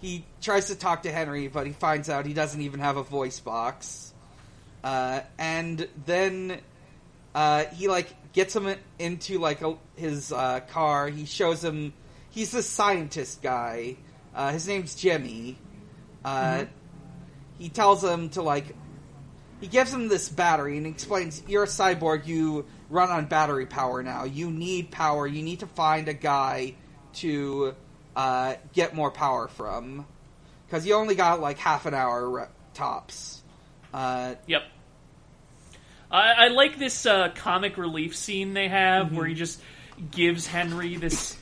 he 0.00 0.24
tries 0.40 0.66
to 0.66 0.76
talk 0.76 1.02
to 1.02 1.12
Henry, 1.12 1.48
but 1.48 1.66
he 1.66 1.72
finds 1.72 2.08
out 2.08 2.26
he 2.26 2.34
doesn't 2.34 2.60
even 2.60 2.80
have 2.80 2.96
a 2.96 3.02
voice 3.02 3.40
box. 3.40 4.12
Uh, 4.82 5.20
and 5.38 5.88
then 6.06 6.60
uh, 7.34 7.64
he 7.66 7.88
like 7.88 8.32
gets 8.32 8.54
him 8.54 8.74
into 8.98 9.38
like 9.38 9.62
a, 9.62 9.76
his 9.96 10.32
uh, 10.32 10.60
car. 10.70 11.08
He 11.08 11.24
shows 11.24 11.62
him 11.64 11.92
he's 12.30 12.52
the 12.52 12.62
scientist 12.62 13.42
guy. 13.42 13.96
Uh, 14.34 14.52
his 14.52 14.68
name's 14.68 14.94
Jimmy. 14.94 15.58
Uh, 16.24 16.64
He 17.58 17.68
tells 17.68 18.02
him 18.02 18.28
to 18.30 18.42
like 18.42 18.74
he 19.60 19.66
gives 19.66 19.92
him 19.92 20.08
this 20.08 20.28
battery 20.28 20.76
and 20.76 20.86
explains 20.86 21.42
you're 21.46 21.64
a 21.64 21.66
cyborg. 21.66 22.26
You 22.26 22.66
run 22.90 23.10
on 23.10 23.26
battery 23.26 23.66
power 23.66 24.02
now. 24.02 24.24
You 24.24 24.50
need 24.50 24.90
power. 24.90 25.26
You 25.26 25.42
need 25.42 25.60
to 25.60 25.66
find 25.66 26.08
a 26.08 26.14
guy 26.14 26.74
to 27.14 27.74
uh, 28.14 28.54
get 28.72 28.94
more 28.94 29.10
power 29.10 29.48
from. 29.48 30.06
Because 30.66 30.86
you 30.86 30.94
only 30.94 31.14
got 31.14 31.40
like 31.40 31.58
half 31.58 31.86
an 31.86 31.94
hour 31.94 32.28
re- 32.28 32.44
tops. 32.74 33.42
Uh, 33.92 34.34
Yep. 34.46 34.62
I, 36.10 36.32
I 36.32 36.48
like 36.48 36.78
this 36.78 37.04
uh, 37.04 37.30
comic 37.34 37.76
relief 37.76 38.16
scene 38.16 38.54
they 38.54 38.68
have 38.68 39.14
where 39.14 39.26
he 39.26 39.34
just 39.34 39.60
gives 40.10 40.46
Henry 40.46 40.96
this 40.96 41.36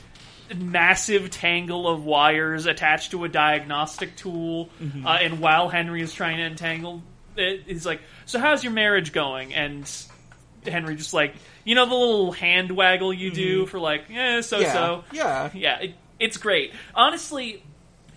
massive 0.54 1.30
tangle 1.30 1.88
of 1.88 2.04
wires 2.04 2.66
attached 2.66 3.10
to 3.12 3.24
a 3.24 3.28
diagnostic 3.28 4.16
tool, 4.16 4.70
uh, 5.04 5.08
and 5.08 5.40
while 5.40 5.68
Henry 5.68 6.02
is 6.02 6.12
trying 6.12 6.36
to 6.38 6.44
entangle 6.44 7.02
it, 7.36 7.64
he's 7.66 7.86
like, 7.86 8.00
"So 8.24 8.38
how's 8.38 8.62
your 8.62 8.72
marriage 8.72 9.12
going?" 9.12 9.54
And 9.54 9.90
Henry 10.64 10.96
just 10.96 11.14
like, 11.14 11.34
you 11.64 11.74
know, 11.74 11.86
the 11.86 11.94
little 11.94 12.32
hand 12.32 12.70
waggle 12.72 13.12
you 13.12 13.30
do 13.30 13.66
for 13.66 13.78
like, 13.78 14.04
eh, 14.10 14.40
so 14.40 14.58
yeah 14.60 14.72
so. 14.72 15.04
yeah 15.12 15.50
Yeah, 15.54 15.78
it, 15.80 15.94
it's 16.18 16.36
great. 16.36 16.72
Honestly, 16.94 17.62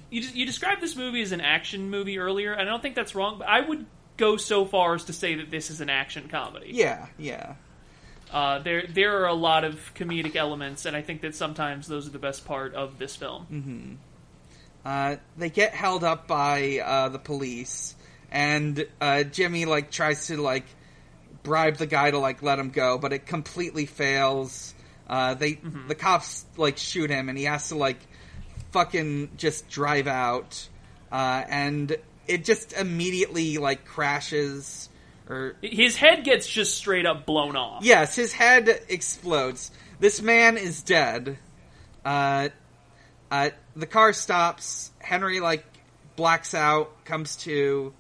you 0.10 0.22
you 0.22 0.46
described 0.46 0.82
this 0.82 0.96
movie 0.96 1.22
as 1.22 1.32
an 1.32 1.42
action 1.42 1.90
movie 1.90 2.20
earlier, 2.20 2.54
and 2.54 2.62
I 2.62 2.66
don't 2.66 2.82
think 2.82 2.96
that's 2.96 3.16
wrong. 3.16 3.40
But 3.40 3.48
I 3.48 3.62
would 3.62 3.86
go 4.18 4.38
so 4.38 4.66
far 4.66 4.96
as 4.96 5.06
to 5.06 5.14
say 5.14 5.36
that 5.36 5.50
this 5.50 5.70
is 5.70 5.82
an 5.82 5.90
action 5.90 6.28
comedy. 6.28 6.72
yeah 6.74 7.08
yeah 7.18 7.54
Uh, 8.32 8.60
there 8.60 8.86
there 8.88 9.22
are 9.22 9.28
a 9.28 9.34
lot 9.34 9.64
of 9.64 9.94
comedic 9.96 10.36
elements, 10.36 10.86
and 10.86 10.96
I 10.96 11.02
think 11.02 11.22
that 11.22 11.36
sometimes 11.36 11.88
those 11.88 12.08
are 12.08 12.12
the 12.12 12.20
best 12.20 12.46
part 12.46 12.76
of 12.76 13.00
this 13.00 13.16
film. 13.16 13.98
uh, 14.86 15.16
they 15.38 15.50
get 15.50 15.74
held 15.74 16.04
up 16.04 16.28
by 16.28 16.80
uh, 16.84 17.10
the 17.10 17.20
police 17.20 17.96
and 18.32 18.86
uh, 19.02 19.24
jimmy 19.24 19.66
like 19.66 19.90
tries 19.92 20.28
to 20.28 20.40
like 20.42 20.66
bribe 21.44 21.78
the 21.78 21.88
guy 21.88 22.12
to 22.12 22.20
like 22.20 22.42
let 22.44 22.60
him 22.60 22.70
go 22.70 22.98
but 22.98 23.12
it 23.14 23.26
completely 23.26 23.86
fails. 23.86 24.74
Uh, 25.08 25.34
they 25.34 25.60
the 25.88 25.96
cops 25.96 26.46
like 26.58 26.78
shoot 26.78 27.10
him 27.10 27.30
and 27.30 27.38
he 27.38 27.46
has 27.46 27.70
to 27.70 27.76
like 27.76 28.00
fucking 28.72 29.32
just 29.38 29.68
drive 29.70 30.06
out. 30.08 30.68
Uh, 31.12 31.44
and 31.50 31.98
it 32.28 32.46
just 32.46 32.74
immediately 32.74 33.58
like 33.58 33.86
crashes 33.86 34.89
or 35.30 35.56
His 35.62 35.96
head 35.96 36.24
gets 36.24 36.48
just 36.48 36.76
straight 36.76 37.06
up 37.06 37.26
blown 37.26 37.56
off. 37.56 37.84
Yes, 37.84 38.16
his 38.16 38.34
head 38.34 38.82
explodes. 38.90 39.72
This 40.00 40.22
man 40.22 40.58
is 40.58 40.82
dead. 40.82 41.38
Uh, 42.04 42.50
uh, 43.30 43.50
the 43.76 43.86
car 43.86 44.14
stops. 44.14 44.92
Henry 45.00 45.40
like 45.40 45.66
blacks 46.16 46.54
out, 46.54 47.06
comes 47.06 47.36
to. 47.38 47.94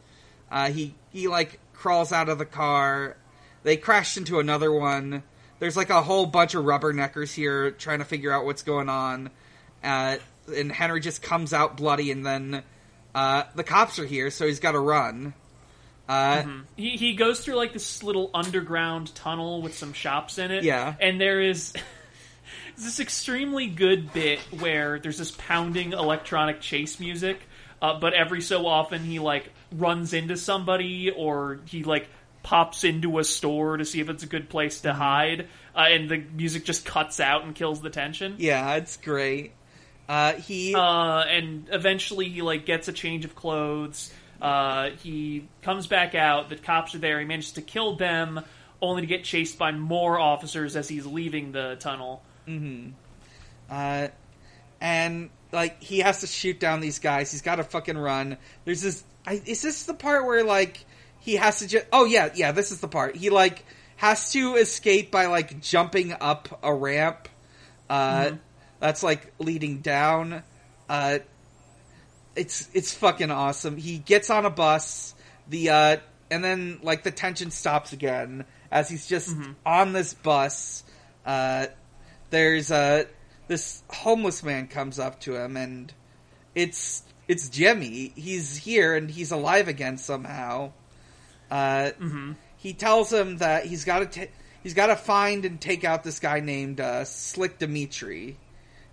Uh, 0.51 0.71
he 0.71 0.95
he 1.11 1.27
like 1.27 1.59
crawls 1.73 2.11
out 2.11 2.29
of 2.29 2.37
the 2.39 2.45
car. 2.45 3.15
They 3.63 3.77
crash 3.77 4.17
into 4.17 4.39
another 4.39 4.71
one. 4.71 5.23
There's 5.59 5.77
like 5.77 5.89
a 5.89 6.01
whole 6.01 6.25
bunch 6.25 6.55
of 6.55 6.63
rubberneckers 6.63 7.33
here 7.33 7.71
trying 7.71 7.99
to 7.99 8.05
figure 8.05 8.31
out 8.31 8.45
what's 8.45 8.63
going 8.63 8.89
on. 8.89 9.29
Uh, 9.83 10.17
and 10.55 10.71
Henry 10.71 10.99
just 10.99 11.21
comes 11.21 11.53
out 11.53 11.77
bloody, 11.77 12.11
and 12.11 12.25
then 12.25 12.63
uh, 13.13 13.43
the 13.55 13.63
cops 13.63 13.99
are 13.99 14.05
here, 14.05 14.31
so 14.31 14.47
he's 14.47 14.59
got 14.59 14.71
to 14.71 14.79
run. 14.79 15.33
Uh, 16.09 16.43
He 16.75 16.89
he 16.97 17.13
goes 17.13 17.39
through 17.45 17.55
like 17.55 17.71
this 17.71 18.01
little 18.03 18.31
underground 18.33 19.13
tunnel 19.15 19.61
with 19.61 19.75
some 19.77 19.93
shops 19.93 20.37
in 20.39 20.49
it. 20.51 20.63
Yeah. 20.63 20.95
and 20.99 21.21
there 21.21 21.39
is. 21.41 21.73
This 22.75 23.01
extremely 23.01 23.67
good 23.67 24.13
bit 24.13 24.39
where 24.57 24.99
there's 24.99 25.17
this 25.17 25.31
pounding 25.31 25.91
electronic 25.91 26.61
chase 26.61 26.97
music, 26.97 27.37
uh, 27.81 27.99
but 27.99 28.13
every 28.13 28.39
so 28.41 28.65
often 28.67 29.03
he 29.03 29.19
like 29.19 29.51
runs 29.73 30.13
into 30.13 30.37
somebody 30.37 31.11
or 31.11 31.59
he 31.65 31.83
like 31.83 32.07
pops 32.41 32.85
into 32.85 33.19
a 33.19 33.25
store 33.25 33.75
to 33.75 33.83
see 33.83 33.99
if 33.99 34.07
it's 34.07 34.23
a 34.23 34.27
good 34.27 34.47
place 34.49 34.79
to 34.81 34.93
hide, 34.93 35.47
uh, 35.75 35.87
and 35.89 36.09
the 36.09 36.17
music 36.17 36.63
just 36.63 36.85
cuts 36.85 37.19
out 37.19 37.43
and 37.43 37.53
kills 37.53 37.81
the 37.81 37.89
tension. 37.89 38.35
Yeah, 38.37 38.75
it's 38.75 38.95
great. 38.95 39.51
Uh, 40.07 40.33
he 40.35 40.73
Uh, 40.73 41.19
and 41.27 41.67
eventually 41.73 42.29
he 42.29 42.41
like 42.41 42.65
gets 42.65 42.87
a 42.87 42.93
change 42.93 43.25
of 43.25 43.35
clothes. 43.35 44.09
Uh, 44.41 44.91
he 45.03 45.47
comes 45.61 45.87
back 45.87 46.15
out. 46.15 46.49
The 46.49 46.55
cops 46.55 46.95
are 46.95 46.99
there. 46.99 47.19
He 47.19 47.25
manages 47.25 47.53
to 47.53 47.61
kill 47.61 47.95
them, 47.95 48.43
only 48.81 49.01
to 49.01 49.07
get 49.07 49.23
chased 49.23 49.57
by 49.57 49.71
more 49.71 50.19
officers 50.19 50.75
as 50.75 50.87
he's 50.87 51.05
leaving 51.05 51.51
the 51.51 51.77
tunnel. 51.79 52.23
uh, 53.69 54.07
and 54.81 55.29
like 55.51 55.81
he 55.83 55.99
has 55.99 56.21
to 56.21 56.27
shoot 56.27 56.59
down 56.59 56.79
these 56.79 56.99
guys. 56.99 57.31
He's 57.31 57.41
got 57.41 57.57
to 57.57 57.63
fucking 57.63 57.97
run. 57.97 58.37
There's 58.65 58.81
this. 58.81 59.03
I, 59.27 59.41
is 59.45 59.61
this 59.61 59.83
the 59.85 59.93
part 59.93 60.25
where 60.25 60.43
like 60.43 60.85
he 61.19 61.35
has 61.35 61.59
to 61.59 61.67
just? 61.67 61.85
Oh 61.91 62.05
yeah, 62.05 62.29
yeah. 62.33 62.51
This 62.51 62.71
is 62.71 62.79
the 62.79 62.87
part. 62.87 63.15
He 63.15 63.29
like 63.29 63.65
has 63.97 64.31
to 64.31 64.55
escape 64.55 65.11
by 65.11 65.25
like 65.25 65.59
jumping 65.61 66.13
up 66.19 66.59
a 66.63 66.73
ramp. 66.73 67.27
Uh, 67.89 68.31
That's 68.79 69.03
like 69.03 69.33
leading 69.39 69.79
down. 69.79 70.43
Uh, 70.87 71.19
it's 72.35 72.69
it's 72.73 72.93
fucking 72.93 73.31
awesome. 73.31 73.77
He 73.77 73.97
gets 73.97 74.29
on 74.29 74.45
a 74.45 74.49
bus. 74.49 75.13
The 75.47 75.69
uh, 75.69 75.97
and 76.31 76.43
then 76.43 76.79
like 76.83 77.03
the 77.03 77.11
tension 77.11 77.51
stops 77.51 77.93
again 77.93 78.45
as 78.71 78.89
he's 78.89 79.07
just 79.07 79.35
on 79.65 79.93
this 79.93 80.13
bus. 80.13 80.83
Uh, 81.25 81.67
there's 82.29 82.71
uh 82.71 83.05
this 83.47 83.81
homeless 83.89 84.43
man 84.43 84.67
comes 84.67 84.99
up 84.99 85.19
to 85.21 85.35
him 85.35 85.57
and 85.57 85.91
it's 86.55 87.03
it's 87.27 87.49
Jimmy. 87.49 88.13
He's 88.15 88.57
here 88.57 88.95
and 88.95 89.09
he's 89.09 89.31
alive 89.31 89.67
again 89.67 89.97
somehow. 89.97 90.71
Uh, 91.49 91.91
He 92.57 92.73
tells 92.73 93.11
him 93.11 93.37
that 93.37 93.65
he's 93.65 93.85
got 93.85 94.11
to 94.11 94.27
he's 94.61 94.73
got 94.73 94.87
to 94.87 94.95
find 94.95 95.45
and 95.45 95.59
take 95.59 95.83
out 95.83 96.03
this 96.03 96.19
guy 96.19 96.41
named 96.41 96.79
uh, 96.79 97.05
Slick 97.05 97.57
Dimitri. 97.57 98.37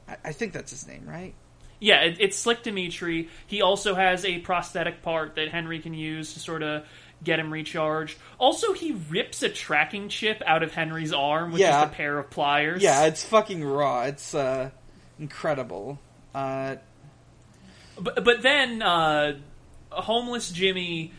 I, 0.09 0.16
I 0.27 0.33
think 0.33 0.53
that's 0.53 0.70
his 0.70 0.87
name, 0.87 1.05
right? 1.07 1.35
Yeah, 1.81 2.03
it, 2.03 2.17
it's 2.21 2.37
Slick 2.39 2.62
Dimitri. 2.62 3.29
He 3.47 3.62
also 3.62 3.95
has 3.95 4.25
a 4.25 4.39
prosthetic 4.39 5.03
part 5.03 5.35
that 5.37 5.49
Henry 5.49 5.79
can 5.81 5.95
use 5.95 6.35
to 6.35 6.41
sort 6.41 6.62
of 6.62 6.85
get 7.25 7.39
him 7.39 7.53
recharged. 7.53 8.17
Also, 8.39 8.73
he 8.73 8.93
rips 9.11 9.43
a 9.43 9.49
tracking 9.49 10.09
chip 10.09 10.43
out 10.47 10.62
of 10.62 10.73
Henry's 10.73 11.12
arm 11.12 11.53
with 11.53 11.61
Yeah. 11.61 11.83
just 11.83 11.93
a 11.93 11.97
pair 11.97 12.19
of 12.19 12.31
pliers. 12.31 12.83
Yeah, 12.83 13.05
it's 13.07 13.25
fucking 13.25 13.65
raw. 13.65 14.03
It's 14.03 14.35
uh, 14.35 14.71
incredible. 15.19 15.99
Uh, 16.35 16.77
But, 17.99 18.23
but 18.25 18.43
then, 18.43 18.83
uh, 18.83 19.39
homeless 19.91 20.51
Jimmy, 20.51 21.12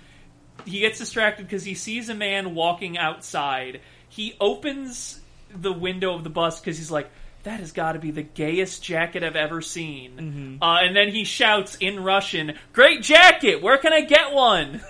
he 0.66 0.80
gets 0.82 1.00
distracted 1.00 1.48
because 1.48 1.64
he 1.64 1.74
sees 1.74 2.10
a 2.10 2.14
man 2.16 2.54
walking 2.54 2.98
outside. 2.98 3.82
He 4.10 4.36
opens 4.40 5.20
the 5.54 5.74
window 5.74 6.14
of 6.14 6.24
the 6.24 6.30
bus 6.30 6.60
because 6.60 6.78
he's 6.78 6.92
like, 6.92 7.10
"That 7.44 7.60
has 7.60 7.72
got 7.72 7.94
to 7.94 8.00
be 8.00 8.12
the 8.12 8.24
gayest 8.24 8.84
jacket 8.84 9.24
I've 9.24 9.36
ever 9.36 9.62
seen." 9.62 10.60
Uh, 10.62 10.78
and 10.82 10.96
then 10.96 11.10
he 11.10 11.24
shouts 11.24 11.76
in 11.76 12.04
Russian, 12.04 12.58
"Great 12.74 13.04
jacket! 13.04 13.62
Where 13.62 13.78
can 13.78 13.94
I 13.94 14.02
get 14.02 14.34
one?" 14.34 14.82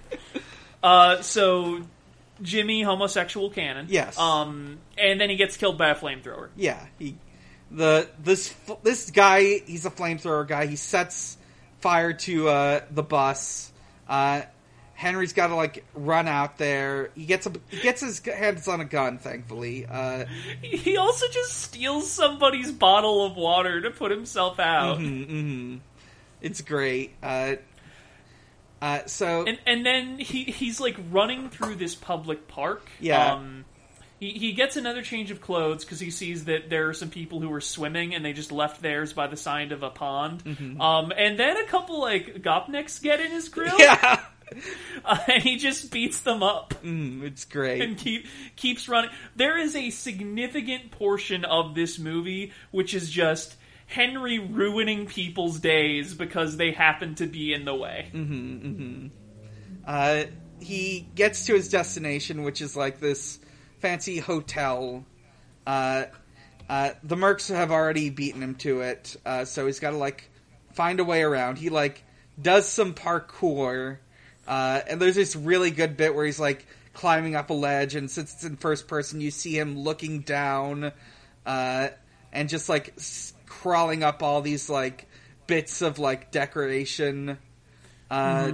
uh, 0.82 1.22
so 1.22 1.82
Jimmy, 2.42 2.82
homosexual 2.82 3.50
canon. 3.50 3.86
Yes. 3.88 4.18
Um, 4.18 4.78
and 4.98 5.20
then 5.20 5.30
he 5.30 5.36
gets 5.36 5.56
killed 5.56 5.78
by 5.78 5.90
a 5.90 5.94
flamethrower. 5.94 6.48
Yeah, 6.56 6.84
he 6.98 7.16
the 7.70 8.08
this 8.22 8.54
this 8.82 9.10
guy 9.10 9.60
he's 9.66 9.86
a 9.86 9.90
flamethrower 9.90 10.46
guy. 10.46 10.66
He 10.66 10.76
sets 10.76 11.36
fire 11.80 12.12
to 12.12 12.48
uh, 12.48 12.80
the 12.90 13.02
bus. 13.02 13.72
Henry's 15.02 15.32
got 15.32 15.48
to 15.48 15.56
like 15.56 15.84
run 15.94 16.28
out 16.28 16.58
there. 16.58 17.10
He 17.16 17.24
gets 17.26 17.44
a 17.46 17.52
he 17.70 17.80
gets 17.80 18.00
his 18.00 18.20
hands 18.20 18.68
on 18.68 18.80
a 18.80 18.84
gun. 18.84 19.18
Thankfully, 19.18 19.84
uh, 19.84 20.26
He 20.62 20.96
also 20.96 21.26
just 21.26 21.54
steals 21.54 22.08
somebody's 22.08 22.70
bottle 22.70 23.26
of 23.26 23.36
water 23.36 23.80
to 23.80 23.90
put 23.90 24.12
himself 24.12 24.60
out. 24.60 24.98
Mm-hmm. 24.98 25.78
it's 26.40 26.60
great. 26.60 27.14
Uh, 27.20 27.56
uh, 28.80 29.00
so 29.06 29.44
And 29.44 29.58
and 29.66 29.84
then 29.84 30.20
he 30.20 30.44
he's 30.44 30.78
like 30.78 30.96
running 31.10 31.50
through 31.50 31.74
this 31.74 31.96
public 31.96 32.46
park. 32.46 32.88
Yeah. 33.00 33.34
Um, 33.34 33.64
he, 34.20 34.30
he 34.30 34.52
gets 34.52 34.76
another 34.76 35.02
change 35.02 35.32
of 35.32 35.40
clothes 35.40 35.84
because 35.84 35.98
he 35.98 36.12
sees 36.12 36.44
that 36.44 36.70
there 36.70 36.88
are 36.88 36.94
some 36.94 37.10
people 37.10 37.40
who 37.40 37.52
are 37.52 37.60
swimming 37.60 38.14
and 38.14 38.24
they 38.24 38.32
just 38.32 38.52
left 38.52 38.80
theirs 38.80 39.12
by 39.12 39.26
the 39.26 39.36
side 39.36 39.72
of 39.72 39.82
a 39.82 39.90
pond. 39.90 40.44
Um, 40.80 41.12
and 41.16 41.36
then 41.36 41.56
a 41.56 41.66
couple 41.66 42.00
like 42.00 42.36
gopniks 42.40 43.02
get 43.02 43.18
in 43.18 43.32
his 43.32 43.48
grill, 43.48 43.76
yeah, 43.80 44.20
uh, 45.04 45.18
and 45.28 45.42
he 45.42 45.56
just 45.56 45.90
beats 45.90 46.20
them 46.20 46.42
up 46.42 46.74
Mm, 46.84 47.22
it's 47.22 47.44
great. 47.44 47.80
and 47.82 47.96
keep 47.96 48.26
keeps 48.56 48.88
running. 48.88 49.10
There 49.36 49.58
is 49.58 49.74
a 49.76 49.90
significant 49.90 50.90
portion 50.90 51.44
of 51.44 51.74
this 51.74 51.98
movie 51.98 52.52
which 52.70 52.94
is 52.94 53.10
just 53.10 53.56
Henry 53.86 54.38
ruining 54.38 55.06
people's 55.06 55.60
days 55.60 56.14
because 56.14 56.56
they 56.56 56.72
happen 56.72 57.14
to 57.16 57.26
be 57.26 57.52
in 57.52 57.64
the 57.64 57.74
way. 57.74 58.10
Uh, 59.86 60.24
he 60.60 61.06
gets 61.14 61.46
to 61.46 61.54
his 61.54 61.68
destination, 61.68 62.42
which 62.42 62.60
is 62.60 62.76
like 62.76 63.00
this 63.00 63.38
fancy 63.80 64.18
hotel. 64.18 65.04
Uh, 65.66 66.04
uh, 66.68 66.90
the 67.02 67.16
mercs 67.16 67.54
have 67.54 67.70
already 67.70 68.08
beaten 68.10 68.42
him 68.42 68.54
to 68.54 68.80
it, 68.80 69.16
uh, 69.26 69.44
so 69.44 69.66
he's 69.66 69.80
got 69.80 69.90
to 69.90 69.96
like 69.96 70.30
find 70.72 71.00
a 71.00 71.04
way 71.04 71.22
around. 71.22 71.58
He 71.58 71.68
like 71.68 72.04
does 72.40 72.66
some 72.68 72.94
parkour, 72.94 73.98
uh, 74.46 74.80
and 74.88 75.00
there's 75.00 75.14
this 75.16 75.36
really 75.36 75.70
good 75.70 75.96
bit 75.96 76.14
where 76.14 76.24
he's 76.26 76.40
like 76.40 76.66
climbing 76.94 77.34
up 77.36 77.50
a 77.50 77.54
ledge, 77.54 77.94
and 77.94 78.10
since 78.10 78.32
it's 78.34 78.44
in 78.44 78.56
first 78.56 78.86
person, 78.88 79.20
you 79.20 79.30
see 79.30 79.58
him 79.58 79.78
looking 79.78 80.20
down, 80.20 80.92
uh, 81.46 81.88
and 82.32 82.48
just 82.48 82.68
like 82.68 82.92
s- 82.96 83.32
crawling 83.46 84.02
up 84.02 84.22
all 84.22 84.40
these 84.42 84.68
like 84.68 85.06
bits 85.46 85.82
of 85.82 85.98
like 85.98 86.30
decoration. 86.30 87.38
Uh, 88.10 88.52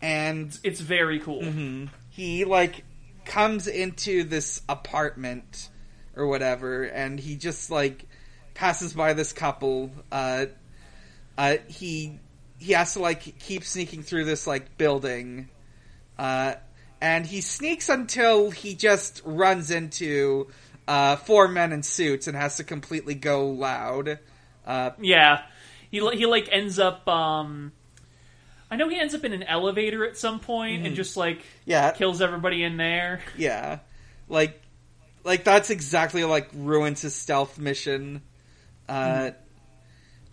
and 0.00 0.56
It's 0.62 0.80
very 0.80 1.18
cool. 1.20 1.42
he 2.10 2.44
like 2.44 2.84
comes 3.24 3.66
into 3.66 4.22
this 4.24 4.62
apartment 4.68 5.68
or 6.14 6.26
whatever 6.28 6.84
and 6.84 7.18
he 7.18 7.36
just 7.36 7.70
like 7.70 8.04
passes 8.54 8.92
by 8.94 9.12
this 9.14 9.32
couple 9.32 9.90
uh 10.12 10.46
uh 11.36 11.56
he 11.66 12.20
he 12.58 12.72
has 12.72 12.94
to 12.94 13.00
like 13.00 13.38
keep 13.38 13.64
sneaking 13.64 14.02
through 14.02 14.24
this 14.24 14.46
like 14.46 14.76
building 14.78 15.48
uh 16.18 16.54
and 17.00 17.26
he 17.26 17.40
sneaks 17.40 17.88
until 17.88 18.50
he 18.50 18.74
just 18.74 19.20
runs 19.24 19.70
into 19.70 20.48
uh 20.88 21.16
four 21.16 21.48
men 21.48 21.72
in 21.72 21.82
suits 21.82 22.26
and 22.26 22.36
has 22.36 22.56
to 22.56 22.64
completely 22.64 23.14
go 23.14 23.48
loud 23.50 24.18
uh 24.66 24.90
Yeah, 25.00 25.42
he 25.90 25.98
he 26.16 26.26
like 26.26 26.48
ends 26.50 26.78
up. 26.78 27.06
um 27.08 27.72
I 28.70 28.74
know 28.76 28.88
he 28.88 28.98
ends 28.98 29.14
up 29.14 29.24
in 29.24 29.32
an 29.32 29.44
elevator 29.44 30.04
at 30.04 30.16
some 30.16 30.40
point 30.40 30.86
and 30.86 30.96
just 30.96 31.16
like 31.16 31.44
yeah 31.64 31.92
kills 31.92 32.20
everybody 32.20 32.62
in 32.64 32.76
there. 32.76 33.20
Yeah, 33.36 33.78
like, 34.28 34.60
like 35.22 35.44
that's 35.44 35.70
exactly 35.70 36.24
like 36.24 36.48
ruins 36.54 37.02
his 37.02 37.14
stealth 37.14 37.58
mission. 37.58 38.22
Uh, 38.88 39.30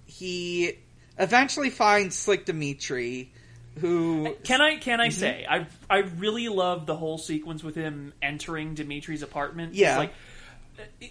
he 0.06 0.80
eventually 1.18 1.70
finds 1.70 2.16
Slick 2.16 2.46
Dimitri, 2.46 3.32
who 3.80 4.36
Can 4.44 4.62
I 4.62 4.78
can 4.78 5.02
I 5.02 5.10
say 5.10 5.46
I 5.50 5.68
I 5.90 6.00
really 6.00 6.48
love 6.50 6.86
the 6.86 6.96
whole 6.96 7.18
sequence 7.18 7.64
with 7.64 7.76
him 7.76 8.14
entering 8.22 8.76
Dimitri's 8.76 9.24
apartment. 9.24 9.74
Yeah. 9.74 9.98
like 9.98 10.14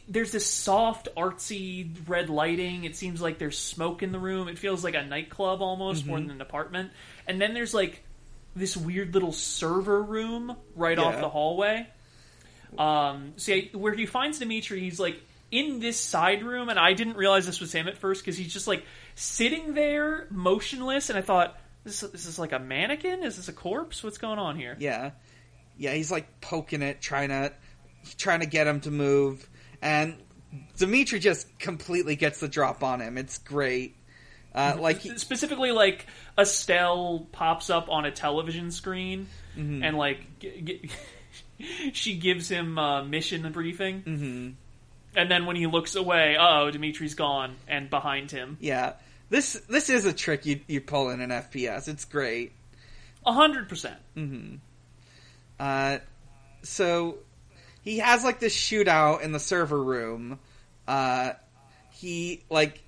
there's 0.08 0.32
this 0.32 0.46
soft 0.46 1.08
artsy 1.16 1.94
red 2.08 2.30
lighting. 2.30 2.84
It 2.84 2.96
seems 2.96 3.20
like 3.20 3.38
there's 3.38 3.58
smoke 3.58 4.02
in 4.02 4.12
the 4.12 4.18
room. 4.18 4.48
It 4.48 4.58
feels 4.58 4.82
like 4.82 4.94
a 4.94 5.04
nightclub 5.04 5.62
almost 5.62 6.04
more 6.04 6.18
than 6.18 6.30
an 6.30 6.40
apartment. 6.40 6.90
And 7.26 7.40
then 7.40 7.54
there's 7.54 7.72
like 7.72 8.02
this 8.56 8.76
weird 8.76 9.14
little 9.14 9.32
server 9.32 10.02
room 10.02 10.56
right 10.74 10.98
off 10.98 11.20
the 11.20 11.28
hallway. 11.28 11.86
Um, 12.78 13.34
see 13.36 13.70
where 13.72 13.92
he 13.92 14.06
finds 14.06 14.38
Dimitri, 14.38 14.80
he's 14.80 14.98
like 14.98 15.20
in 15.50 15.80
this 15.80 15.98
side 16.00 16.42
room, 16.42 16.70
and 16.70 16.78
I 16.78 16.94
didn't 16.94 17.16
realize 17.16 17.44
this 17.44 17.60
was 17.60 17.72
him 17.72 17.86
at 17.86 17.98
first 17.98 18.22
because 18.22 18.36
he's 18.38 18.52
just 18.52 18.66
like 18.66 18.84
sitting 19.14 19.74
there 19.74 20.26
motionless, 20.30 21.10
and 21.10 21.18
I 21.18 21.22
thought. 21.22 21.58
Is 21.84 22.00
this, 22.00 22.14
is 22.14 22.26
this 22.26 22.38
like 22.38 22.52
a 22.52 22.60
mannequin? 22.60 23.24
Is 23.24 23.36
this 23.36 23.48
a 23.48 23.52
corpse? 23.52 24.04
What's 24.04 24.18
going 24.18 24.38
on 24.38 24.54
here? 24.56 24.76
yeah, 24.78 25.10
yeah, 25.76 25.94
he's 25.94 26.12
like 26.12 26.40
poking 26.40 26.80
it, 26.80 27.00
trying 27.00 27.30
to 27.30 27.52
trying 28.18 28.38
to 28.38 28.46
get 28.46 28.68
him 28.68 28.80
to 28.82 28.90
move, 28.92 29.48
and 29.80 30.16
Dimitri 30.76 31.18
just 31.18 31.58
completely 31.58 32.14
gets 32.14 32.40
the 32.40 32.46
drop 32.46 32.82
on 32.84 33.00
him. 33.00 33.18
It's 33.18 33.38
great. 33.38 33.96
Uh, 34.54 34.76
like 34.78 34.98
he, 34.98 35.16
Specifically, 35.18 35.72
like 35.72 36.06
Estelle 36.38 37.26
pops 37.32 37.70
up 37.70 37.88
on 37.88 38.04
a 38.04 38.10
television 38.10 38.70
screen, 38.70 39.26
and 39.56 39.96
like 39.96 40.38
g- 40.38 40.60
g- 41.58 41.90
she 41.92 42.18
gives 42.18 42.48
him 42.48 42.76
a 42.78 43.04
mission 43.04 43.50
briefing, 43.50 44.02
mm-hmm. 44.02 44.50
And 45.14 45.30
then 45.30 45.46
when 45.46 45.56
he 45.56 45.66
looks 45.66 45.94
away, 45.94 46.36
uh 46.36 46.62
oh, 46.62 46.70
Dimitri's 46.70 47.14
gone, 47.14 47.56
and 47.68 47.90
behind 47.90 48.30
him, 48.30 48.56
yeah, 48.60 48.94
this 49.30 49.54
this 49.68 49.88
is 49.90 50.04
a 50.06 50.12
trick 50.12 50.46
you 50.46 50.60
you 50.66 50.80
pull 50.80 51.10
in 51.10 51.20
an 51.20 51.30
FPS. 51.30 51.88
It's 51.88 52.04
great. 52.04 52.52
a 53.26 53.32
hundred 53.32 53.68
percent. 53.68 53.98
Uh, 55.58 55.98
so 56.62 57.18
he 57.82 57.98
has 57.98 58.24
like 58.24 58.40
this 58.40 58.56
shootout 58.56 59.22
in 59.22 59.32
the 59.32 59.40
server 59.40 59.82
room. 59.82 60.38
Uh, 60.88 61.32
he 61.90 62.42
like 62.50 62.82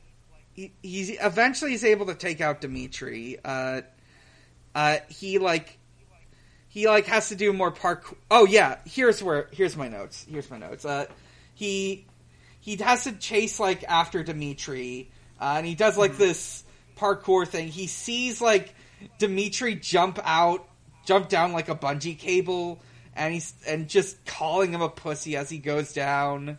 he, 0.55 0.73
he's 0.83 1.11
eventually 1.11 1.73
he's 1.73 1.85
able 1.85 2.07
to 2.07 2.15
take 2.15 2.41
out 2.41 2.61
Dimitri. 2.61 3.39
Uh, 3.45 3.83
uh, 4.75 4.97
he 5.09 5.39
like 5.39 5.79
he 6.69 6.89
like 6.89 7.07
has 7.07 7.29
to 7.29 7.37
do 7.37 7.53
more 7.53 7.71
park. 7.71 8.17
Oh 8.31 8.47
yeah, 8.47 8.79
here's 8.85 9.23
where 9.23 9.49
here's 9.53 9.77
my 9.77 9.89
notes. 9.89 10.27
Here's 10.29 10.51
my 10.51 10.59
notes. 10.59 10.85
Uh, 10.85 11.07
he 11.55 12.07
he 12.65 12.77
has 12.77 13.05
to 13.05 13.13
chase 13.13 13.61
like 13.61 13.85
after 13.85 14.23
Dimitri, 14.23 15.11
uh, 15.39 15.57
and 15.59 15.67
he 15.67 15.75
does 15.75 15.99
like 15.99 16.17
this 16.17 16.65
parkour 16.97 17.47
thing. 17.47 17.69
He 17.69 17.87
sees 17.87 18.41
like 18.41 18.75
Dimitri 19.19 19.75
jump 19.75 20.19
out, 20.25 20.67
jump 21.05 21.29
down 21.29 21.53
like 21.53 21.69
a 21.69 21.75
bungee 21.75 22.19
cable, 22.19 22.81
and 23.15 23.35
he's 23.35 23.53
and 23.67 23.87
just 23.87 24.25
calling 24.25 24.73
him 24.73 24.81
a 24.81 24.89
pussy 24.89 25.37
as 25.37 25.51
he 25.51 25.59
goes 25.59 25.93
down. 25.93 26.57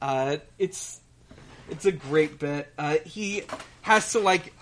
Uh, 0.00 0.36
it's 0.60 1.00
it's 1.68 1.86
a 1.86 1.92
great 1.92 2.38
bit. 2.38 2.72
Uh, 2.78 2.98
he 3.04 3.42
has 3.80 4.12
to 4.12 4.20
like 4.20 4.54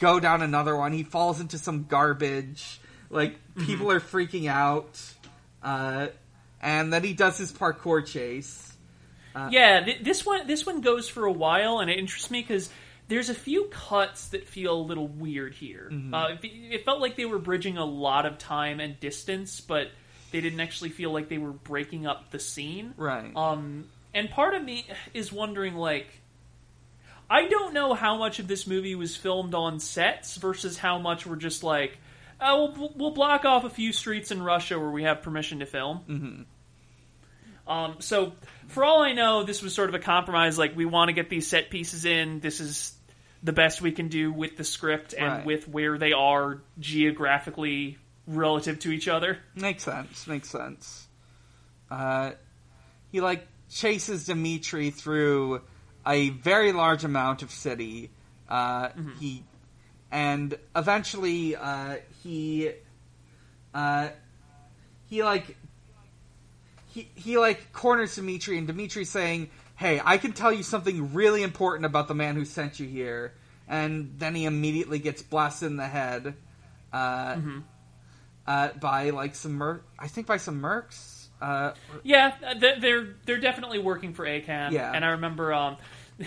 go 0.00 0.18
down 0.18 0.42
another 0.42 0.76
one. 0.76 0.92
He 0.92 1.04
falls 1.04 1.40
into 1.40 1.56
some 1.56 1.84
garbage. 1.84 2.80
Like 3.10 3.36
people 3.56 3.92
are 3.92 4.00
freaking 4.00 4.48
out, 4.48 5.00
uh, 5.62 6.08
and 6.60 6.92
then 6.92 7.04
he 7.04 7.12
does 7.12 7.38
his 7.38 7.52
parkour 7.52 8.04
chase. 8.04 8.69
Yeah, 9.34 9.80
th- 9.84 10.02
this 10.02 10.26
one 10.26 10.46
this 10.46 10.66
one 10.66 10.80
goes 10.80 11.08
for 11.08 11.24
a 11.24 11.32
while, 11.32 11.78
and 11.80 11.90
it 11.90 11.98
interests 11.98 12.30
me 12.30 12.40
because 12.40 12.70
there's 13.08 13.28
a 13.28 13.34
few 13.34 13.64
cuts 13.64 14.28
that 14.28 14.48
feel 14.48 14.74
a 14.74 14.82
little 14.82 15.08
weird 15.08 15.54
here. 15.54 15.90
Uh, 16.12 16.36
it, 16.42 16.46
it 16.46 16.84
felt 16.84 17.00
like 17.00 17.16
they 17.16 17.24
were 17.24 17.38
bridging 17.38 17.76
a 17.76 17.84
lot 17.84 18.24
of 18.24 18.38
time 18.38 18.78
and 18.80 18.98
distance, 19.00 19.60
but 19.60 19.88
they 20.30 20.40
didn't 20.40 20.60
actually 20.60 20.90
feel 20.90 21.12
like 21.12 21.28
they 21.28 21.38
were 21.38 21.52
breaking 21.52 22.06
up 22.06 22.30
the 22.30 22.38
scene. 22.38 22.94
Right. 22.96 23.34
Um, 23.34 23.86
and 24.14 24.30
part 24.30 24.54
of 24.54 24.62
me 24.62 24.86
is 25.12 25.32
wondering, 25.32 25.74
like, 25.74 26.06
I 27.28 27.48
don't 27.48 27.74
know 27.74 27.94
how 27.94 28.16
much 28.16 28.38
of 28.38 28.48
this 28.48 28.66
movie 28.66 28.94
was 28.94 29.16
filmed 29.16 29.54
on 29.54 29.80
sets 29.80 30.36
versus 30.36 30.78
how 30.78 30.98
much 30.98 31.26
were 31.26 31.36
just 31.36 31.62
like, 31.62 31.98
oh, 32.40 32.72
we'll, 32.76 32.92
we'll 32.96 33.10
block 33.10 33.44
off 33.44 33.64
a 33.64 33.70
few 33.70 33.92
streets 33.92 34.30
in 34.30 34.42
Russia 34.42 34.78
where 34.78 34.90
we 34.90 35.02
have 35.02 35.22
permission 35.22 35.60
to 35.60 35.66
film. 35.66 36.00
Mm-hmm. 36.08 37.72
Um, 37.72 37.96
so, 38.00 38.32
for 38.70 38.84
all 38.84 39.02
I 39.02 39.12
know, 39.12 39.42
this 39.44 39.62
was 39.62 39.74
sort 39.74 39.88
of 39.88 39.94
a 39.94 39.98
compromise. 39.98 40.58
Like, 40.58 40.76
we 40.76 40.84
want 40.86 41.08
to 41.08 41.12
get 41.12 41.28
these 41.30 41.46
set 41.46 41.70
pieces 41.70 42.04
in. 42.04 42.40
This 42.40 42.60
is 42.60 42.92
the 43.42 43.52
best 43.52 43.80
we 43.80 43.92
can 43.92 44.08
do 44.08 44.32
with 44.32 44.56
the 44.56 44.64
script 44.64 45.14
and 45.16 45.28
Right. 45.28 45.46
with 45.46 45.66
where 45.68 45.96
they 45.98 46.12
are 46.12 46.60
geographically 46.78 47.98
relative 48.26 48.78
to 48.80 48.90
each 48.92 49.08
other. 49.08 49.38
Makes 49.54 49.84
sense. 49.84 50.26
Makes 50.26 50.50
sense. 50.50 51.08
Uh, 51.90 52.32
he 53.10 53.20
like 53.20 53.46
chases 53.70 54.26
Dimitri 54.26 54.90
through 54.90 55.62
a 56.06 56.30
very 56.30 56.72
large 56.72 57.04
amount 57.04 57.42
of 57.42 57.50
city. 57.50 58.10
Uh, 58.48 58.90
He 59.18 59.42
and 60.12 60.56
eventually 60.76 61.56
uh, 61.56 61.96
he 62.22 62.70
uh, 63.74 64.08
he 65.06 65.22
like 65.22 65.56
he 66.90 67.08
he 67.14 67.38
like 67.38 67.72
corners 67.72 68.14
Dimitri, 68.16 68.58
and 68.58 68.66
Dimitri's 68.66 69.10
saying, 69.10 69.50
"Hey, 69.76 70.00
I 70.04 70.18
can 70.18 70.32
tell 70.32 70.52
you 70.52 70.62
something 70.62 71.14
really 71.14 71.42
important 71.42 71.86
about 71.86 72.08
the 72.08 72.14
man 72.14 72.34
who 72.36 72.44
sent 72.44 72.80
you 72.80 72.86
here." 72.86 73.34
And 73.68 74.14
then 74.18 74.34
he 74.34 74.44
immediately 74.46 74.98
gets 74.98 75.22
blasted 75.22 75.70
in 75.70 75.76
the 75.76 75.86
head 75.86 76.34
uh, 76.92 77.36
uh, 78.46 78.68
by 78.80 79.10
like 79.10 79.36
some 79.36 79.52
mer- 79.52 79.82
I 79.98 80.08
think 80.08 80.26
by 80.26 80.38
some 80.38 80.60
mercs. 80.60 81.28
Uh, 81.40 81.72
Yeah, 82.02 82.34
they're 82.58 83.14
they're, 83.24 83.38
definitely 83.38 83.78
working 83.78 84.12
for 84.12 84.26
Akan. 84.26 84.72
Yeah. 84.72 84.92
and 84.92 85.04
I 85.04 85.10
remember 85.10 85.54
um, 85.54 85.76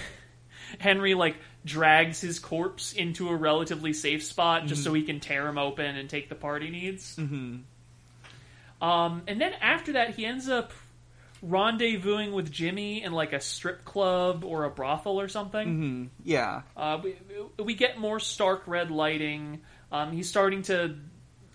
Henry 0.80 1.14
like 1.14 1.36
drags 1.66 2.20
his 2.22 2.40
corpse 2.40 2.94
into 2.94 3.30
a 3.30 3.36
relatively 3.36 3.94
safe 3.94 4.24
spot 4.24 4.66
just 4.66 4.84
so 4.84 4.94
he 4.94 5.04
can 5.04 5.20
tear 5.20 5.48
him 5.48 5.58
open 5.58 5.96
and 5.98 6.10
take 6.10 6.30
the 6.30 6.36
part 6.36 6.64
he 6.64 6.70
needs. 6.70 7.16
mhm. 7.18 7.64
Um, 8.84 9.24
and 9.28 9.40
then 9.40 9.54
after 9.62 9.94
that, 9.94 10.16
he 10.16 10.26
ends 10.26 10.50
up 10.50 10.74
rendezvousing 11.44 12.32
with 12.34 12.52
Jimmy 12.52 13.02
in 13.04 13.12
like 13.12 13.34
a 13.34 13.40
strip 13.40 13.84
club 13.86 14.44
or 14.44 14.64
a 14.66 14.70
brothel 14.70 15.20
or 15.20 15.28
something. 15.28 15.68
Mhm. 15.68 16.10
Yeah, 16.24 16.62
Uh, 16.76 17.00
we, 17.04 17.16
we 17.62 17.76
get 17.76 17.98
more 17.98 18.20
stark 18.20 18.64
red 18.68 18.92
lighting. 18.92 19.62
Um, 19.92 20.12
he's 20.12 20.30
starting 20.30 20.64
to 20.64 20.96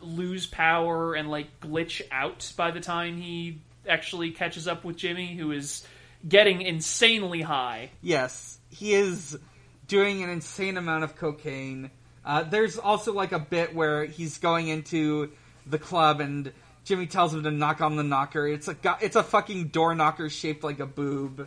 lose 0.00 0.46
power 0.46 1.14
and 1.14 1.30
like 1.30 1.60
glitch 1.60 2.02
out 2.10 2.50
by 2.56 2.70
the 2.70 2.80
time 2.80 3.20
he 3.20 3.60
actually 3.88 4.30
catches 4.30 4.68
up 4.68 4.84
with 4.84 4.96
Jimmy, 4.96 5.34
who 5.34 5.50
is 5.52 5.86
getting 6.26 6.60
insanely 6.62 7.40
high. 7.42 7.90
Yes, 8.02 8.58
he 8.70 8.92
is 8.94 9.38
doing 9.86 10.22
an 10.22 10.30
insane 10.30 10.76
amount 10.76 11.04
of 11.04 11.16
cocaine. 11.16 11.90
Uh, 12.24 12.42
there's 12.42 12.78
also 12.78 13.12
like 13.12 13.32
a 13.32 13.38
bit 13.38 13.74
where 13.74 14.04
he's 14.04 14.38
going 14.38 14.68
into 14.68 15.32
the 15.66 15.78
club 15.78 16.20
and 16.20 16.52
Jimmy 16.88 17.07
tells 17.07 17.35
him 17.35 17.42
to 17.42 17.51
knock 17.51 17.83
on 17.83 17.96
the 17.96 18.03
knocker. 18.03 18.48
It's 18.48 18.66
a 18.66 18.74
it's 19.03 19.14
a 19.14 19.22
fucking 19.22 19.68
door 19.68 19.94
knocker 19.94 20.31
shaped 20.31 20.64
like 20.64 20.81
a 20.81 20.87
boob. 20.87 21.46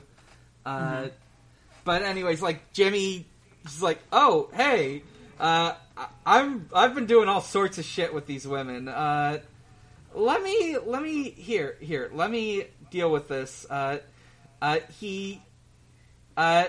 Uh, 0.64 1.08
But 1.84 2.04
anyways, 2.04 2.44
like 2.44 2.74
Jimmy, 2.74 3.26
he's 3.64 3.82
like, 3.82 3.98
"Oh, 4.12 4.52
hey, 4.54 5.02
uh, 5.40 5.74
I'm 6.28 6.70
I've 6.76 6.94
been 6.94 7.08
doing 7.08 7.28
all 7.28 7.42
sorts 7.42 7.80
of 7.80 7.86
shit 7.86 8.14
with 8.14 8.28
these 8.28 8.48
women. 8.48 8.88
Uh, 8.88 9.40
let 10.14 10.44
me 10.44 10.78
let 10.78 11.02
me 11.02 11.32
here 11.32 11.76
here 11.80 12.12
let 12.14 12.30
me 12.30 12.66
deal 12.92 13.12
with 13.12 13.28
this." 13.28 13.66
Uh, 13.68 13.98
uh, 14.62 14.78
he 15.00 15.42
uh, 16.38 16.66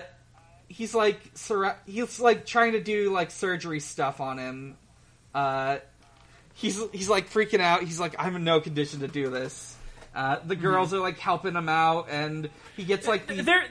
he's 0.67 0.95
like 0.95 1.19
he's 1.85 2.19
like 2.19 2.47
trying 2.47 2.71
to 2.71 2.81
do 2.81 3.13
like 3.13 3.29
surgery 3.29 3.79
stuff 3.79 4.19
on 4.19 4.39
him. 4.39 4.77
He's 6.53 6.79
he's 6.91 7.09
like 7.09 7.29
freaking 7.31 7.59
out. 7.59 7.83
He's 7.83 7.99
like, 7.99 8.15
I'm 8.19 8.35
in 8.35 8.43
no 8.43 8.61
condition 8.61 8.99
to 9.01 9.07
do 9.07 9.29
this. 9.29 9.75
Uh, 10.15 10.37
the 10.45 10.55
girls 10.55 10.93
are 10.93 10.99
like 10.99 11.17
helping 11.17 11.55
him 11.55 11.67
out, 11.67 12.07
and 12.11 12.49
he 12.77 12.83
gets 12.83 13.07
like 13.07 13.25
these, 13.27 13.43
They're, 13.45 13.65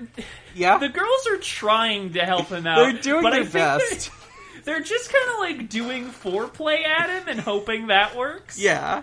yeah, 0.56 0.78
the 0.78 0.88
girls 0.88 1.26
are 1.28 1.36
trying 1.38 2.14
to 2.14 2.20
help 2.24 2.48
him 2.48 2.66
out. 2.66 2.78
they're 2.78 3.00
doing 3.00 3.22
but 3.22 3.30
their 3.30 3.40
I 3.40 3.44
think 3.44 3.52
they're- 3.52 3.78
best. 3.90 4.10
They're, 4.64 4.80
just 4.80 5.12
kind 5.12 5.28
of 5.30 5.38
like 5.58 5.68
doing 5.68 6.06
foreplay 6.06 6.84
at 6.86 7.10
him 7.10 7.26
and 7.26 7.40
hoping 7.40 7.88
that 7.88 8.14
works. 8.16 8.60
Yeah, 8.60 9.02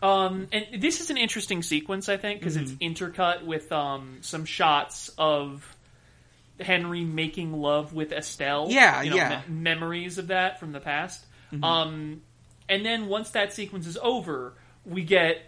Um, 0.00 0.46
and 0.52 0.80
this 0.80 1.00
is 1.00 1.10
an 1.10 1.16
interesting 1.16 1.62
sequence, 1.64 2.08
I 2.08 2.16
think, 2.16 2.38
because 2.38 2.56
it's 2.56 2.70
intercut 2.72 3.44
with 3.44 3.72
um, 3.72 4.18
some 4.20 4.44
shots 4.44 5.10
of 5.18 5.64
Henry 6.60 7.02
making 7.04 7.52
love 7.54 7.92
with 7.92 8.12
Estelle. 8.12 8.66
Yeah, 8.70 9.02
you 9.02 9.10
know, 9.10 9.16
yeah. 9.16 9.42
me- 9.48 9.54
memories 9.54 10.18
of 10.18 10.28
that 10.28 10.60
from 10.60 10.70
the 10.70 10.80
past. 10.80 11.24
Um, 11.60 12.22
and 12.72 12.86
then 12.86 13.06
once 13.06 13.30
that 13.32 13.52
sequence 13.52 13.86
is 13.86 13.98
over, 14.00 14.54
we 14.86 15.04
get 15.04 15.42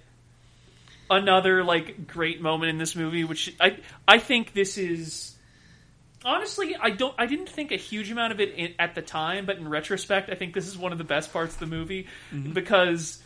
another 1.11 1.65
like 1.65 2.07
great 2.07 2.43
moment 2.43 2.69
in 2.69 2.77
this 2.77 2.95
movie, 2.95 3.25
which 3.25 3.57
I 3.59 3.79
I 4.07 4.19
think 4.19 4.53
this 4.53 4.77
is 4.77 5.35
honestly 6.23 6.77
I 6.77 6.91
don't 6.91 7.15
I 7.17 7.25
didn't 7.25 7.49
think 7.49 7.73
a 7.73 7.77
huge 7.77 8.11
amount 8.11 8.35
of 8.35 8.41
it 8.41 8.55
in, 8.55 8.75
at 8.79 8.95
the 8.95 9.01
time, 9.01 9.47
but 9.47 9.57
in 9.57 9.67
retrospect, 9.67 10.29
I 10.29 10.35
think 10.35 10.53
this 10.53 10.67
is 10.67 10.77
one 10.77 10.93
of 10.93 10.99
the 10.99 11.05
best 11.05 11.33
parts 11.33 11.55
of 11.55 11.61
the 11.61 11.67
movie 11.67 12.09
because 12.53 13.23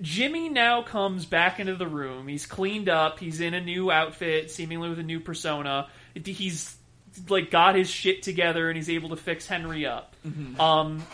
Jimmy 0.00 0.48
now 0.48 0.82
comes 0.82 1.26
back 1.26 1.60
into 1.60 1.76
the 1.76 1.86
room. 1.86 2.26
He's 2.26 2.44
cleaned 2.44 2.88
up. 2.88 3.20
He's 3.20 3.40
in 3.40 3.54
a 3.54 3.60
new 3.60 3.92
outfit, 3.92 4.50
seemingly 4.50 4.88
with 4.88 4.98
a 4.98 5.04
new 5.04 5.20
persona. 5.20 5.86
He's 6.14 6.74
like 7.28 7.52
got 7.52 7.76
his 7.76 7.88
shit 7.88 8.24
together 8.24 8.68
and 8.68 8.76
he's 8.76 8.90
able 8.90 9.10
to 9.10 9.16
fix 9.16 9.46
Henry 9.46 9.86
up. 9.86 10.16
Um, 10.60 11.04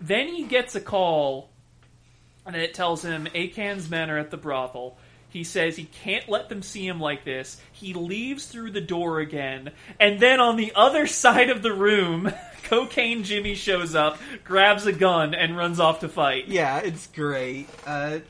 then 0.00 0.28
he 0.28 0.44
gets 0.44 0.74
a 0.74 0.80
call, 0.80 1.50
and 2.44 2.56
it 2.56 2.74
tells 2.74 3.02
him 3.02 3.26
Akan's 3.34 3.88
men 3.88 4.10
are 4.10 4.18
at 4.18 4.30
the 4.30 4.36
brothel. 4.36 4.98
He 5.28 5.44
says 5.44 5.76
he 5.76 5.84
can't 5.84 6.28
let 6.28 6.48
them 6.48 6.62
see 6.62 6.86
him 6.86 7.00
like 7.00 7.24
this. 7.24 7.60
He 7.72 7.92
leaves 7.92 8.46
through 8.46 8.70
the 8.70 8.80
door 8.80 9.20
again, 9.20 9.72
and 10.00 10.18
then 10.20 10.40
on 10.40 10.56
the 10.56 10.72
other 10.74 11.06
side 11.06 11.50
of 11.50 11.62
the 11.62 11.72
room, 11.72 12.32
Cocaine 12.64 13.22
Jimmy 13.22 13.54
shows 13.54 13.94
up, 13.94 14.18
grabs 14.44 14.86
a 14.86 14.92
gun, 14.92 15.34
and 15.34 15.56
runs 15.56 15.78
off 15.80 16.00
to 16.00 16.08
fight. 16.08 16.48
yeah, 16.48 16.78
it's 16.78 17.06
great. 17.08 17.68
Uh, 17.86 18.20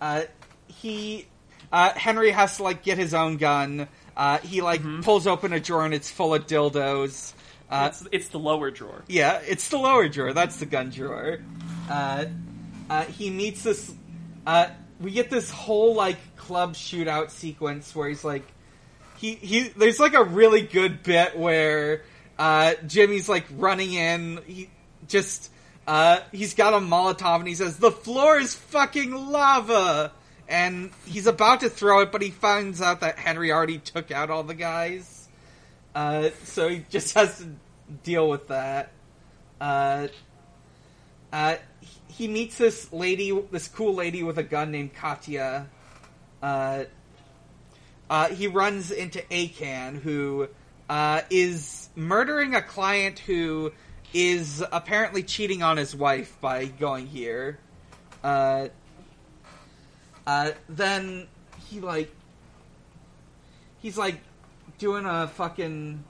uh, 0.00 0.22
he 0.66 1.26
uh, 1.72 1.92
Henry 1.92 2.30
has 2.30 2.56
to 2.56 2.62
like 2.62 2.82
get 2.82 2.98
his 2.98 3.14
own 3.14 3.36
gun. 3.36 3.88
Uh, 4.16 4.38
he 4.38 4.60
like 4.60 4.82
pulls 5.02 5.26
open 5.26 5.52
a 5.52 5.60
drawer 5.60 5.84
and 5.84 5.94
it's 5.94 6.10
full 6.10 6.34
of 6.34 6.46
dildos. 6.46 7.32
Uh, 7.70 7.88
it's, 7.90 8.08
it's 8.10 8.28
the 8.28 8.38
lower 8.38 8.70
drawer. 8.70 9.04
Yeah, 9.06 9.40
it's 9.46 9.68
the 9.68 9.78
lower 9.78 10.08
drawer. 10.08 10.32
That's 10.32 10.56
the 10.56 10.66
gun 10.66 10.90
drawer. 10.90 11.38
Uh, 11.88 12.26
uh, 12.88 13.04
he 13.04 13.30
meets 13.30 13.62
this. 13.62 13.92
Uh, 14.46 14.68
we 15.00 15.12
get 15.12 15.30
this 15.30 15.50
whole 15.50 15.94
like 15.94 16.36
club 16.36 16.74
shootout 16.74 17.30
sequence 17.30 17.94
where 17.94 18.08
he's 18.08 18.24
like, 18.24 18.44
he 19.18 19.34
he. 19.36 19.68
There's 19.68 20.00
like 20.00 20.14
a 20.14 20.24
really 20.24 20.62
good 20.62 21.02
bit 21.04 21.38
where 21.38 22.02
uh, 22.38 22.74
Jimmy's 22.86 23.28
like 23.28 23.46
running 23.56 23.92
in. 23.92 24.40
He 24.46 24.68
just 25.06 25.50
uh, 25.86 26.20
he's 26.32 26.54
got 26.54 26.74
a 26.74 26.78
Molotov 26.78 27.40
and 27.40 27.48
he 27.48 27.54
says, 27.54 27.76
"The 27.76 27.92
floor 27.92 28.38
is 28.38 28.54
fucking 28.54 29.12
lava." 29.12 30.12
And 30.48 30.90
he's 31.06 31.28
about 31.28 31.60
to 31.60 31.70
throw 31.70 32.00
it, 32.00 32.10
but 32.10 32.22
he 32.22 32.30
finds 32.30 32.82
out 32.82 33.00
that 33.00 33.18
Henry 33.20 33.52
already 33.52 33.78
took 33.78 34.10
out 34.10 34.30
all 34.30 34.42
the 34.42 34.54
guys. 34.54 35.19
Uh, 35.94 36.30
so 36.44 36.68
he 36.68 36.84
just 36.90 37.14
has 37.18 37.38
to 37.38 37.48
deal 38.02 38.28
with 38.28 38.48
that. 38.48 38.92
Uh, 39.60 40.08
uh, 41.32 41.56
he- 42.08 42.28
meets 42.28 42.58
this 42.58 42.92
lady, 42.92 43.30
this 43.50 43.68
cool 43.68 43.94
lady 43.94 44.22
with 44.22 44.38
a 44.38 44.42
gun 44.42 44.70
named 44.70 44.94
Katya. 44.94 45.66
Uh, 46.42 46.84
uh, 48.08 48.28
he 48.28 48.46
runs 48.46 48.90
into 48.90 49.20
Akan, 49.30 50.00
who 50.00 50.48
uh, 50.88 51.22
is 51.30 51.88
murdering 51.94 52.54
a 52.54 52.62
client 52.62 53.20
who 53.20 53.72
is 54.12 54.64
apparently 54.72 55.22
cheating 55.22 55.62
on 55.62 55.76
his 55.76 55.94
wife 55.94 56.36
by 56.40 56.64
going 56.64 57.06
here. 57.06 57.58
Uh, 58.24 58.68
uh, 60.26 60.50
then 60.68 61.26
he 61.68 61.80
like 61.80 62.14
he's 63.80 63.96
like 63.96 64.20
doing 64.80 65.06
a 65.06 65.28
fucking 65.28 66.02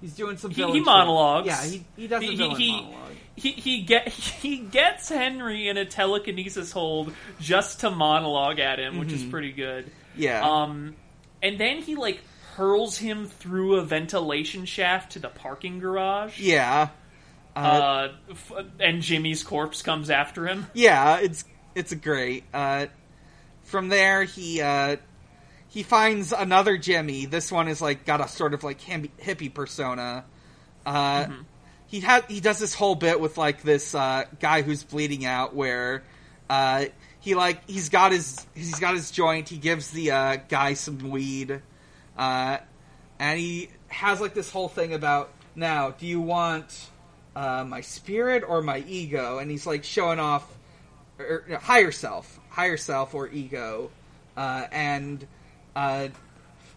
he's 0.00 0.14
doing 0.14 0.38
some 0.38 0.50
He, 0.50 0.62
he 0.64 0.72
shit. 0.78 0.84
monologues. 0.84 1.46
Yeah, 1.46 1.62
he 1.64 1.84
he 1.96 2.06
does 2.06 2.22
a 2.22 2.26
He- 2.26 2.36
villain 2.36 2.56
he- 2.56 2.72
monologue. 2.72 3.12
He 3.36 3.50
he 3.52 3.82
get 3.82 4.08
he 4.42 4.58
gets 4.58 5.08
Henry 5.10 5.68
in 5.68 5.76
a 5.76 5.84
telekinesis 5.84 6.72
hold 6.72 7.12
just 7.40 7.80
to 7.80 7.90
monologue 7.90 8.58
at 8.58 8.78
him, 8.78 8.98
which 8.98 9.12
is 9.12 9.22
pretty 9.24 9.52
good. 9.52 9.90
Yeah. 10.16 10.40
Um, 10.48 10.96
and 11.42 11.58
then 11.58 11.78
he 11.82 11.94
like 11.96 12.20
hurls 12.56 12.98
him 12.98 13.26
through 13.28 13.76
a 13.76 13.82
ventilation 13.82 14.64
shaft 14.66 15.12
to 15.12 15.18
the 15.18 15.28
parking 15.28 15.78
garage. 15.80 16.38
yeah. 16.38 16.88
Uh, 17.56 17.58
Uh, 17.58 18.08
f- 18.30 18.52
and 18.80 19.02
Jimmy's 19.02 19.42
corpse 19.42 19.82
comes 19.82 20.08
after 20.10 20.46
him. 20.46 20.66
yeah, 20.74 21.18
it's 21.18 21.44
it's 21.74 21.92
great. 21.94 22.44
Uh, 22.52 22.86
from 23.64 23.88
there, 23.88 24.24
he 24.24 24.60
uh, 24.60 24.96
he 25.72 25.82
finds 25.82 26.32
another 26.32 26.76
Jimmy. 26.76 27.24
This 27.24 27.50
one 27.50 27.66
is 27.66 27.80
like 27.80 28.04
got 28.04 28.20
a 28.20 28.28
sort 28.28 28.52
of 28.52 28.62
like 28.62 28.78
hippie 28.80 29.52
persona. 29.52 30.24
Uh, 30.84 31.26
He 31.86 32.00
had 32.00 32.24
he 32.26 32.40
does 32.40 32.58
this 32.58 32.74
whole 32.74 32.94
bit 32.94 33.20
with 33.20 33.38
like 33.38 33.62
this 33.62 33.94
uh, 33.94 34.24
guy 34.40 34.62
who's 34.62 34.82
bleeding 34.82 35.24
out, 35.24 35.54
where 35.54 36.04
uh, 36.48 36.86
he 37.20 37.34
like 37.34 37.68
he's 37.68 37.88
got 37.88 38.12
his 38.12 38.46
he's 38.54 38.78
got 38.80 38.94
his 38.94 39.10
joint. 39.10 39.48
He 39.48 39.56
gives 39.56 39.90
the 39.90 40.10
uh, 40.10 40.36
guy 40.48 40.74
some 40.74 41.10
weed, 41.10 41.62
uh, 42.18 42.58
and 43.18 43.38
he 43.38 43.70
has 43.88 44.20
like 44.20 44.34
this 44.34 44.50
whole 44.50 44.68
thing 44.68 44.92
about 44.92 45.32
now. 45.54 45.90
Do 45.90 46.06
you 46.06 46.20
want 46.20 46.90
uh, 47.34 47.64
my 47.66 47.80
spirit 47.80 48.42
or 48.46 48.62
my 48.62 48.84
ego? 48.86 49.38
And 49.38 49.50
he's 49.50 49.66
like 49.66 49.84
showing 49.84 50.18
off 50.18 50.50
or, 51.18 51.44
or, 51.48 51.56
higher 51.58 51.92
self, 51.92 52.40
higher 52.50 52.78
self 52.78 53.14
or 53.14 53.28
ego, 53.28 53.90
uh, 54.36 54.66
and 54.72 55.26
uh, 55.74 56.08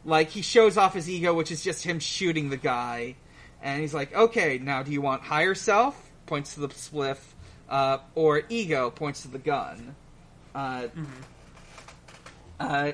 like 0.04 0.30
he 0.30 0.42
shows 0.42 0.78
off 0.78 0.94
his 0.94 1.10
ego, 1.10 1.34
which 1.34 1.52
is 1.52 1.64
just 1.64 1.84
him 1.84 2.00
shooting 2.00 2.50
the 2.50 2.58
guy, 2.58 3.16
and 3.62 3.82
he's 3.82 3.94
like, 3.94 4.16
"Okay, 4.16 4.60
now 4.60 4.84
do 4.84 4.92
you 4.92 5.02
want 5.02 5.24
higher 5.24 5.56
self?" 5.56 6.02
Points 6.26 6.56
to 6.56 6.62
the 6.62 6.68
spliff, 6.70 7.18
uh, 7.70 8.00
or 8.14 8.44
ego 8.50 8.90
points 8.90 9.24
to 9.24 9.28
the 9.28 9.40
gun. 9.40 9.96
Uh, 10.54 10.88
uh, 12.60 12.92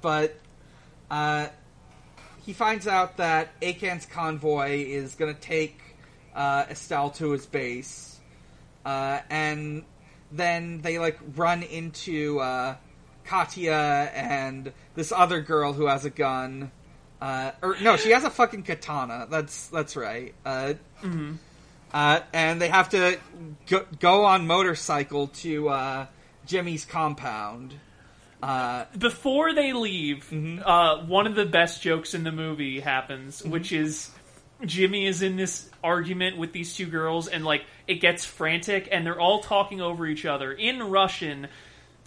but 0.00 0.36
uh, 1.10 1.48
he 2.44 2.52
finds 2.52 2.86
out 2.86 3.16
that 3.16 3.48
Akan's 3.60 4.06
convoy 4.06 4.84
is 4.84 5.14
going 5.14 5.34
to 5.34 5.40
take 5.40 5.78
uh, 6.34 6.66
Estelle 6.70 7.10
to 7.10 7.30
his 7.30 7.46
base, 7.46 8.20
uh, 8.84 9.20
and 9.28 9.84
then 10.32 10.80
they 10.80 10.98
like 10.98 11.18
run 11.34 11.62
into 11.62 12.38
uh, 12.38 12.76
Katya 13.24 14.10
and 14.14 14.72
this 14.94 15.12
other 15.12 15.40
girl 15.40 15.72
who 15.72 15.86
has 15.86 16.04
a 16.04 16.10
gun. 16.10 16.70
Uh, 17.20 17.52
or 17.62 17.76
no, 17.82 17.96
she 17.96 18.10
has 18.10 18.24
a 18.24 18.30
fucking 18.30 18.62
katana. 18.62 19.26
That's 19.30 19.68
that's 19.68 19.96
right. 19.96 20.34
Uh, 20.44 20.74
uh, 21.92 22.20
and 22.32 22.60
they 22.60 22.68
have 22.68 22.88
to 22.90 23.18
go, 23.66 23.84
go 23.98 24.24
on 24.24 24.46
motorcycle 24.46 25.28
to 25.28 25.68
uh, 25.68 26.06
Jimmy's 26.46 26.84
compound. 26.84 27.74
Uh, 28.42 28.86
Before 28.96 29.52
they 29.54 29.74
leave, 29.74 30.32
uh, 30.64 31.04
one 31.04 31.26
of 31.26 31.34
the 31.34 31.44
best 31.44 31.82
jokes 31.82 32.14
in 32.14 32.24
the 32.24 32.32
movie 32.32 32.80
happens, 32.80 33.44
which 33.44 33.70
is 33.70 34.10
Jimmy 34.64 35.06
is 35.06 35.20
in 35.22 35.36
this 35.36 35.68
argument 35.84 36.38
with 36.38 36.52
these 36.52 36.74
two 36.74 36.86
girls, 36.86 37.28
and 37.28 37.44
like 37.44 37.64
it 37.86 37.96
gets 37.96 38.24
frantic, 38.24 38.88
and 38.90 39.04
they're 39.04 39.20
all 39.20 39.40
talking 39.40 39.82
over 39.82 40.06
each 40.06 40.24
other 40.24 40.52
in 40.52 40.82
Russian. 40.82 41.48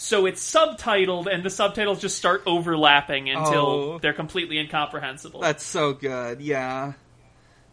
So 0.04 0.26
it's 0.26 0.43
subtitled, 0.54 1.28
and 1.34 1.43
the 1.43 1.49
subtitles 1.49 2.01
just 2.01 2.18
start 2.18 2.43
overlapping 2.45 3.30
until 3.30 3.66
Oh. 3.66 3.99
they're 3.99 4.14
completely 4.14 4.60
incomprehensible. 4.60 5.39
that's 5.39 5.64
so 5.64 5.93
good. 5.93 6.41
Yeah. 6.41 6.93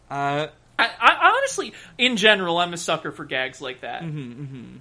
Uh, 0.09 0.47
I, 0.79 0.89
I 0.99 1.33
honestly, 1.37 1.73
in 1.97 2.15
general, 2.17 2.57
I'm 2.57 2.73
a 2.73 2.77
sucker 2.77 3.11
for 3.11 3.25
gags 3.25 3.61
like 3.61 3.81
that. 3.81 4.01
Mm-hmm, 4.03 4.77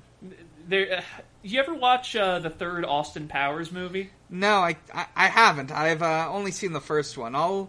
There, 0.69 0.99
uh, 0.99 1.03
you 1.43 1.59
ever 1.61 1.75
watch 1.75 2.15
uh, 2.17 2.39
the 2.39 2.51
third 2.51 2.85
Austin 2.85 3.27
Powers 3.29 3.73
movie? 3.73 4.11
no, 4.31 4.59
I, 4.59 4.77
I 4.95 5.07
I 5.17 5.27
haven't. 5.27 5.73
I've 5.73 6.03
uh, 6.03 6.29
only 6.31 6.53
seen 6.53 6.73
the 6.73 6.81
first 6.81 7.19
one. 7.19 7.35
I'll. 7.35 7.69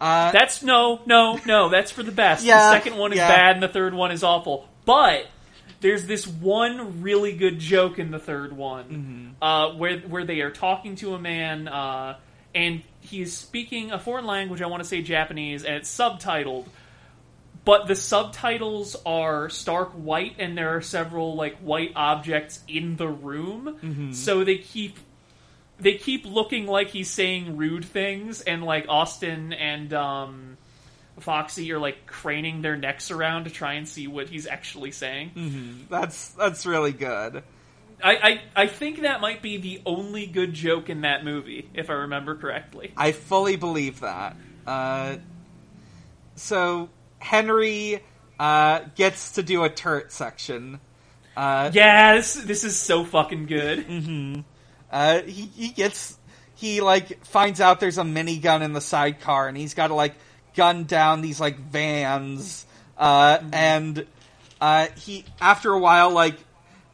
Uh, 0.00 0.30
That's 0.32 0.62
no, 0.62 1.00
no, 1.06 1.38
no. 1.44 1.68
That's 1.68 1.90
for 1.90 2.02
the 2.02 2.12
best. 2.12 2.44
Yeah, 2.44 2.56
the 2.70 2.72
second 2.72 2.96
one 2.96 3.12
is 3.12 3.18
yeah. 3.18 3.28
bad, 3.28 3.56
and 3.56 3.62
the 3.62 3.68
third 3.68 3.92
one 3.94 4.10
is 4.12 4.22
awful. 4.22 4.68
But 4.84 5.26
there's 5.80 6.06
this 6.06 6.26
one 6.26 7.02
really 7.02 7.32
good 7.36 7.58
joke 7.58 7.98
in 7.98 8.10
the 8.10 8.18
third 8.18 8.52
one, 8.56 8.84
Mm-hmm. 8.84 9.42
uh, 9.42 9.74
where 9.76 9.98
where 10.00 10.24
they 10.24 10.40
are 10.42 10.50
talking 10.50 10.96
to 10.96 11.14
a 11.14 11.18
man, 11.18 11.68
uh, 11.68 12.18
and 12.54 12.82
is 13.12 13.36
speaking 13.36 13.90
a 13.92 13.98
foreign 13.98 14.26
language. 14.26 14.60
I 14.60 14.66
want 14.66 14.82
to 14.82 14.88
say 14.88 15.00
Japanese, 15.02 15.64
and 15.64 15.76
it's 15.76 15.96
subtitled. 15.96 16.66
But 17.64 17.86
the 17.86 17.94
subtitles 17.96 18.96
are 19.06 19.48
stark 19.50 19.90
white, 19.92 20.36
and 20.38 20.56
there 20.56 20.76
are 20.76 20.80
several 20.82 21.34
like 21.36 21.56
white 21.58 21.92
objects 21.96 22.60
in 22.68 22.96
the 22.96 23.08
room, 23.08 23.78
Mm-hmm. 23.82 24.12
so 24.12 24.44
they 24.44 24.58
keep 24.58 24.98
they 25.80 25.94
keep 25.94 26.26
looking 26.26 26.66
like 26.66 26.88
he's 26.88 27.08
saying 27.10 27.56
rude 27.56 27.84
things, 27.84 28.40
and 28.42 28.62
like 28.64 28.86
Austin 28.88 29.52
and 29.52 29.94
um, 29.94 30.57
Foxy 31.20 31.72
are 31.72 31.78
like 31.78 32.06
craning 32.06 32.62
their 32.62 32.76
necks 32.76 33.10
around 33.10 33.44
to 33.44 33.50
try 33.50 33.74
and 33.74 33.88
see 33.88 34.06
what 34.06 34.28
he's 34.28 34.46
actually 34.46 34.92
saying. 34.92 35.86
that's 35.90 36.30
that's 36.30 36.66
really 36.66 36.92
good. 36.92 37.42
I, 38.02 38.16
I 38.56 38.62
I 38.62 38.66
think 38.68 39.02
that 39.02 39.20
might 39.20 39.42
be 39.42 39.56
the 39.56 39.82
only 39.84 40.26
good 40.26 40.52
joke 40.52 40.88
in 40.88 41.00
that 41.00 41.24
movie, 41.24 41.68
if 41.74 41.90
I 41.90 41.94
remember 41.94 42.36
correctly. 42.36 42.92
I 42.96 43.12
fully 43.12 43.56
believe 43.56 44.00
that. 44.00 44.36
Uh, 44.66 45.16
so 46.36 46.88
Henry 47.18 48.00
uh, 48.38 48.80
gets 48.94 49.32
to 49.32 49.42
do 49.42 49.64
a 49.64 49.68
turret 49.68 50.12
section. 50.12 50.78
Uh, 51.36 51.70
Yeah, 51.72 52.14
this, 52.16 52.34
this 52.34 52.64
is 52.64 52.78
so 52.78 53.04
fucking 53.04 53.46
good. 53.46 54.44
uh, 54.92 55.22
he 55.22 55.42
he 55.46 55.68
gets 55.68 56.16
he 56.54 56.80
like 56.80 57.24
finds 57.24 57.60
out 57.60 57.80
there's 57.80 57.98
a 57.98 58.02
minigun 58.02 58.62
in 58.62 58.72
the 58.72 58.80
sidecar, 58.80 59.48
and 59.48 59.56
he's 59.56 59.74
got 59.74 59.88
to 59.88 59.94
like 59.94 60.14
gun 60.58 60.84
down 60.84 61.22
these 61.22 61.40
like 61.40 61.56
vans. 61.58 62.66
Uh, 62.98 63.38
and 63.52 64.04
uh, 64.60 64.88
he 64.96 65.24
after 65.40 65.72
a 65.72 65.78
while 65.78 66.10
like 66.10 66.36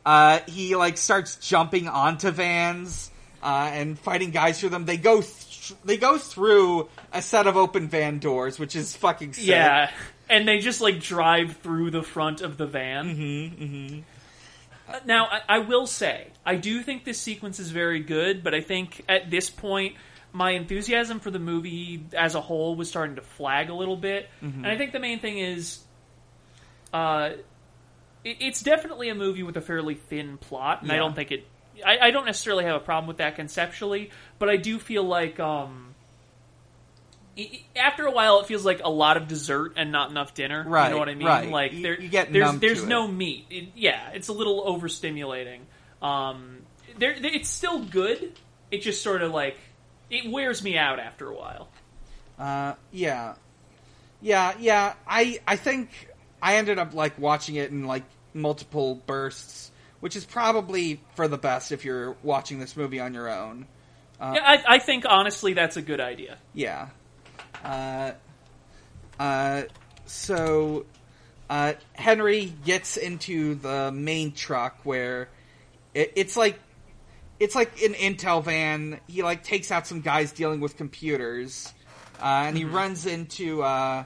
uh, 0.05 0.41
he 0.47 0.77
like 0.77 0.99
starts 0.99 1.37
jumping 1.37 1.89
onto 1.89 2.31
vans 2.31 3.11
uh, 3.43 3.71
and 3.73 3.99
fighting 3.99 4.31
guys 4.31 4.61
through 4.61 4.69
them. 4.69 4.85
They 4.85 4.99
go 4.99 5.23
th- 5.23 5.75
they 5.83 5.97
go 5.97 6.19
through 6.19 6.89
a 7.12 7.23
set 7.23 7.47
of 7.47 7.57
open 7.57 7.89
van 7.89 8.19
doors, 8.19 8.59
which 8.59 8.77
is 8.77 8.95
fucking 8.95 9.33
sick. 9.33 9.47
Yeah, 9.47 9.91
and 10.29 10.47
they 10.47 10.59
just 10.59 10.83
like 10.83 11.01
drive 11.01 11.57
through 11.62 11.91
the 11.91 12.03
front 12.03 12.43
of 12.43 12.59
the 12.59 12.67
van. 12.67 13.17
Mm-hmm, 13.17 14.01
Uh, 14.87 15.01
now, 15.07 15.25
I, 15.25 15.41
I 15.49 15.59
will 15.61 15.87
say, 15.87 16.27
I 16.45 16.57
do 16.57 16.83
think 16.83 17.05
this 17.05 17.19
sequence 17.19 17.59
is 17.59 17.71
very 17.71 18.01
good, 18.01 18.45
but 18.45 18.53
I 18.53 18.61
think 18.61 19.03
at 19.09 19.31
this 19.31 19.49
point, 19.49 19.97
my 20.35 20.51
enthusiasm 20.51 21.20
for 21.20 21.30
the 21.30 21.39
movie 21.39 22.05
as 22.12 22.35
a 22.35 22.41
whole 22.43 22.74
was 22.74 22.89
starting 22.91 23.16
to 23.16 23.22
flag 23.22 23.70
a 23.70 23.74
little 23.74 23.97
bit. 23.97 24.28
And 24.43 24.66
I 24.66 24.76
think 24.76 24.93
the 24.93 24.99
main 24.99 25.20
thing 25.20 25.39
is, 25.39 25.78
uh, 26.93 27.30
it, 28.24 28.37
it's 28.41 28.61
definitely 28.62 29.09
a 29.09 29.14
movie 29.14 29.43
with 29.45 29.57
a 29.57 29.61
fairly 29.61 29.95
thin 29.95 30.37
plot, 30.39 30.82
and 30.82 30.91
I 30.93 30.97
don't 30.97 31.14
think 31.14 31.30
it. 31.30 31.47
I, 31.87 31.99
I 32.09 32.11
don't 32.11 32.26
necessarily 32.26 32.64
have 32.64 32.76
a 32.76 32.80
problem 32.85 33.07
with 33.09 33.18
that 33.18 33.37
conceptually, 33.37 34.11
but 34.39 34.49
I 34.49 34.57
do 34.57 34.78
feel 34.78 35.03
like 35.05 35.39
um, 35.41 35.95
i- 37.39 37.51
i- 37.74 37.78
after 37.78 38.05
a 38.07 38.11
while, 38.11 38.41
it 38.41 38.47
feels 38.47 38.64
like 38.64 38.80
a 38.85 38.89
lot 38.91 39.16
of 39.16 39.26
dessert 39.28 39.72
and 39.76 39.91
not 39.93 40.11
enough 40.11 40.35
dinner. 40.35 40.64
Right, 40.66 40.87
you 40.89 40.95
know 40.95 40.99
what 40.99 41.09
I 41.09 41.14
mean? 41.14 41.26
right. 41.26 41.51
Like 41.51 41.72
You- 41.72 41.82
there, 41.82 42.01
you 42.01 42.09
get 42.09 42.32
there's 42.32 42.57
there's 42.59 42.85
no 42.85 43.07
it. 43.07 43.12
meat. 43.12 43.47
It, 43.51 43.68
yeah, 43.76 44.11
it's 44.14 44.28
a 44.28 44.32
little 44.32 44.64
overstimulating. 44.64 45.61
Um, 46.03 46.59
there- 46.99 47.14
it's 47.18 47.49
still 47.49 47.80
good. 47.85 48.32
It 48.70 48.82
just 48.82 49.03
sort 49.03 49.22
of 49.22 49.32
like 49.32 49.57
it 50.11 50.31
wears 50.31 50.63
me 50.63 50.77
out 50.77 50.99
after 50.99 51.29
a 51.29 51.35
while. 51.35 51.69
Uh, 52.39 52.75
yeah, 52.93 53.35
yeah, 54.21 54.55
yeah. 54.59 54.95
I 55.07 55.41
I 55.47 55.57
think 55.57 55.91
I 56.43 56.57
ended 56.57 56.79
up 56.79 56.95
like 56.95 57.19
watching 57.19 57.57
it 57.57 57.71
in 57.71 57.87
like 57.87 58.05
multiple 58.33 59.01
bursts, 59.07 59.71
which 60.01 60.17
is 60.17 60.25
probably 60.25 61.01
for 61.15 61.29
the 61.29 61.39
best 61.39 61.73
if 61.73 61.85
you're 61.85 62.17
watching 62.23 62.59
this 62.59 62.77
movie 62.77 63.01
on 63.01 63.15
your 63.15 63.29
own. 63.31 63.67
yeah, 64.21 64.41
I, 64.43 64.65
I 64.67 64.79
think 64.79 65.05
honestly 65.09 65.53
that's 65.55 65.77
a 65.77 65.83
good 65.83 66.01
idea. 66.01 66.39
Yeah. 66.53 66.89
Uh, 67.65 68.13
uh, 69.19 69.63
so 70.07 70.87
uh, 71.49 71.75
Henry 71.93 72.53
gets 72.65 72.97
into 72.97 73.55
the 73.55 73.93
main 73.93 74.33
truck 74.33 74.79
where 74.85 75.29
it, 75.95 76.13
it's 76.17 76.37
like 76.37 76.59
it's 77.41 77.55
like 77.55 77.82
an 77.82 77.95
intel 77.95 78.43
van. 78.45 79.01
He 79.09 79.22
like 79.22 79.43
takes 79.43 79.70
out 79.70 79.87
some 79.87 80.01
guys 80.01 80.32
dealing 80.32 80.61
with 80.61 80.76
computers, 80.76 81.72
uh, 82.20 82.45
and 82.47 82.57
he 82.57 82.64
runs 82.64 83.07
into. 83.07 83.62
Uh, 83.62 84.05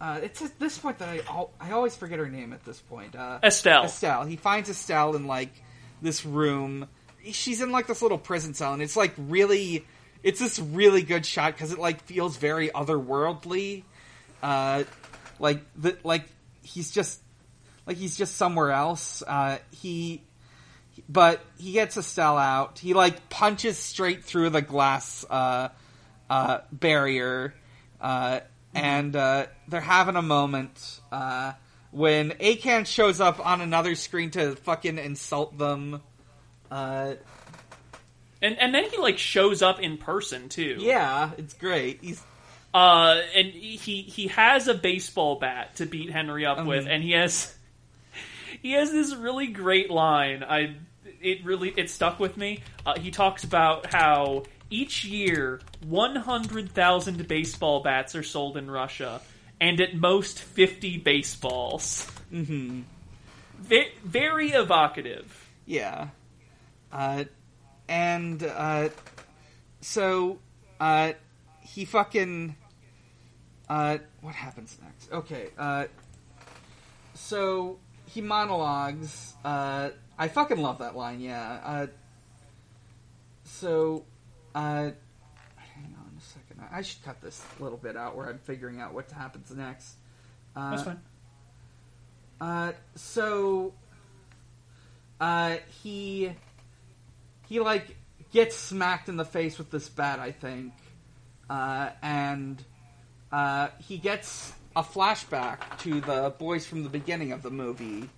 uh, 0.00 0.20
it's 0.22 0.40
at 0.42 0.58
this 0.60 0.78
point 0.78 0.98
that 0.98 1.08
I 1.08 1.20
al- 1.28 1.50
I 1.60 1.72
always 1.72 1.96
forget 1.96 2.18
her 2.18 2.28
name 2.28 2.52
at 2.52 2.64
this 2.64 2.80
point. 2.80 3.16
Uh, 3.16 3.40
Estelle. 3.42 3.84
Estelle. 3.84 4.24
He 4.24 4.36
finds 4.36 4.68
Estelle 4.70 5.16
in 5.16 5.26
like 5.26 5.50
this 6.00 6.24
room. 6.24 6.88
She's 7.30 7.60
in 7.60 7.72
like 7.72 7.86
this 7.86 8.00
little 8.00 8.18
prison 8.18 8.54
cell, 8.54 8.72
and 8.72 8.80
it's 8.80 8.96
like 8.96 9.12
really, 9.18 9.84
it's 10.22 10.40
this 10.40 10.58
really 10.58 11.02
good 11.02 11.26
shot 11.26 11.54
because 11.54 11.72
it 11.72 11.78
like 11.78 12.02
feels 12.04 12.36
very 12.36 12.68
otherworldly. 12.68 13.82
Uh, 14.42 14.84
like 15.40 15.62
the 15.76 15.98
like 16.04 16.24
he's 16.62 16.90
just 16.92 17.20
like 17.86 17.96
he's 17.96 18.16
just 18.16 18.36
somewhere 18.36 18.70
else. 18.70 19.22
Uh, 19.26 19.58
he, 19.72 20.22
but 21.08 21.40
he 21.58 21.72
gets 21.72 21.96
Estelle 21.96 22.38
out. 22.38 22.78
He 22.78 22.94
like 22.94 23.28
punches 23.28 23.78
straight 23.78 24.24
through 24.24 24.50
the 24.50 24.62
glass 24.62 25.24
uh, 25.28 25.68
uh, 26.30 26.58
barrier, 26.72 27.54
uh, 28.00 28.40
and 28.74 29.14
uh, 29.16 29.46
they're 29.68 29.80
having 29.80 30.16
a 30.16 30.22
moment 30.22 31.00
uh, 31.10 31.52
when 31.90 32.30
Akan 32.32 32.86
shows 32.86 33.20
up 33.20 33.44
on 33.44 33.60
another 33.60 33.94
screen 33.94 34.30
to 34.32 34.56
fucking 34.56 34.98
insult 34.98 35.56
them. 35.58 36.00
Uh, 36.70 37.14
And 38.40 38.58
and 38.58 38.74
then 38.74 38.84
he 38.90 38.98
like 38.98 39.18
shows 39.18 39.62
up 39.62 39.80
in 39.80 39.96
person 39.98 40.48
too. 40.48 40.76
yeah, 40.78 41.30
it's 41.38 41.54
great. 41.54 41.98
He's 42.02 42.22
Uh, 42.74 43.20
and 43.34 43.48
he 43.48 44.02
he 44.02 44.28
has 44.28 44.68
a 44.68 44.74
baseball 44.74 45.36
bat 45.36 45.76
to 45.76 45.86
beat 45.86 46.10
Henry 46.10 46.44
up 46.46 46.64
with, 46.66 46.86
and 46.86 47.02
he 47.02 47.12
has 47.12 47.54
he 48.62 48.72
has 48.72 48.92
this 48.92 49.14
really 49.14 49.46
great 49.48 49.90
line. 49.90 50.44
I 50.44 50.76
it 51.20 51.44
really 51.44 51.70
it 51.76 51.90
stuck 51.90 52.18
with 52.18 52.36
me. 52.36 52.62
Uh, 52.84 52.98
he 52.98 53.10
talks 53.10 53.44
about 53.44 53.92
how 53.92 54.44
each 54.70 55.04
year 55.04 55.60
100,000 55.86 57.28
baseball 57.28 57.82
bats 57.82 58.14
are 58.14 58.22
sold 58.22 58.56
in 58.56 58.70
Russia, 58.70 59.20
and 59.60 59.80
at 59.80 59.94
most 59.94 60.38
50 60.38 60.98
baseballs. 60.98 62.10
Mm-hmm. 62.32 62.82
Very, 63.60 63.92
very 64.04 64.50
evocative. 64.50 65.48
Yeah. 65.66 66.08
Uh, 66.92 67.24
and 67.88 68.42
uh, 68.42 68.88
so 69.80 70.38
uh, 70.80 71.12
he 71.62 71.84
fucking. 71.84 72.56
Uh, 73.68 73.98
what 74.22 74.34
happens 74.34 74.78
next? 74.82 75.12
Okay, 75.12 75.50
uh, 75.58 75.84
so 77.14 77.78
he 78.06 78.20
monologues. 78.20 79.34
Uh, 79.44 79.90
I 80.18 80.28
fucking 80.28 80.58
love 80.58 80.78
that 80.78 80.96
line. 80.96 81.20
Yeah. 81.20 81.60
Uh, 81.64 81.86
so, 83.44 84.04
uh, 84.54 84.90
hang 85.56 85.96
on 85.98 86.12
a 86.16 86.20
second. 86.20 86.60
I 86.72 86.82
should 86.82 87.02
cut 87.04 87.20
this 87.20 87.42
little 87.60 87.78
bit 87.78 87.96
out 87.96 88.16
where 88.16 88.28
I'm 88.28 88.38
figuring 88.38 88.80
out 88.80 88.92
what 88.94 89.10
happens 89.10 89.50
next. 89.50 89.94
Uh, 90.56 90.70
That's 90.70 90.82
fine. 90.82 91.00
uh, 92.40 92.72
so, 92.96 93.72
uh, 95.20 95.56
he 95.82 96.32
he 97.48 97.60
like 97.60 97.96
gets 98.32 98.56
smacked 98.56 99.08
in 99.08 99.16
the 99.16 99.24
face 99.24 99.56
with 99.56 99.70
this 99.70 99.88
bat, 99.88 100.18
I 100.18 100.32
think, 100.32 100.72
uh, 101.48 101.90
and 102.02 102.62
uh, 103.32 103.68
he 103.78 103.98
gets 103.98 104.52
a 104.76 104.82
flashback 104.82 105.78
to 105.78 106.00
the 106.00 106.34
boys 106.38 106.66
from 106.66 106.82
the 106.82 106.90
beginning 106.90 107.32
of 107.32 107.42
the 107.42 107.50
movie. 107.50 108.08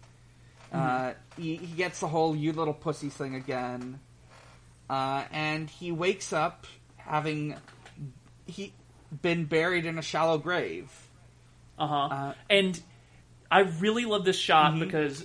Uh, 0.72 1.12
he, 1.36 1.56
he 1.56 1.74
gets 1.76 2.00
the 2.00 2.08
whole 2.08 2.36
"you 2.36 2.52
little 2.52 2.74
pussy" 2.74 3.08
thing 3.08 3.34
again, 3.34 3.98
uh, 4.88 5.24
and 5.32 5.68
he 5.68 5.90
wakes 5.90 6.32
up 6.32 6.66
having 6.96 7.56
he 8.46 8.72
been 9.22 9.44
buried 9.44 9.84
in 9.86 9.98
a 9.98 10.02
shallow 10.02 10.38
grave. 10.38 10.90
Uh-huh. 11.78 11.94
Uh, 11.94 12.34
and 12.48 12.80
I 13.50 13.60
really 13.60 14.04
love 14.04 14.24
this 14.24 14.36
shot 14.36 14.74
Mhm. 14.74 14.80
because 14.80 15.24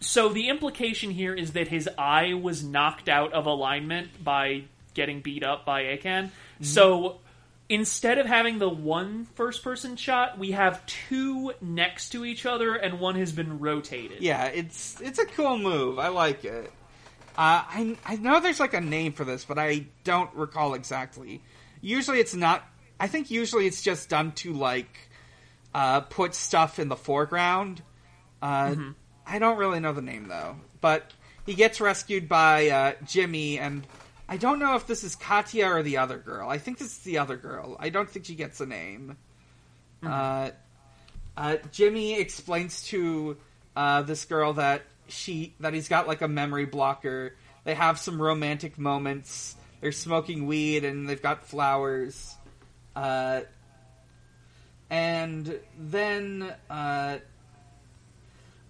so 0.00 0.28
the 0.28 0.48
implication 0.48 1.10
here 1.10 1.34
is 1.34 1.52
that 1.52 1.68
his 1.68 1.88
eye 1.96 2.34
was 2.34 2.64
knocked 2.64 3.08
out 3.08 3.32
of 3.32 3.46
alignment 3.46 4.22
by 4.22 4.64
getting 4.94 5.20
beat 5.20 5.42
up 5.44 5.64
by 5.64 5.82
Akan. 5.84 6.24
Mm-hmm. 6.26 6.64
So 6.64 7.20
instead 7.68 8.18
of 8.18 8.26
having 8.26 8.58
the 8.58 8.68
one 8.68 9.26
first 9.34 9.62
person 9.62 9.96
shot, 9.96 10.38
we 10.38 10.52
have 10.52 10.84
two 10.86 11.52
next 11.60 12.10
to 12.10 12.24
each 12.24 12.46
other 12.46 12.74
and 12.74 13.00
one 13.00 13.14
has 13.16 13.32
been 13.32 13.58
rotated. 13.58 14.20
Yeah, 14.20 14.46
it's 14.46 15.00
it's 15.00 15.18
a 15.18 15.26
cool 15.26 15.58
move. 15.58 15.98
I 15.98 16.08
like 16.08 16.44
it. 16.44 16.72
Uh, 17.36 17.64
I 17.66 17.96
I 18.04 18.16
know 18.16 18.40
there's 18.40 18.60
like 18.60 18.74
a 18.74 18.80
name 18.80 19.12
for 19.12 19.24
this, 19.24 19.44
but 19.44 19.58
I 19.58 19.86
don't 20.04 20.32
recall 20.34 20.74
exactly. 20.74 21.42
Usually, 21.80 22.20
it's 22.20 22.34
not. 22.34 22.64
I 23.00 23.08
think 23.08 23.30
usually 23.30 23.66
it's 23.66 23.82
just 23.82 24.08
done 24.08 24.32
to 24.32 24.52
like 24.52 25.10
uh, 25.74 26.02
put 26.02 26.34
stuff 26.34 26.78
in 26.78 26.88
the 26.88 26.96
foreground. 26.96 27.82
Uh, 28.40 28.74
I 29.26 29.38
don't 29.38 29.56
really 29.56 29.80
know 29.80 29.92
the 29.92 30.02
name 30.02 30.28
though, 30.28 30.56
but 30.80 31.12
he 31.46 31.54
gets 31.54 31.80
rescued 31.80 32.28
by 32.28 32.68
uh, 32.68 32.92
Jimmy, 33.04 33.58
and 33.58 33.86
I 34.28 34.36
don't 34.36 34.58
know 34.58 34.74
if 34.76 34.86
this 34.86 35.04
is 35.04 35.16
Katya 35.16 35.66
or 35.66 35.82
the 35.82 35.98
other 35.98 36.18
girl. 36.18 36.48
I 36.48 36.58
think 36.58 36.78
this 36.78 36.92
is 36.92 36.98
the 36.98 37.18
other 37.18 37.36
girl. 37.36 37.76
I 37.78 37.90
don't 37.90 38.08
think 38.08 38.24
she 38.24 38.34
gets 38.34 38.60
a 38.60 38.66
name. 38.66 39.16
Uh, 40.02 40.50
uh, 41.36 41.56
Jimmy 41.72 42.18
explains 42.18 42.84
to 42.88 43.36
uh, 43.76 44.02
this 44.02 44.24
girl 44.24 44.54
that 44.54 44.82
she 45.08 45.54
that 45.60 45.74
he's 45.74 45.88
got 45.88 46.06
like 46.06 46.22
a 46.22 46.28
memory 46.28 46.66
blocker. 46.66 47.34
They 47.64 47.74
have 47.74 47.98
some 47.98 48.20
romantic 48.20 48.78
moments. 48.78 49.56
They're 49.80 49.92
smoking 49.92 50.46
weed 50.46 50.84
and 50.84 51.08
they've 51.08 51.20
got 51.20 51.46
flowers. 51.46 52.34
Uh, 52.94 53.42
and 54.90 55.58
then 55.78 56.54
uh, 56.70 57.18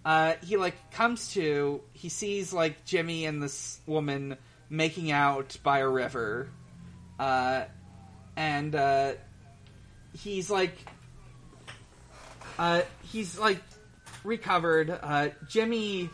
uh, 0.05 0.35
he 0.43 0.57
like 0.57 0.91
comes 0.93 1.33
to 1.35 1.81
he 1.93 2.09
sees 2.09 2.53
like 2.53 2.85
Jimmy 2.85 3.27
and 3.27 3.43
this 3.43 3.81
woman 3.87 4.37
making 4.71 5.11
out 5.11 5.57
by 5.63 5.79
a 5.79 5.89
river, 5.89 6.49
uh, 7.19 7.65
and 8.37 8.75
uh, 8.75 9.13
he's 10.13 10.51
like 10.51 10.77
uh, 12.59 12.83
he's 13.03 13.39
like 13.39 13.61
recovered. 14.23 14.91
Uh, 14.91 15.29
Jimmy 15.49 16.11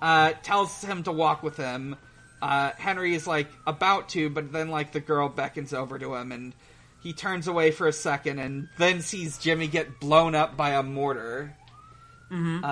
uh, 0.00 0.32
tells 0.42 0.82
him 0.82 1.02
to 1.04 1.12
walk 1.12 1.42
with 1.42 1.56
him. 1.56 1.96
Uh, 2.42 2.70
Henry 2.78 3.14
is 3.14 3.26
like 3.26 3.48
about 3.66 4.08
to, 4.10 4.30
but 4.30 4.52
then 4.52 4.68
like 4.68 4.92
the 4.92 5.00
girl 5.00 5.28
beckons 5.28 5.74
over 5.74 5.98
to 5.98 6.14
him, 6.14 6.32
and 6.32 6.54
he 7.02 7.12
turns 7.12 7.48
away 7.48 7.70
for 7.70 7.86
a 7.86 7.92
second, 7.92 8.38
and 8.38 8.68
then 8.78 9.02
sees 9.02 9.38
Jimmy 9.38 9.66
get 9.66 10.00
blown 10.00 10.34
up 10.34 10.56
by 10.56 10.70
a 10.70 10.82
mortar. 10.82 11.54
Mm-hmm. 12.30 12.64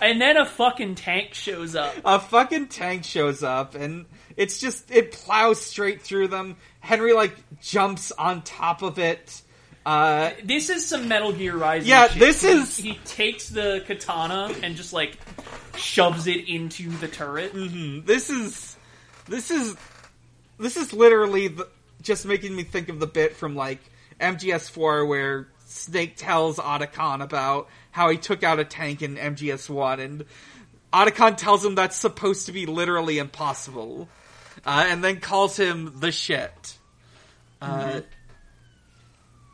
And 0.00 0.20
then 0.20 0.36
a 0.36 0.46
fucking 0.46 0.94
tank 0.96 1.34
shows 1.34 1.74
up. 1.74 1.94
a 2.04 2.18
fucking 2.20 2.68
tank 2.68 3.04
shows 3.04 3.42
up, 3.42 3.74
and 3.74 4.06
it's 4.36 4.58
just 4.60 4.90
it 4.90 5.12
plows 5.12 5.60
straight 5.60 6.02
through 6.02 6.28
them. 6.28 6.56
Henry 6.80 7.12
like 7.12 7.34
jumps 7.60 8.12
on 8.12 8.42
top 8.42 8.82
of 8.82 8.98
it. 8.98 9.42
Uh, 9.86 10.30
This 10.44 10.68
is 10.70 10.86
some 10.86 11.08
Metal 11.08 11.32
Gear 11.32 11.56
Rising. 11.56 11.88
Yeah, 11.88 12.08
shit. 12.08 12.18
this 12.18 12.42
He- 12.42 12.48
is- 12.48 12.76
He, 12.76 12.94
takes 13.06 13.48
the 13.48 13.82
katana 13.86 14.54
and 14.62 14.76
just 14.76 14.92
like 14.92 15.16
shoves 15.76 16.26
it 16.26 16.48
into 16.48 16.90
the 16.98 17.08
turret. 17.08 17.54
Mm-hmm. 17.54 18.04
This 18.06 18.28
is 18.30 18.76
this 19.26 19.50
is 19.50 19.76
this 20.58 20.76
is 20.76 20.92
literally 20.92 21.48
the, 21.48 21.68
just 22.02 22.26
making 22.26 22.54
me 22.54 22.64
think 22.64 22.88
of 22.88 23.00
the 23.00 23.06
bit 23.06 23.34
from 23.36 23.56
like 23.56 23.80
MGS4 24.20 25.06
where 25.08 25.48
Snake 25.78 26.16
tells 26.16 26.58
Otacon 26.58 27.22
about 27.22 27.68
how 27.90 28.10
he 28.10 28.16
took 28.16 28.42
out 28.42 28.58
a 28.58 28.64
tank 28.64 29.02
in 29.02 29.16
MGS1 29.16 30.00
and 30.00 30.24
Otacon 30.92 31.36
tells 31.36 31.64
him 31.64 31.74
that's 31.74 31.96
supposed 31.96 32.46
to 32.46 32.52
be 32.52 32.66
literally 32.66 33.18
impossible 33.18 34.08
uh, 34.64 34.86
and 34.88 35.02
then 35.02 35.20
calls 35.20 35.56
him 35.56 35.94
the 36.00 36.12
shit. 36.12 36.78
Uh, 37.60 38.00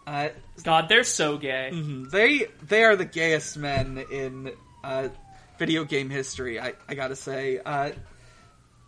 uh, 0.07 0.29
God, 0.63 0.89
they're 0.89 1.05
so 1.05 1.39
gay. 1.39 1.71
they 2.11 2.47
they 2.63 2.85
are 2.85 2.97
the 2.97 3.05
gayest 3.05 3.57
men 3.57 4.05
in 4.11 4.53
uh, 4.83 5.09
video 5.59 5.85
game 5.85 6.11
history. 6.11 6.61
I 6.61 6.75
I 6.89 6.95
gotta 6.95 7.17
say. 7.17 7.59
Uh, 7.59 7.91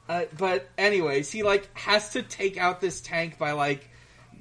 uh, 0.08 0.24
but 0.38 0.68
anyways, 0.78 1.30
he 1.32 1.42
like 1.42 1.68
has 1.76 2.10
to 2.10 2.22
take 2.22 2.58
out 2.58 2.80
this 2.80 3.00
tank 3.00 3.38
by 3.38 3.52
like 3.52 3.88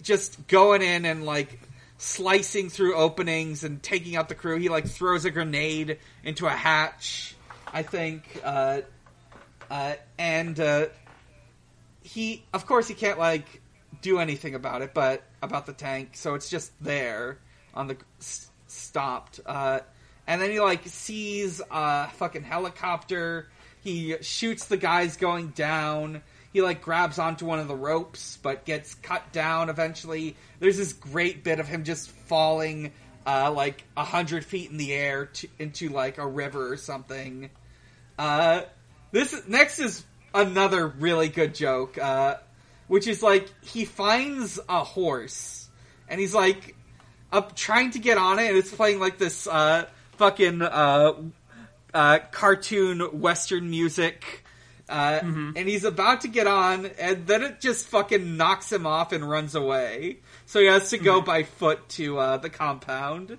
just 0.04 0.48
going 0.48 0.82
in 0.82 1.06
and 1.06 1.26
like 1.26 1.60
slicing 1.98 2.70
through 2.70 2.96
openings 2.96 3.64
and 3.64 3.82
taking 3.82 4.16
out 4.16 4.30
the 4.30 4.36
crew. 4.36 4.58
He 4.60 4.70
like 4.70 4.88
throws 4.88 5.26
a 5.26 5.32
grenade 5.32 6.00
into 6.24 6.46
a 6.46 6.52
hatch. 6.52 7.36
I 7.74 7.84
think. 7.84 8.41
Uh, 8.43 8.82
uh, 9.70 9.96
and 10.18 10.60
uh, 10.60 10.88
he, 12.04 12.43
of 12.54 12.66
course, 12.66 12.88
he 12.88 12.93
can't 12.93 13.20
like 13.20 13.62
do 14.02 14.20
anything 14.20 14.56
about 14.56 14.82
it, 14.82 14.93
but 14.93 15.24
about 15.41 15.66
the 15.66 15.74
tank, 15.74 16.12
so 16.14 16.36
it's 16.36 16.50
just 16.50 16.72
there 16.82 17.39
on 17.74 17.88
the 17.88 17.98
s- 18.20 18.50
stopped. 18.68 19.39
Uh, 19.46 19.80
and 20.28 20.41
then 20.41 20.52
he 20.52 20.60
like 20.60 20.86
sees 20.86 21.62
a 21.72 22.08
fucking 22.12 22.43
helicopter. 22.43 23.50
He 23.84 24.16
shoots 24.22 24.66
the 24.66 24.78
guys 24.78 25.18
going 25.18 25.50
down. 25.50 26.24
He 26.56 26.62
like 26.62 26.82
grabs 26.82 27.20
onto 27.20 27.45
one 27.45 27.60
of 27.60 27.68
the 27.68 27.76
ropes, 27.76 28.39
but 28.41 28.64
gets 28.64 28.95
cut 28.95 29.34
down 29.34 29.68
eventually. 29.68 30.38
There's 30.62 30.78
this 30.78 30.93
great 30.93 31.43
bit 31.43 31.60
of 31.60 31.68
him 31.68 31.84
just 31.84 32.10
falling 32.10 32.93
uh, 33.28 33.51
like 33.51 33.84
a 33.97 34.06
hundred 34.06 34.45
feet 34.45 34.72
in 34.72 34.78
the 34.78 34.93
air 34.93 35.26
to, 35.26 35.49
into 35.60 35.89
like 35.89 36.18
a 36.18 36.26
river 36.26 36.72
or 36.72 36.78
something. 36.78 37.49
Uh, 38.18 38.62
this 39.12 39.36
next 39.49 39.80
is 39.80 40.06
another 40.34 40.88
really 40.88 41.28
good 41.28 41.53
joke, 41.53 41.97
uh, 41.97 42.36
which 42.88 43.06
is 43.06 43.22
like 43.22 43.49
he 43.62 43.84
finds 43.84 44.58
a 44.70 44.82
horse 44.82 45.68
and 46.08 46.22
he's 46.22 46.34
like 46.34 46.74
up 47.34 47.53
trying 47.58 47.91
to 47.91 47.99
get 47.99 48.18
on 48.18 48.39
it, 48.39 48.47
and 48.47 48.58
it's 48.58 48.74
playing 48.74 49.01
like 49.01 49.18
this 49.18 49.45
uh, 49.45 49.88
fucking 50.14 50.62
uh, 50.62 51.16
uh, 51.93 52.20
cartoon 52.32 53.01
western 53.20 53.70
music. 53.70 54.45
Uh, 54.88 55.19
And 55.57 55.67
he's 55.67 55.83
about 55.83 56.21
to 56.21 56.27
get 56.27 56.47
on, 56.47 56.86
and 56.99 57.25
then 57.25 57.41
it 57.43 57.59
just 57.59 57.88
fucking 57.88 58.38
knocks 58.38 58.71
him 58.71 58.86
off 58.86 59.11
and 59.11 59.27
runs 59.27 59.55
away. 59.55 60.17
So 60.45 60.59
he 60.59 60.67
has 60.67 60.91
to 60.91 60.97
go 60.97 61.21
by 61.21 61.43
foot 61.43 61.89
to 61.89 62.19
uh, 62.19 62.38
the 62.38 62.49
compound. 62.49 63.38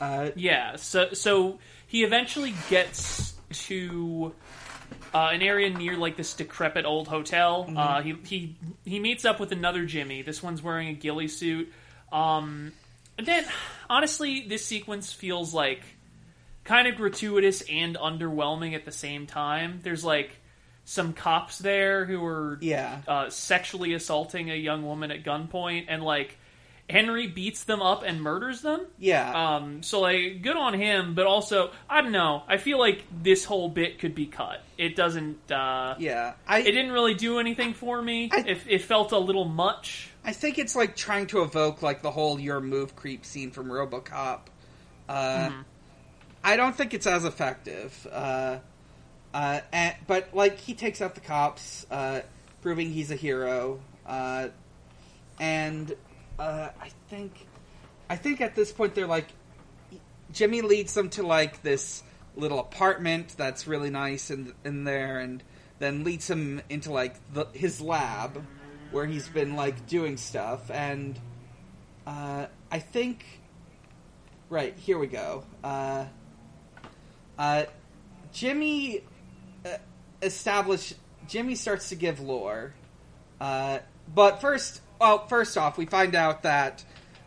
Uh, 0.00 0.30
Yeah, 0.36 0.76
so 0.76 1.12
so 1.12 1.58
he 1.86 2.04
eventually 2.04 2.54
gets 2.70 3.34
to 3.66 4.32
uh, 5.12 5.30
an 5.32 5.42
area 5.42 5.70
near 5.70 5.96
like 5.96 6.16
this 6.16 6.34
decrepit 6.34 6.84
old 6.84 7.08
hotel. 7.08 7.64
Mm-hmm. 7.64 7.76
Uh, 7.76 8.02
he 8.02 8.16
he 8.24 8.56
he 8.84 8.98
meets 9.00 9.24
up 9.24 9.40
with 9.40 9.52
another 9.52 9.84
Jimmy. 9.86 10.22
This 10.22 10.42
one's 10.42 10.62
wearing 10.62 10.88
a 10.88 10.94
ghillie 10.94 11.28
suit. 11.28 11.72
Um, 12.12 12.72
and 13.18 13.26
then, 13.26 13.44
honestly, 13.90 14.46
this 14.48 14.64
sequence 14.64 15.12
feels 15.12 15.52
like 15.52 15.82
kind 16.64 16.86
of 16.88 16.96
gratuitous 16.96 17.62
and 17.70 17.96
underwhelming 17.96 18.74
at 18.74 18.84
the 18.84 18.92
same 18.92 19.26
time. 19.26 19.80
There's 19.82 20.04
like 20.04 20.30
some 20.84 21.12
cops 21.12 21.58
there 21.58 22.04
who 22.04 22.24
are 22.24 22.58
Yeah. 22.60 22.98
uh, 23.06 23.30
sexually 23.30 23.94
assaulting 23.94 24.50
a 24.50 24.54
young 24.54 24.84
woman 24.84 25.10
at 25.10 25.24
gunpoint, 25.24 25.86
and 25.88 26.02
like 26.02 26.36
Henry 26.90 27.26
beats 27.28 27.64
them 27.64 27.80
up 27.80 28.02
and 28.02 28.20
murders 28.20 28.60
them. 28.60 28.84
Yeah. 28.98 29.56
Um, 29.56 29.82
so 29.82 30.00
like, 30.00 30.42
good 30.42 30.56
on 30.56 30.74
him, 30.74 31.14
but 31.14 31.26
also 31.26 31.70
I 31.88 32.02
don't 32.02 32.12
know. 32.12 32.42
I 32.48 32.56
feel 32.58 32.78
like 32.78 33.04
this 33.22 33.44
whole 33.44 33.68
bit 33.68 33.98
could 34.00 34.14
be 34.14 34.26
cut. 34.26 34.60
It 34.76 34.96
doesn't. 34.96 35.50
Uh, 35.50 35.94
yeah. 35.98 36.34
I 36.46 36.58
It 36.58 36.72
didn't 36.72 36.90
really 36.92 37.14
do 37.14 37.38
anything 37.38 37.72
for 37.74 38.02
me. 38.02 38.28
I- 38.32 38.40
it, 38.40 38.58
it 38.68 38.82
felt 38.82 39.12
a 39.12 39.18
little 39.18 39.44
much. 39.46 40.10
I 40.24 40.32
think 40.32 40.58
it's 40.58 40.76
like 40.76 40.94
trying 40.96 41.28
to 41.28 41.42
evoke 41.42 41.80
like 41.82 42.02
the 42.02 42.10
whole 42.10 42.38
your 42.38 42.60
move 42.60 42.94
creep 42.94 43.24
scene 43.24 43.50
from 43.52 43.66
RoboCop. 43.68 44.40
Uh, 45.08 45.50
I 46.44 46.56
don't 46.56 46.74
think 46.74 46.94
it's 46.94 47.06
as 47.06 47.24
effective. 47.24 48.06
Uh, 48.10 48.58
uh, 49.32 49.60
and, 49.72 49.94
but 50.06 50.34
like 50.34 50.58
he 50.58 50.74
takes 50.74 51.00
out 51.00 51.14
the 51.14 51.20
cops, 51.20 51.86
uh, 51.90 52.20
proving 52.60 52.90
he's 52.90 53.10
a 53.10 53.16
hero. 53.16 53.80
Uh, 54.06 54.48
and 55.40 55.94
uh, 56.38 56.68
I 56.80 56.90
think, 57.08 57.46
I 58.10 58.16
think 58.16 58.40
at 58.40 58.54
this 58.54 58.72
point 58.72 58.94
they're 58.94 59.06
like, 59.06 59.28
Jimmy 60.32 60.62
leads 60.62 60.94
them 60.94 61.10
to 61.10 61.22
like 61.22 61.62
this 61.62 62.02
little 62.36 62.58
apartment 62.58 63.34
that's 63.36 63.66
really 63.66 63.90
nice 63.90 64.30
in 64.30 64.54
in 64.64 64.84
there, 64.84 65.20
and 65.20 65.42
then 65.78 66.04
leads 66.04 66.28
him 66.28 66.62
into 66.70 66.90
like 66.90 67.16
the, 67.34 67.46
his 67.52 67.80
lab 67.80 68.42
where 68.90 69.06
he's 69.06 69.28
been 69.28 69.56
like 69.56 69.86
doing 69.86 70.16
stuff, 70.16 70.70
and 70.70 71.18
uh, 72.06 72.46
I 72.70 72.78
think, 72.78 73.24
right 74.48 74.74
here 74.76 74.98
we 74.98 75.06
go. 75.06 75.44
Uh, 77.38 77.64
Jimmy 78.32 79.02
uh, 79.64 79.68
establish 80.22 80.94
Jimmy 81.28 81.54
starts 81.54 81.88
to 81.90 81.94
give 81.94 82.20
lore, 82.20 82.74
uh, 83.40 83.78
but 84.14 84.40
first, 84.40 84.80
well, 85.00 85.26
first 85.26 85.56
off, 85.56 85.78
we 85.78 85.86
find 85.86 86.14
out 86.14 86.42
that 86.42 86.84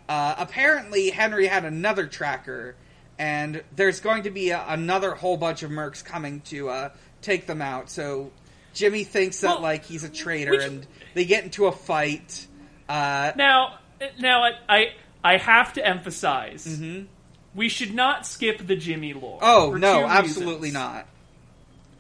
uh, 0.10 0.36
apparently 0.38 1.10
Henry 1.10 1.47
had 1.47 1.66
another 1.66 2.06
tracker, 2.08 2.76
and 3.18 3.64
there's 3.76 3.99
going 4.01 4.24
to 4.24 4.30
be 4.32 4.49
a, 4.49 4.64
another 4.68 5.12
whole 5.16 5.38
bunch 5.38 5.64
of 5.64 5.72
mercs 5.72 6.03
coming 6.03 6.41
to 6.41 6.70
uh, 6.70 6.89
take 7.22 7.47
them 7.47 7.62
out. 7.62 7.89
So 7.89 8.32
Jimmy 8.74 9.03
thinks 9.03 9.39
that 9.41 9.47
Well, 9.47 9.62
like 9.62 9.86
he's 9.86 10.03
a 10.03 10.10
traitor, 10.10 10.51
which- 10.51 10.64
and 10.64 10.88
they 11.14 11.26
get 11.26 11.43
into 11.43 11.66
a 11.66 11.72
fight. 11.72 12.45
Uh, 12.89 13.32
Now, 13.36 13.80
now 14.20 14.43
I 14.43 14.51
I, 14.70 14.86
I 15.24 15.38
have 15.38 15.74
to 15.74 15.86
emphasize. 15.86 16.66
We 17.56 17.70
should 17.70 17.93
not 17.93 18.28
skip 18.28 18.66
the 18.66 18.76
Jimmy 18.76 19.14
lore. 19.14 19.39
Oh 19.41 19.74
no, 19.74 20.06
absolutely 20.06 20.70
reasons. 20.70 20.74
not. 20.74 21.08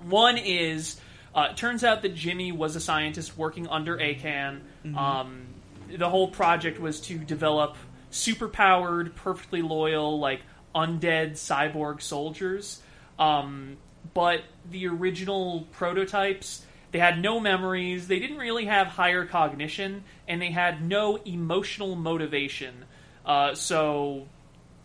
One 0.01 0.37
is, 0.37 0.99
uh, 1.33 1.47
it 1.51 1.57
turns 1.57 1.83
out 1.83 2.01
that 2.01 2.13
Jimmy 2.13 2.51
was 2.51 2.75
a 2.75 2.79
scientist 2.81 3.37
working 3.37 3.67
under 3.67 3.97
Akan. 3.97 4.59
Mm-hmm. 4.85 4.97
Um, 4.97 5.45
the 5.89 6.09
whole 6.09 6.27
project 6.27 6.79
was 6.79 6.99
to 7.01 7.17
develop 7.17 7.77
superpowered, 8.11 9.15
perfectly 9.15 9.61
loyal, 9.61 10.19
like 10.19 10.41
undead 10.75 11.31
cyborg 11.31 12.01
soldiers. 12.01 12.81
Um, 13.17 13.77
but 14.13 14.41
the 14.69 14.87
original 14.87 15.67
prototypes, 15.71 16.65
they 16.91 16.99
had 16.99 17.21
no 17.21 17.39
memories, 17.39 18.07
they 18.07 18.19
didn't 18.19 18.37
really 18.37 18.65
have 18.65 18.87
higher 18.87 19.25
cognition, 19.25 20.03
and 20.27 20.41
they 20.41 20.51
had 20.51 20.83
no 20.83 21.17
emotional 21.17 21.95
motivation. 21.95 22.85
Uh, 23.25 23.55
so 23.55 24.27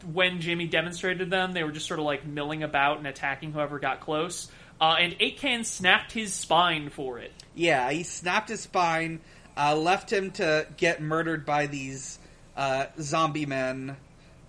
when 0.05 0.41
Jimmy 0.41 0.67
demonstrated 0.67 1.31
them, 1.31 1.53
they 1.53 1.63
were 1.63 1.73
just 1.73 1.87
sort 1.87 2.01
of 2.01 2.07
like 2.07 2.27
milling 2.27 2.63
about 2.63 2.99
and 2.99 3.07
attacking 3.07 3.53
whoever 3.53 3.79
got 3.79 4.01
close. 4.01 4.51
Uh, 4.81 4.97
and 4.99 5.19
Akan 5.19 5.65
snapped 5.65 6.13
his 6.13 6.33
spine 6.33 6.89
for 6.89 7.19
it. 7.19 7.33
Yeah, 7.55 7.91
he 7.91 8.03
snapped 8.03 8.49
his 8.49 8.61
spine, 8.61 9.21
uh, 9.57 9.77
left 9.77 10.11
him 10.11 10.31
to 10.33 10.67
get 10.77 11.03
murdered 11.03 11.45
by 11.45 11.67
these 11.67 12.19
uh, 12.57 12.87
zombie 12.99 13.47
men, 13.47 13.97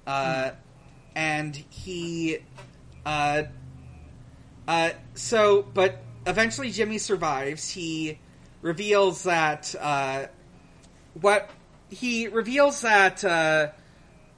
uh, 0.08 0.52
and 1.16 1.56
he, 1.70 2.40
uh, 3.06 3.44
uh, 4.68 4.90
so, 5.14 5.64
but 5.74 6.02
eventually 6.26 6.72
Jimmy 6.72 6.98
survives. 6.98 7.70
He 7.70 8.18
reveals 8.62 9.24
that 9.24 9.76
uh, 9.80 10.28
what 11.20 11.50
he 11.90 12.28
reveals 12.28 12.82
that 12.82 13.24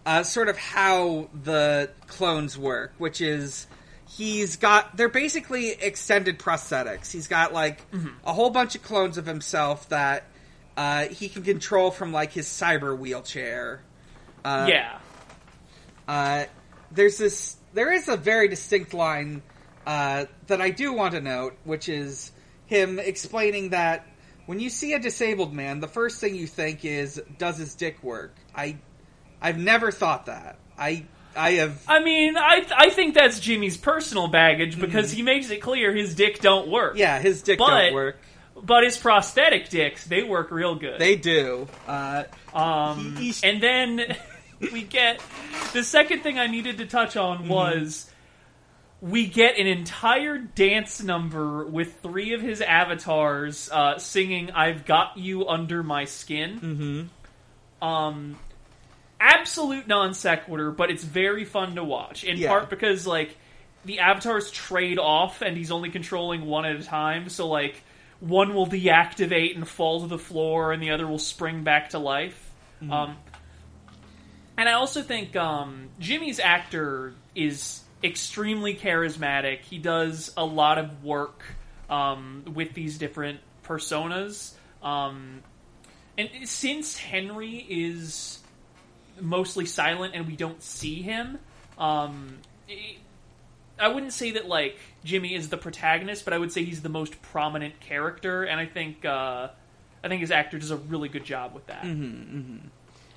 uh, 0.05 0.23
sort 0.23 0.49
of 0.49 0.57
how 0.57 1.29
the 1.43 1.89
clones 2.07 2.57
work, 2.57 2.93
which 2.97 3.21
is 3.21 3.67
he's 4.09 4.57
got 4.57 4.95
they're 4.97 5.09
basically 5.09 5.69
extended 5.69 6.39
prosthetics. 6.39 7.11
He's 7.11 7.27
got 7.27 7.53
like 7.53 7.81
a 8.25 8.33
whole 8.33 8.49
bunch 8.49 8.75
of 8.75 8.83
clones 8.83 9.17
of 9.17 9.25
himself 9.25 9.89
that 9.89 10.25
uh, 10.75 11.05
he 11.05 11.29
can 11.29 11.43
control 11.43 11.91
from 11.91 12.11
like 12.11 12.31
his 12.31 12.47
cyber 12.47 12.97
wheelchair. 12.97 13.81
Uh, 14.43 14.67
yeah. 14.69 14.97
uh, 16.07 16.45
there's 16.91 17.17
this. 17.17 17.55
There 17.73 17.91
is 17.91 18.07
a 18.07 18.17
very 18.17 18.49
distinct 18.49 18.93
line 18.93 19.41
uh, 19.85 20.25
that 20.47 20.61
I 20.61 20.69
do 20.69 20.93
want 20.93 21.13
to 21.13 21.21
note, 21.21 21.57
which 21.63 21.89
is 21.89 22.31
him 22.65 22.99
explaining 22.99 23.69
that 23.69 24.05
when 24.45 24.59
you 24.59 24.69
see 24.69 24.93
a 24.93 24.99
disabled 24.99 25.53
man, 25.53 25.79
the 25.79 25.87
first 25.87 26.19
thing 26.19 26.35
you 26.35 26.47
think 26.47 26.85
is, 26.85 27.21
"Does 27.37 27.57
his 27.57 27.75
dick 27.75 28.03
work?" 28.03 28.35
I, 28.55 28.77
I've 29.43 29.59
never 29.59 29.91
thought 29.91 30.25
that. 30.25 30.57
I, 30.77 31.03
I 31.35 31.51
have. 31.53 31.83
I 31.87 31.99
mean, 32.03 32.37
I 32.37 32.65
I 32.75 32.89
think 32.89 33.13
that's 33.13 33.39
Jimmy's 33.39 33.77
personal 33.77 34.27
baggage 34.27 34.79
because 34.79 35.11
he 35.11 35.21
makes 35.21 35.49
it 35.51 35.61
clear 35.61 35.93
his 35.93 36.15
dick 36.15 36.39
don't 36.39 36.69
work. 36.69 36.97
Yeah, 36.97 37.19
his 37.19 37.41
dick 37.43 37.59
But- 37.59 37.69
don't 37.69 37.93
work. 37.93 38.17
But 38.55 38.83
his 38.83 38.95
prosthetic 38.97 39.67
dicks, 39.69 40.05
they 40.05 40.23
work 40.23 40.49
real 40.51 40.75
good. 40.75 40.97
They 40.99 41.15
do. 41.17 41.67
Uh, 41.87 42.23
Um, 42.53 43.15
He- 43.17 43.25
he's- 43.25 43.43
and 43.43 43.61
then 43.61 44.15
we 44.71 44.83
get 44.83 45.19
the 45.73 45.83
second 45.83 46.21
thing 46.21 46.39
I 46.39 46.47
needed 46.47 46.77
to 46.77 46.85
touch 46.85 47.17
on 47.17 47.47
was 47.49 48.09
we 49.01 49.25
get 49.25 49.57
an 49.57 49.67
entire 49.67 50.37
dance 50.37 51.03
number 51.03 51.65
with 51.65 51.99
three 52.01 52.33
of 52.33 52.41
his 52.41 52.61
avatars 52.61 53.69
uh, 53.71 53.97
singing 53.97 54.51
"I've 54.51 54.85
Got 54.85 55.17
You 55.17 55.47
Under 55.49 55.83
My 55.83 56.05
Skin." 56.05 57.09
Mm-hmm. 57.81 57.85
Um, 57.85 58.37
absolute 59.23 59.87
non 59.87 60.13
sequitur, 60.13 60.71
but 60.71 60.91
it's 60.91 61.03
very 61.03 61.45
fun 61.45 61.75
to 61.75 61.83
watch. 61.83 62.23
In 62.23 62.37
Yeah. 62.37 62.49
part 62.49 62.69
because 62.69 63.07
like 63.07 63.35
the 63.85 63.99
avatars 63.99 64.51
trade 64.51 64.99
off, 64.99 65.41
and 65.41 65.55
he's 65.57 65.71
only 65.71 65.89
controlling 65.89 66.45
one 66.45 66.65
at 66.65 66.75
a 66.75 66.83
time. 66.83 67.29
So 67.29 67.47
like 67.47 67.81
one 68.19 68.53
will 68.53 68.67
deactivate 68.67 69.55
and 69.55 69.67
fall 69.67 70.01
to 70.01 70.07
the 70.07 70.17
floor, 70.19 70.71
and 70.71 70.83
the 70.83 70.91
other 70.91 71.07
will 71.07 71.19
spring 71.19 71.63
back 71.63 71.89
to 71.89 71.99
life. 71.99 72.51
Um, 72.89 73.15
and 74.57 74.67
I 74.67 74.73
also 74.73 75.01
think 75.01 75.37
um, 75.37 75.87
Jimmy's 75.99 76.39
actor 76.39 77.13
is 77.33 77.79
extremely 78.03 78.75
charismatic. 78.75 79.61
He 79.61 79.77
does 79.77 80.33
a 80.35 80.43
lot 80.43 80.77
of 80.77 81.03
work 81.03 81.43
um, 81.89 82.43
with 82.53 82.73
these 82.73 82.97
different 82.97 83.39
personas. 83.63 84.53
Um, 84.81 85.41
and 86.17 86.29
since 86.43 86.97
Henry 86.97 87.65
is 87.69 88.39
mostly 89.19 89.65
silent 89.65 90.15
and 90.15 90.27
we 90.27 90.35
don't 90.35 90.61
see 90.61 91.01
him, 91.01 91.39
um, 91.77 92.37
I 93.79 93.87
wouldn't 93.87 94.13
say 94.13 94.31
that 94.31 94.47
like 94.47 94.77
Jimmy 95.03 95.33
is 95.33 95.49
the 95.49 95.57
protagonist, 95.57 96.25
but 96.25 96.33
I 96.33 96.37
would 96.37 96.51
say 96.51 96.63
he's 96.63 96.81
the 96.81 96.89
most 96.89 97.21
prominent 97.21 97.79
character, 97.79 98.43
and 98.43 98.59
I 98.59 98.65
think 98.65 99.03
uh, 99.03 99.49
I 100.03 100.07
think 100.07 100.21
his 100.21 100.31
actor 100.31 100.57
does 100.57 100.71
a 100.71 100.77
really 100.77 101.09
good 101.09 101.25
job 101.25 101.53
with 101.53 101.65
that. 101.67 101.83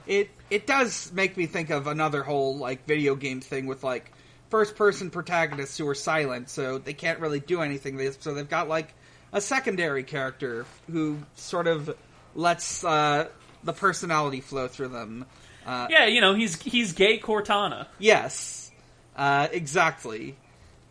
it 0.06 0.30
it 0.50 0.66
does 0.66 1.12
make 1.12 1.36
me 1.36 1.46
think 1.46 1.70
of 1.70 1.86
another 1.86 2.22
whole 2.22 2.56
like 2.56 2.86
video 2.86 3.14
game 3.14 3.40
thing 3.40 3.66
with 3.66 3.84
like 3.84 4.12
first 4.50 4.76
person 4.76 5.10
protagonists 5.10 5.76
who 5.76 5.86
are 5.88 5.94
silent, 5.94 6.48
so 6.48 6.78
they 6.78 6.94
can't 6.94 7.20
really 7.20 7.40
do 7.40 7.60
anything. 7.60 8.00
So 8.20 8.34
they've 8.34 8.48
got 8.48 8.68
like 8.68 8.94
a 9.32 9.40
secondary 9.40 10.04
character 10.04 10.64
who 10.90 11.18
sort 11.34 11.66
of 11.66 11.94
lets 12.34 12.84
uh, 12.84 13.28
the 13.64 13.72
personality 13.72 14.40
flow 14.40 14.68
through 14.68 14.88
them. 14.88 15.26
Uh, 15.66 15.88
Yeah, 15.90 16.06
you 16.06 16.20
know 16.20 16.34
he's 16.34 16.60
he's 16.62 16.92
gay 16.92 17.18
Cortana. 17.18 17.86
Yes, 17.98 18.70
uh, 19.16 19.48
exactly. 19.50 20.36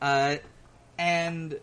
Uh, 0.02 0.36
and 0.98 1.58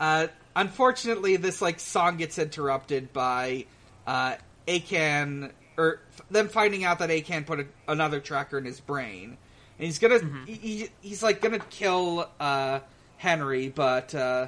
uh, 0.00 0.28
unfortunately, 0.56 1.36
this 1.36 1.60
like 1.60 1.80
song 1.80 2.16
gets 2.16 2.38
interrupted 2.38 3.12
by 3.12 3.66
uh, 4.06 4.36
Akan 4.68 5.50
or 5.76 6.00
them 6.30 6.48
finding 6.48 6.84
out 6.84 6.98
that 7.00 7.10
Akan 7.10 7.44
put 7.46 7.60
a, 7.60 7.66
another 7.88 8.20
tracker 8.20 8.58
in 8.58 8.64
his 8.64 8.80
brain, 8.80 9.36
and 9.78 9.86
he's 9.86 9.98
gonna 9.98 10.20
he, 10.46 10.52
he- 10.54 10.88
he's 11.00 11.22
like 11.22 11.40
gonna 11.40 11.58
kill 11.58 12.28
uh, 12.38 12.80
Henry, 13.16 13.68
but 13.68 14.14
uh, 14.14 14.46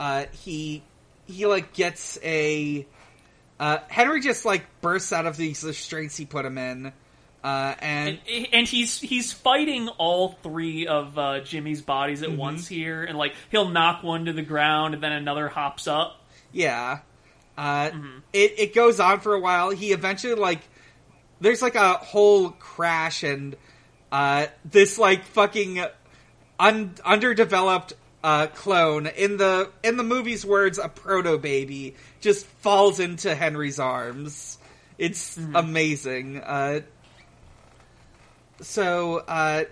uh, 0.00 0.24
he 0.32 0.82
he 1.26 1.46
like 1.46 1.72
gets 1.74 2.18
a 2.22 2.86
uh, 3.60 3.78
Henry 3.88 4.20
just 4.20 4.44
like 4.44 4.64
bursts 4.80 5.12
out 5.12 5.26
of 5.26 5.36
these 5.36 5.62
restraints 5.64 6.16
he 6.16 6.24
put 6.26 6.44
him 6.44 6.58
in. 6.58 6.92
Uh, 7.44 7.74
and 7.80 8.18
And, 8.28 8.46
and 8.52 8.68
he's 8.68 8.98
he's 8.98 9.32
fighting 9.32 9.88
all 9.88 10.30
three 10.42 10.86
of 10.86 11.16
uh, 11.18 11.40
Jimmy's 11.40 11.82
bodies 11.82 12.22
Mm-hmm. 12.22 12.32
at 12.32 12.38
once 12.38 12.66
here, 12.66 13.04
and 13.04 13.16
like 13.16 13.34
he'll 13.50 13.68
knock 13.68 14.02
one 14.02 14.24
to 14.24 14.32
the 14.32 14.42
ground, 14.42 14.94
and 14.94 15.02
then 15.02 15.12
another 15.12 15.48
hops 15.48 15.86
up. 15.86 16.20
Yeah. 16.52 17.00
Uh, 17.56 17.90
it, 18.32 18.54
it 18.58 18.74
goes 18.74 19.00
on 19.00 19.20
for 19.20 19.32
a 19.32 19.40
while. 19.40 19.70
He 19.70 19.92
eventually, 19.92 20.34
like, 20.34 20.60
there's 21.40 21.62
like 21.62 21.74
a 21.74 21.94
whole 21.94 22.50
crash 22.50 23.22
and 23.22 23.56
uh, 24.12 24.46
this 24.64 24.98
like 24.98 25.24
fucking 25.24 25.82
un- 26.60 26.94
underdeveloped 27.04 27.94
uh, 28.22 28.48
clone 28.48 29.06
in 29.06 29.36
the 29.36 29.70
in 29.82 29.96
the 29.96 30.02
movie's 30.02 30.44
words, 30.44 30.78
a 30.78 30.88
proto 30.88 31.38
baby 31.38 31.94
just 32.20 32.44
falls 32.46 33.00
into 33.00 33.34
Henry's 33.34 33.78
arms. 33.78 34.58
It's 34.98 35.38
amazing. 35.54 36.42
So 38.60 39.18
uh, 39.18 39.64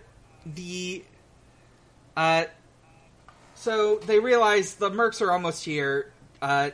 the 0.47 1.05
uh, 2.17 2.45
so 3.55 3.97
they 3.97 4.19
realize 4.19 4.75
the 4.75 4.91
mercs 4.91 5.21
are 5.23 5.33
almost 5.33 5.65
here. 5.65 6.13
Uh, 6.43 6.71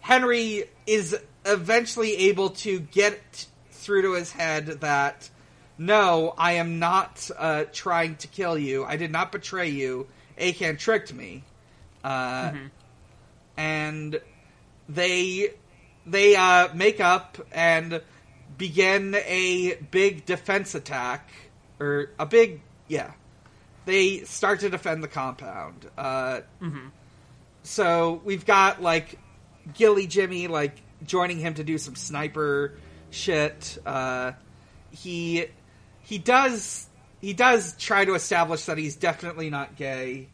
Henry 0.00 0.64
is 0.86 1.16
eventually 1.44 2.16
able 2.28 2.50
to 2.50 2.80
get 2.80 3.46
through 3.70 4.02
to 4.02 4.12
his 4.12 4.32
head 4.32 4.66
that 4.80 5.28
no, 5.78 6.34
I 6.36 6.52
am 6.52 6.78
not 6.78 7.30
uh, 7.38 7.64
trying 7.72 8.16
to 8.16 8.28
kill 8.28 8.58
you. 8.58 8.84
I 8.84 8.96
did 8.96 9.10
not 9.10 9.32
betray 9.32 9.70
you. 9.70 10.06
Akan 10.38 10.78
tricked 10.78 11.12
me, 11.12 11.42
uh, 12.04 12.52
and 13.56 14.20
they 14.88 15.54
they 16.06 16.36
uh, 16.36 16.68
make 16.74 17.00
up 17.00 17.38
and 17.52 18.02
begin 18.60 19.14
a 19.16 19.74
big 19.90 20.26
defense 20.26 20.74
attack 20.76 21.28
or 21.80 22.10
a 22.18 22.26
big 22.26 22.60
yeah. 22.86 23.12
They 23.86 24.20
start 24.24 24.60
to 24.60 24.68
defend 24.70 25.02
the 25.02 25.08
compound. 25.08 25.90
Uh, 25.98 26.42
So 27.62 28.20
we've 28.24 28.44
got 28.46 28.80
like 28.82 29.18
Ghillie 29.74 30.06
Jimmy 30.06 30.46
like 30.46 30.76
joining 31.04 31.38
him 31.38 31.54
to 31.54 31.64
do 31.64 31.78
some 31.78 31.96
sniper 31.96 32.74
shit. 33.10 33.78
Uh, 33.84 34.32
he 34.90 35.46
he 36.02 36.18
does 36.18 36.86
he 37.20 37.32
does 37.32 37.74
try 37.78 38.04
to 38.04 38.14
establish 38.14 38.64
that 38.66 38.78
he's 38.78 38.96
definitely 38.96 39.50
not 39.50 39.76
gay. 39.76 40.28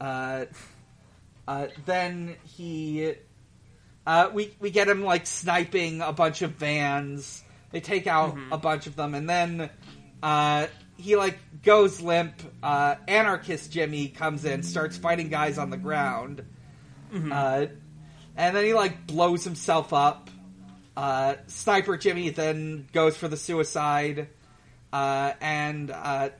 Uh, 0.00 0.46
uh, 1.46 1.66
then 1.84 2.36
he 2.44 3.14
uh, 4.06 4.30
we 4.32 4.54
we 4.60 4.70
get 4.70 4.88
him 4.88 5.02
like 5.04 5.26
sniping 5.26 6.00
a 6.00 6.12
bunch 6.12 6.42
of 6.42 6.52
vans. 6.52 7.42
They 7.72 7.80
take 7.80 8.06
out 8.06 8.36
a 8.52 8.58
bunch 8.58 8.86
of 8.86 8.96
them, 8.96 9.14
and 9.14 9.28
then 9.28 9.70
uh, 10.22 10.66
he 10.96 11.16
like 11.16 11.38
goes 11.62 12.00
limp. 12.00 12.34
Uh, 12.62 12.94
Anarchist 13.08 13.72
Jimmy 13.72 14.08
comes 14.08 14.44
in, 14.44 14.62
starts 14.62 14.96
fighting 14.96 15.28
guys 15.28 15.58
on 15.58 15.70
the 15.70 15.76
ground, 15.76 16.44
uh, 17.32 17.66
and 18.36 18.56
then 18.56 18.64
he 18.64 18.72
like 18.74 19.06
blows 19.06 19.44
himself 19.44 19.92
up. 19.92 20.30
Uh, 20.96 21.34
Sniper 21.48 21.96
Jimmy 21.98 22.30
then 22.30 22.88
goes 22.92 23.16
for 23.16 23.28
the 23.28 23.36
suicide, 23.36 24.28
uh, 24.92 25.32
and 25.40 25.90
uh, 25.90 26.30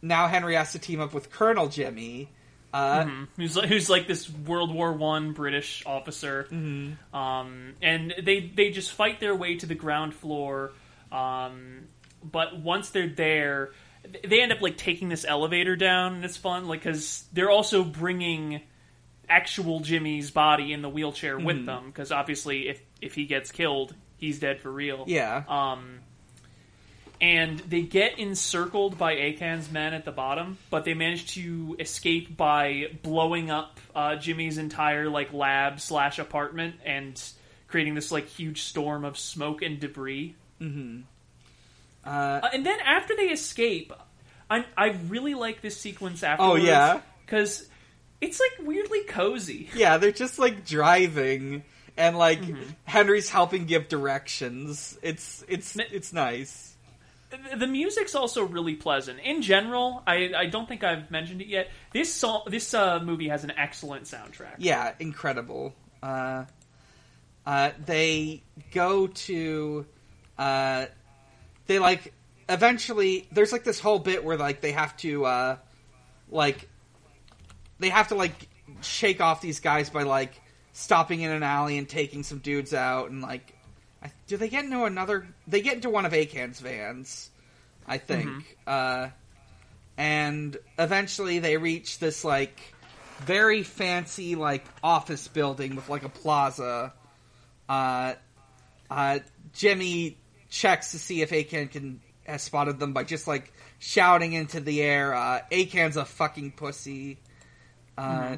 now 0.00 0.28
Henry 0.28 0.54
has 0.54 0.72
to 0.72 0.78
team 0.78 1.00
up 1.00 1.12
with 1.12 1.30
Colonel 1.30 1.68
Jimmy. 1.68 2.30
Uh, 2.72 3.06
who's 3.36 3.56
like, 3.56 3.68
who's 3.68 3.88
like 3.88 4.06
this 4.06 4.28
World 4.28 4.74
War 4.74 4.92
One 4.92 5.32
British 5.32 5.82
officer, 5.86 6.46
um, 7.14 7.74
and 7.80 8.14
they 8.22 8.40
they 8.40 8.70
just 8.70 8.92
fight 8.92 9.20
their 9.20 9.34
way 9.34 9.56
to 9.56 9.66
the 9.66 9.74
ground 9.74 10.14
floor. 10.14 10.72
Um, 11.10 11.88
but 12.22 12.60
once 12.60 12.90
they're 12.90 13.08
there, 13.08 13.70
they 14.22 14.42
end 14.42 14.52
up 14.52 14.60
like 14.60 14.76
taking 14.76 15.08
this 15.08 15.24
elevator 15.24 15.76
down, 15.76 16.16
and 16.16 16.24
it's 16.24 16.36
fun, 16.36 16.68
like 16.68 16.82
because 16.82 17.24
they're 17.32 17.50
also 17.50 17.84
bringing 17.84 18.60
actual 19.30 19.80
Jimmy's 19.80 20.30
body 20.30 20.72
in 20.72 20.82
the 20.82 20.88
wheelchair 20.88 21.38
with 21.38 21.64
them, 21.64 21.86
because 21.86 22.12
obviously 22.12 22.68
if 22.68 22.82
if 23.00 23.14
he 23.14 23.24
gets 23.24 23.50
killed, 23.50 23.94
he's 24.18 24.40
dead 24.40 24.60
for 24.60 24.70
real. 24.70 25.04
Yeah. 25.06 25.42
Um, 25.48 25.97
and 27.20 27.58
they 27.60 27.82
get 27.82 28.18
encircled 28.18 28.96
by 28.98 29.14
Akan's 29.14 29.70
men 29.70 29.92
at 29.94 30.04
the 30.04 30.12
bottom, 30.12 30.58
but 30.70 30.84
they 30.84 30.94
manage 30.94 31.34
to 31.34 31.76
escape 31.78 32.36
by 32.36 32.86
blowing 33.02 33.50
up 33.50 33.80
uh, 33.94 34.16
Jimmy's 34.16 34.58
entire 34.58 35.08
like 35.08 35.32
lab 35.32 35.80
slash 35.80 36.18
apartment 36.18 36.76
and 36.84 37.20
creating 37.66 37.94
this 37.94 38.10
like 38.12 38.26
huge 38.26 38.62
storm 38.62 39.04
of 39.04 39.18
smoke 39.18 39.62
and 39.62 39.80
debris. 39.80 40.34
uh, 40.60 40.64
Uh, 42.04 42.48
and 42.52 42.64
then 42.64 42.78
after 42.84 43.14
they 43.16 43.26
escape, 43.26 43.92
I 44.50 44.64
I 44.76 44.96
really 45.08 45.34
like 45.34 45.60
this 45.60 45.76
sequence 45.76 46.22
afterwards. 46.22 46.62
Oh, 46.62 46.66
yeah? 46.66 47.00
because 47.26 47.68
it's 48.20 48.40
like 48.40 48.66
weirdly 48.66 49.04
cozy. 49.04 49.68
yeah, 49.74 49.98
they're 49.98 50.12
just 50.12 50.38
like 50.38 50.64
driving, 50.66 51.62
and 51.96 52.16
like 52.16 52.40
Henry's 52.84 53.28
helping 53.28 53.66
give 53.66 53.88
directions. 53.88 54.98
It's 55.02 55.44
it's 55.48 55.76
it's 55.76 56.12
nice. 56.12 56.67
The 57.56 57.66
music's 57.66 58.14
also 58.14 58.44
really 58.44 58.74
pleasant 58.74 59.20
in 59.20 59.42
general. 59.42 60.02
I, 60.06 60.32
I 60.36 60.46
don't 60.46 60.66
think 60.66 60.82
I've 60.82 61.10
mentioned 61.10 61.42
it 61.42 61.48
yet. 61.48 61.68
This 61.92 62.12
song, 62.12 62.42
this 62.46 62.72
uh, 62.72 63.00
movie 63.00 63.28
has 63.28 63.44
an 63.44 63.52
excellent 63.56 64.04
soundtrack. 64.04 64.56
Yeah, 64.58 64.94
incredible. 64.98 65.74
Uh, 66.02 66.44
uh, 67.46 67.70
they 67.84 68.42
go 68.72 69.08
to, 69.08 69.84
uh, 70.38 70.86
they 71.66 71.78
like 71.78 72.14
eventually. 72.48 73.28
There's 73.30 73.52
like 73.52 73.64
this 73.64 73.80
whole 73.80 73.98
bit 73.98 74.24
where 74.24 74.36
like 74.36 74.60
they 74.60 74.72
have 74.72 74.96
to, 74.98 75.26
uh, 75.26 75.56
like, 76.30 76.68
they 77.78 77.90
have 77.90 78.08
to 78.08 78.14
like 78.14 78.48
shake 78.80 79.20
off 79.20 79.40
these 79.42 79.60
guys 79.60 79.90
by 79.90 80.04
like 80.04 80.40
stopping 80.72 81.20
in 81.20 81.30
an 81.30 81.42
alley 81.42 81.76
and 81.76 81.88
taking 81.88 82.22
some 82.22 82.38
dudes 82.38 82.72
out 82.72 83.10
and 83.10 83.20
like, 83.20 83.54
I, 84.02 84.10
do 84.26 84.36
they 84.36 84.48
get 84.48 84.64
into 84.64 84.84
another? 84.84 85.26
They 85.46 85.60
get 85.60 85.74
into 85.74 85.90
one 85.90 86.06
of 86.06 86.12
Akan's 86.12 86.60
vans, 86.60 87.30
I 87.86 87.98
think. 87.98 88.56
Uh, 88.66 89.08
and 89.96 90.56
eventually 90.78 91.40
they 91.40 91.56
reach 91.56 91.98
this 91.98 92.24
like 92.24 92.60
very 93.18 93.64
fancy 93.64 94.36
like 94.36 94.64
office 94.82 95.26
building 95.28 95.74
with 95.76 95.88
like 95.88 96.04
a 96.04 96.08
plaza. 96.08 96.92
Uh, 97.68 98.14
uh, 98.90 99.18
Jimmy 99.52 100.16
checks 100.48 100.92
to 100.92 100.98
see 100.98 101.22
if 101.22 101.30
Akan 101.30 101.70
can 101.70 102.00
has 102.24 102.42
spotted 102.42 102.78
them 102.78 102.92
by 102.92 103.04
just 103.04 103.26
like 103.26 103.52
shouting 103.78 104.34
into 104.34 104.60
the 104.60 104.82
air, 104.82 105.14
uh, 105.14 105.40
"Akan's 105.50 105.96
a 105.96 106.04
fucking 106.04 106.52
pussy," 106.52 107.18
uh, 107.96 108.36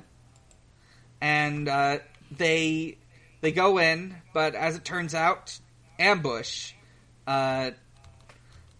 and 1.20 1.68
uh, 1.68 1.98
they 2.30 2.96
they 3.40 3.52
go 3.52 3.78
in, 3.78 4.16
but 4.32 4.54
as 4.54 4.76
it 4.76 4.84
turns 4.84 5.14
out, 5.14 5.58
ambush. 5.98 6.72
Uh, 7.26 7.70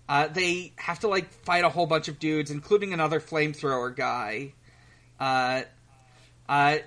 uh, 0.09 0.27
they 0.27 0.73
have 0.77 1.01
to 1.01 1.09
like 1.09 1.33
fight 1.45 1.65
a 1.65 1.69
whole 1.69 1.87
bunch 1.87 2.09
of 2.09 2.19
dudes, 2.19 2.51
including 2.51 2.93
another 2.93 3.21
flamethrower 3.21 3.95
guy. 3.95 4.53
Uh, 5.19 5.63
uh, 6.49 6.79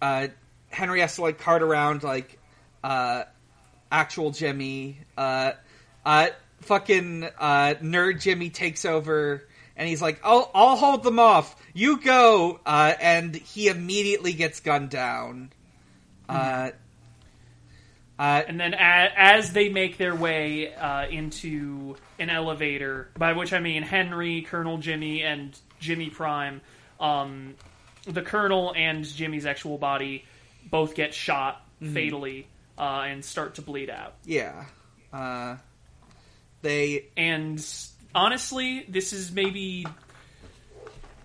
uh, 0.00 0.28
Henry 0.70 1.00
has 1.00 1.16
to 1.16 1.22
like 1.22 1.38
cart 1.38 1.62
around 1.62 2.02
like 2.02 2.38
uh, 2.82 3.24
actual 3.90 4.30
Jimmy. 4.30 4.98
Fucking 6.62 7.22
uh, 7.38 7.74
nerd 7.80 8.20
Jimmy 8.20 8.50
takes 8.50 8.84
over, 8.84 9.46
and 9.76 9.88
he's 9.88 10.00
like, 10.02 10.18
"I'll 10.24 10.50
I'll 10.54 10.74
hold 10.74 11.04
them 11.04 11.20
off. 11.20 11.54
You 11.74 12.00
go," 12.00 12.58
uh, 12.66 12.94
and 12.98 13.36
he 13.36 13.68
immediately 13.68 14.32
gets 14.32 14.60
gunned 14.60 14.90
down. 14.90 15.52
Uh, 16.28 16.70
uh, 18.18 18.42
And 18.46 18.58
then 18.58 18.74
a, 18.74 19.12
as 19.16 19.52
they 19.52 19.68
make 19.68 19.98
their 19.98 20.14
way 20.14 20.74
uh, 20.74 21.06
into 21.08 21.96
an 22.18 22.30
elevator, 22.30 23.10
by 23.16 23.32
which 23.32 23.52
I 23.52 23.60
mean 23.60 23.82
Henry, 23.82 24.42
Colonel 24.42 24.78
Jimmy, 24.78 25.22
and 25.22 25.58
Jimmy 25.80 26.10
Prime, 26.10 26.60
um, 26.98 27.54
the 28.04 28.22
Colonel 28.22 28.72
and 28.74 29.04
Jimmy's 29.04 29.46
actual 29.46 29.78
body 29.78 30.24
both 30.70 30.94
get 30.94 31.14
shot 31.14 31.64
fatally 31.92 32.46
uh, 32.78 33.04
and 33.06 33.24
start 33.24 33.56
to 33.56 33.62
bleed 33.62 33.90
out. 33.90 34.14
yeah. 34.24 34.64
Uh, 35.12 35.56
they 36.62 37.06
And 37.16 37.64
honestly, 38.14 38.84
this 38.88 39.12
is 39.12 39.30
maybe 39.30 39.86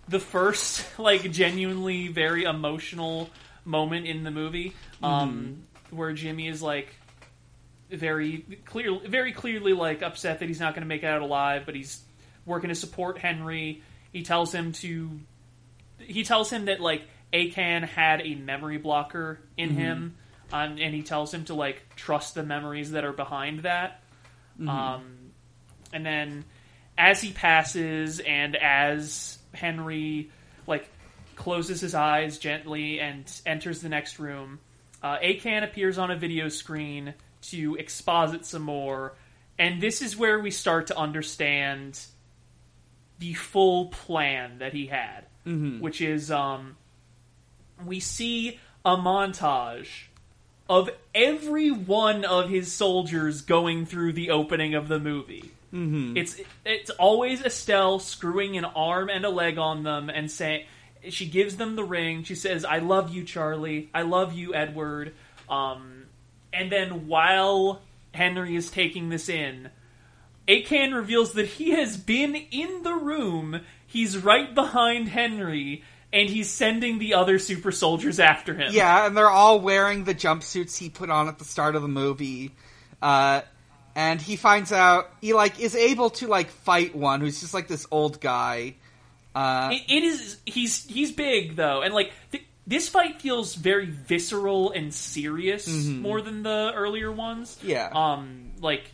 the 0.08 0.20
first 0.20 0.86
like 1.00 1.30
genuinely 1.32 2.10
very 2.10 2.44
emotional 2.44 3.30
moment 3.66 4.08
in 4.08 4.24
the 4.24 4.32
movie 4.32 4.74
um, 5.04 5.64
where 5.92 6.14
Jimmy 6.14 6.48
is 6.48 6.62
like 6.62 6.94
very 7.90 8.46
clear, 8.66 9.00
very 9.08 9.34
clearly 9.34 9.74
like 9.74 10.02
upset 10.02 10.40
that 10.40 10.48
he's 10.48 10.60
not 10.60 10.74
going 10.74 10.84
to 10.84 10.88
make 10.88 11.04
it 11.04 11.08
out 11.08 11.22
alive, 11.22 11.64
but 11.66 11.76
he's 11.76 12.02
working 12.46 12.70
to 12.70 12.76
support 12.76 13.18
Henry. 13.18 13.84
He 14.12 14.24
tells 14.24 14.54
him 14.54 14.72
to. 14.74 15.20
He 16.00 16.24
tells 16.24 16.50
him 16.50 16.66
that 16.66 16.80
like 16.80 17.04
Akan 17.32 17.84
had 17.84 18.22
a 18.22 18.36
memory 18.36 18.78
blocker 18.78 19.40
in 19.56 19.70
him, 19.70 20.16
um, 20.52 20.78
and 20.80 20.94
he 20.94 21.04
tells 21.04 21.34
him 21.34 21.46
to 21.46 21.54
like 21.54 21.96
trust 21.96 22.36
the 22.36 22.44
memories 22.44 22.92
that 22.92 23.06
are 23.06 23.14
behind 23.14 23.60
that. 23.60 24.02
Um, 24.60 25.32
and 25.94 26.06
then 26.06 26.46
as 26.98 27.22
he 27.22 27.32
passes 27.32 28.20
and 28.20 28.56
as 28.56 29.38
Henry 29.54 30.30
like 30.68 30.88
closes 31.36 31.82
his 31.82 31.96
eyes 31.96 32.38
gently 32.38 33.00
and 33.00 33.26
enters 33.46 33.82
the 33.82 33.90
next 33.90 34.20
room, 34.20 34.60
uh, 35.02 35.18
Akan 35.20 35.64
appears 35.64 35.98
on 35.98 36.12
a 36.12 36.16
video 36.16 36.50
screen 36.50 37.14
to 37.42 37.76
exposit 37.76 38.46
some 38.46 38.62
more 38.62 39.14
and 39.62 39.80
this 39.80 40.02
is 40.02 40.18
where 40.18 40.40
we 40.40 40.50
start 40.50 40.88
to 40.88 40.98
understand 40.98 42.00
the 43.20 43.34
full 43.34 43.86
plan 43.90 44.58
that 44.58 44.74
he 44.74 44.88
had, 44.88 45.26
which 45.80 46.02
is 46.02 46.32
um, 46.32 46.78
we 47.86 48.00
see 48.00 48.60
a 48.84 48.98
montage 48.98 50.06
of 50.68 50.90
every 51.14 51.70
one 51.70 52.26
of 52.26 52.50
his 52.50 52.72
soldiers 52.72 53.42
going 53.42 53.86
through 53.86 54.14
the 54.14 54.32
opening 54.32 54.74
of 54.74 54.88
the 54.88 55.00
movie. 55.00 55.52
Mm-hmm. 55.72 56.18
It's 56.18 56.42
it's 56.66 56.90
always 56.90 57.44
Estelle 57.44 58.00
screwing 58.00 58.58
an 58.58 58.66
arm 58.66 59.10
and 59.10 59.24
a 59.26 59.30
leg 59.30 59.60
on 59.60 59.84
them 59.84 60.10
and 60.10 60.32
saying 60.32 60.66
she 61.10 61.26
gives 61.26 61.58
them 61.58 61.76
the 61.76 61.84
ring. 61.84 62.24
She 62.24 62.36
says, 62.36 62.66
"I 62.66 62.80
love 62.80 63.14
you, 63.14 63.24
Charlie. 63.24 63.90
I 63.94 64.04
love 64.04 64.34
you, 64.34 64.54
Edward." 64.54 65.14
Um, 65.50 66.06
and 66.54 66.72
then 66.72 67.08
while 67.08 67.82
Henry 68.14 68.56
is 68.56 68.70
taking 68.70 69.10
this 69.10 69.30
in, 69.30 69.70
Akan 70.48 70.94
reveals 70.94 71.34
that 71.34 71.48
he 71.48 71.72
has 71.72 71.98
been 71.98 72.36
in 72.36 72.84
the 72.84 72.94
room. 72.94 73.62
He's 73.86 74.18
right 74.18 74.54
behind 74.54 75.10
Henry, 75.10 75.84
and 76.12 76.30
he's 76.30 76.50
sending 76.50 77.00
the 77.00 77.14
other 77.14 77.40
super 77.40 77.72
soldiers 77.72 78.20
after 78.20 78.54
him. 78.54 78.72
Yeah, 78.74 79.06
and 79.06 79.16
they're 79.16 79.30
all 79.30 79.60
wearing 79.60 80.04
the 80.04 80.16
jumpsuits 80.16 80.78
he 80.78 80.90
put 80.90 81.10
on 81.10 81.28
at 81.28 81.40
the 81.40 81.46
start 81.46 81.76
of 81.76 81.82
the 81.82 81.88
movie. 81.88 82.52
Uh, 83.02 83.42
and 83.96 84.22
he 84.22 84.36
finds 84.36 84.72
out 84.72 85.12
he 85.22 85.34
like 85.34 85.60
is 85.60 85.76
able 85.76 86.10
to 86.12 86.28
like 86.28 86.50
fight 86.50 86.96
one 86.96 87.22
who's 87.22 87.40
just 87.42 87.54
like 87.54 87.68
this 87.68 87.86
old 87.92 88.22
guy. 88.22 88.76
Uh, 89.34 89.70
It, 89.72 89.84
it 89.90 90.04
is. 90.04 90.38
He's 90.46 90.86
he's 90.88 91.12
big 91.12 91.56
though, 91.56 91.82
and 91.82 91.94
like 91.94 92.12
th- 92.32 92.44
this 92.68 92.90
fight 92.90 93.22
feels 93.22 93.56
very 93.56 93.86
visceral 93.88 94.72
and 94.72 94.94
serious 94.94 95.68
more 95.68 96.22
than 96.22 96.44
the 96.44 96.72
earlier 96.76 97.12
ones. 97.12 97.58
Yeah. 97.64 97.90
Um, 97.94 98.52
like 98.60 98.92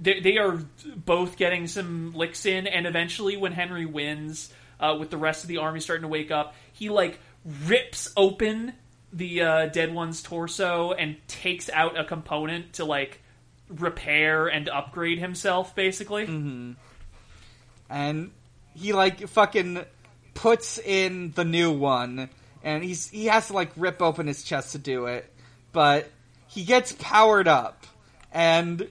they 0.00 0.20
they 0.20 0.38
are 0.38 0.58
both 0.96 1.36
getting 1.36 1.66
some 1.66 2.12
licks 2.12 2.44
in, 2.46 2.66
and 2.66 2.86
eventually, 2.86 3.36
when 3.36 3.52
Henry 3.52 3.86
wins, 3.86 4.52
uh, 4.80 4.96
with 4.98 5.10
the 5.10 5.16
rest 5.18 5.44
of 5.44 5.48
the 5.48 5.58
army 5.58 5.80
starting 5.80 6.02
to 6.02 6.08
wake 6.08 6.30
up, 6.30 6.54
he 6.72 6.88
like 6.90 7.18
rips 7.66 8.12
open 8.16 8.72
the 9.12 9.42
uh, 9.42 9.66
dead 9.66 9.92
one's 9.94 10.22
torso 10.22 10.92
and 10.92 11.16
takes 11.28 11.68
out 11.70 11.98
a 11.98 12.04
component 12.04 12.74
to 12.74 12.84
like 12.84 13.20
repair 13.68 14.46
and 14.48 14.68
upgrade 14.68 15.18
himself, 15.18 15.74
basically. 15.74 16.24
and 17.88 18.30
he 18.80 18.92
like 18.92 19.28
fucking 19.28 19.84
puts 20.34 20.78
in 20.78 21.32
the 21.32 21.44
new 21.44 21.70
one 21.70 22.28
and 22.62 22.82
he's 22.82 23.08
he 23.10 23.26
has 23.26 23.48
to 23.48 23.52
like 23.52 23.70
rip 23.76 24.00
open 24.00 24.26
his 24.26 24.42
chest 24.42 24.72
to 24.72 24.78
do 24.78 25.06
it 25.06 25.30
but 25.72 26.08
he 26.48 26.64
gets 26.64 26.92
powered 26.98 27.46
up 27.46 27.86
and 28.32 28.88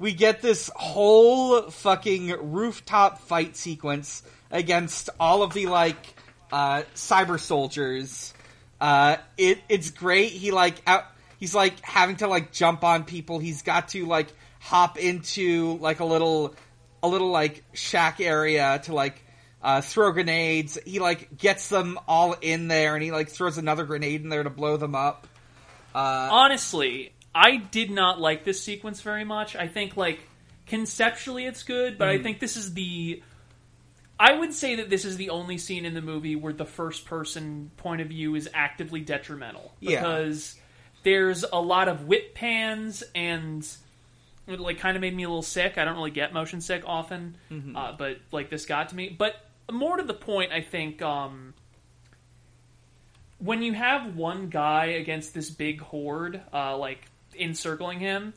we 0.00 0.14
get 0.14 0.40
this 0.40 0.70
whole 0.74 1.62
fucking 1.70 2.52
rooftop 2.52 3.20
fight 3.20 3.56
sequence 3.56 4.22
against 4.50 5.10
all 5.20 5.42
of 5.42 5.52
the 5.52 5.66
like 5.66 6.14
uh 6.50 6.82
cyber 6.94 7.38
soldiers. 7.38 8.32
Uh 8.80 9.18
it 9.36 9.58
it's 9.68 9.90
great. 9.90 10.32
He 10.32 10.50
like 10.50 10.82
out 10.86 11.04
he's 11.38 11.54
like 11.54 11.78
having 11.80 12.16
to 12.16 12.28
like 12.28 12.50
jump 12.50 12.82
on 12.82 13.04
people. 13.04 13.38
He's 13.38 13.62
got 13.62 13.90
to 13.90 14.06
like 14.06 14.28
hop 14.58 14.98
into 14.98 15.76
like 15.78 16.00
a 16.00 16.04
little 16.04 16.54
a 17.02 17.08
little 17.08 17.30
like 17.30 17.62
shack 17.74 18.20
area 18.20 18.80
to 18.84 18.94
like 18.94 19.22
uh, 19.62 19.80
throw 19.80 20.12
grenades. 20.12 20.78
He 20.86 20.98
like 21.00 21.36
gets 21.36 21.68
them 21.68 21.98
all 22.08 22.34
in 22.40 22.68
there, 22.68 22.94
and 22.94 23.02
he 23.04 23.10
like 23.12 23.28
throws 23.28 23.58
another 23.58 23.84
grenade 23.84 24.22
in 24.22 24.28
there 24.28 24.42
to 24.42 24.50
blow 24.50 24.76
them 24.76 24.94
up. 24.94 25.26
honestly, 25.94 27.12
I 27.34 27.56
did 27.56 27.90
not 27.90 28.20
like 28.20 28.44
this 28.44 28.62
sequence 28.62 29.00
very 29.02 29.24
much. 29.24 29.56
I 29.56 29.68
think 29.68 29.96
like 29.96 30.20
conceptually 30.66 31.46
it's 31.46 31.62
good, 31.62 31.98
but 31.98 32.08
I 32.08 32.18
think 32.22 32.40
this 32.40 32.56
is 32.56 32.74
the 32.74 33.22
I 34.18 34.34
would 34.34 34.52
say 34.52 34.76
that 34.76 34.90
this 34.90 35.04
is 35.06 35.16
the 35.16 35.30
only 35.30 35.56
scene 35.56 35.84
in 35.86 35.94
the 35.94 36.02
movie 36.02 36.36
where 36.36 36.52
the 36.52 36.66
first 36.66 37.06
person 37.06 37.70
point 37.78 38.02
of 38.02 38.08
view 38.08 38.34
is 38.34 38.50
actively 38.52 39.00
detrimental 39.00 39.72
Yeah. 39.80 40.00
because 40.00 40.56
there's 41.04 41.42
a 41.50 41.58
lot 41.60 41.88
of 41.88 42.06
whip 42.06 42.34
pans 42.34 43.02
and 43.14 43.66
it 44.46 44.60
like 44.60 44.78
kind 44.78 44.94
of 44.96 45.00
made 45.00 45.16
me 45.16 45.22
a 45.22 45.28
little 45.28 45.40
sick. 45.42 45.78
I 45.78 45.84
don't 45.86 45.96
really 45.96 46.10
get 46.10 46.34
motion 46.34 46.60
sick 46.60 46.82
often, 46.86 47.36
uh, 47.74 47.92
but 47.96 48.18
like 48.30 48.50
this 48.50 48.66
got 48.66 48.90
to 48.90 48.96
me. 48.96 49.08
But 49.16 49.34
more 49.72 49.96
to 49.96 50.02
the 50.02 50.14
point, 50.14 50.52
I 50.52 50.60
think 50.60 51.02
um, 51.02 51.54
when 53.38 53.62
you 53.62 53.72
have 53.72 54.16
one 54.16 54.48
guy 54.48 54.86
against 54.86 55.34
this 55.34 55.50
big 55.50 55.80
horde, 55.80 56.40
uh, 56.52 56.76
like 56.76 57.04
encircling 57.38 58.00
him, 58.00 58.34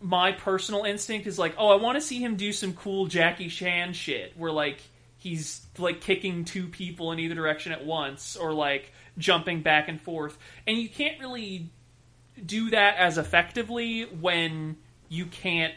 my 0.00 0.32
personal 0.32 0.84
instinct 0.84 1.26
is 1.26 1.38
like, 1.38 1.54
oh, 1.58 1.68
I 1.68 1.76
want 1.76 1.96
to 1.96 2.00
see 2.00 2.20
him 2.20 2.36
do 2.36 2.52
some 2.52 2.74
cool 2.74 3.06
Jackie 3.06 3.48
Chan 3.48 3.94
shit, 3.94 4.34
where 4.36 4.52
like 4.52 4.78
he's 5.18 5.64
like 5.78 6.00
kicking 6.00 6.44
two 6.44 6.68
people 6.68 7.12
in 7.12 7.18
either 7.18 7.34
direction 7.34 7.72
at 7.72 7.84
once, 7.84 8.36
or 8.36 8.52
like 8.52 8.92
jumping 9.18 9.62
back 9.62 9.88
and 9.88 10.00
forth, 10.00 10.38
and 10.66 10.76
you 10.76 10.88
can't 10.88 11.18
really 11.20 11.70
do 12.44 12.70
that 12.70 12.96
as 12.98 13.18
effectively 13.18 14.02
when 14.02 14.76
you 15.08 15.26
can't 15.26 15.74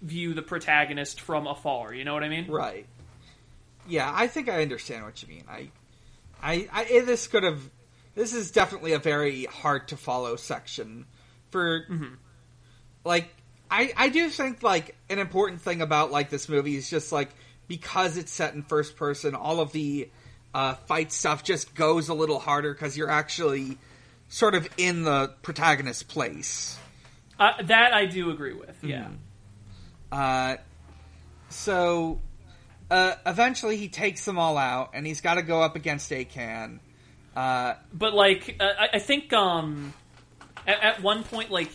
view 0.00 0.34
the 0.34 0.42
protagonist 0.42 1.20
from 1.20 1.46
afar. 1.46 1.92
You 1.92 2.04
know 2.04 2.14
what 2.14 2.24
I 2.24 2.28
mean? 2.28 2.50
Right. 2.50 2.86
Yeah, 3.86 4.10
I 4.12 4.26
think 4.26 4.48
I 4.48 4.62
understand 4.62 5.04
what 5.04 5.22
you 5.22 5.28
mean. 5.28 5.44
I, 5.48 5.70
I, 6.42 6.68
I 6.72 6.84
this 7.04 7.26
could 7.26 7.42
have. 7.42 7.60
This 8.14 8.32
is 8.32 8.50
definitely 8.50 8.92
a 8.92 8.98
very 8.98 9.44
hard 9.44 9.88
to 9.88 9.96
follow 9.96 10.36
section 10.36 11.06
for. 11.50 11.86
Like, 13.04 13.28
I, 13.70 13.92
I 13.96 14.08
do 14.08 14.30
think 14.30 14.62
like 14.62 14.96
an 15.10 15.18
important 15.18 15.60
thing 15.60 15.82
about 15.82 16.10
like 16.10 16.30
this 16.30 16.48
movie 16.48 16.76
is 16.76 16.88
just 16.88 17.12
like 17.12 17.30
because 17.68 18.16
it's 18.16 18.32
set 18.32 18.54
in 18.54 18.62
first 18.62 18.96
person, 18.96 19.34
all 19.34 19.60
of 19.60 19.72
the 19.72 20.08
uh, 20.54 20.74
fight 20.74 21.12
stuff 21.12 21.42
just 21.42 21.74
goes 21.74 22.08
a 22.08 22.14
little 22.14 22.38
harder 22.38 22.72
because 22.72 22.96
you're 22.96 23.10
actually 23.10 23.78
sort 24.28 24.54
of 24.54 24.68
in 24.76 25.02
the 25.02 25.32
protagonist's 25.42 26.02
place. 26.02 26.78
Uh, 27.38 27.62
that 27.64 27.92
I 27.92 28.06
do 28.06 28.30
agree 28.30 28.54
with. 28.54 28.76
Yeah. 28.82 29.08
Uh, 30.12 30.56
so 31.48 32.20
uh, 32.90 33.14
eventually 33.26 33.76
he 33.76 33.88
takes 33.88 34.24
them 34.24 34.38
all 34.38 34.56
out, 34.56 34.90
and 34.94 35.06
he's 35.06 35.20
got 35.20 35.34
to 35.34 35.42
go 35.42 35.62
up 35.62 35.76
against 35.76 36.10
Akan. 36.10 36.80
Uh, 37.36 37.74
but 37.92 38.14
like 38.14 38.56
uh, 38.60 38.64
I, 38.78 38.88
I 38.94 38.98
think 39.00 39.32
um 39.32 39.92
at, 40.66 40.82
at 40.82 41.02
one 41.02 41.24
point 41.24 41.50
like 41.50 41.70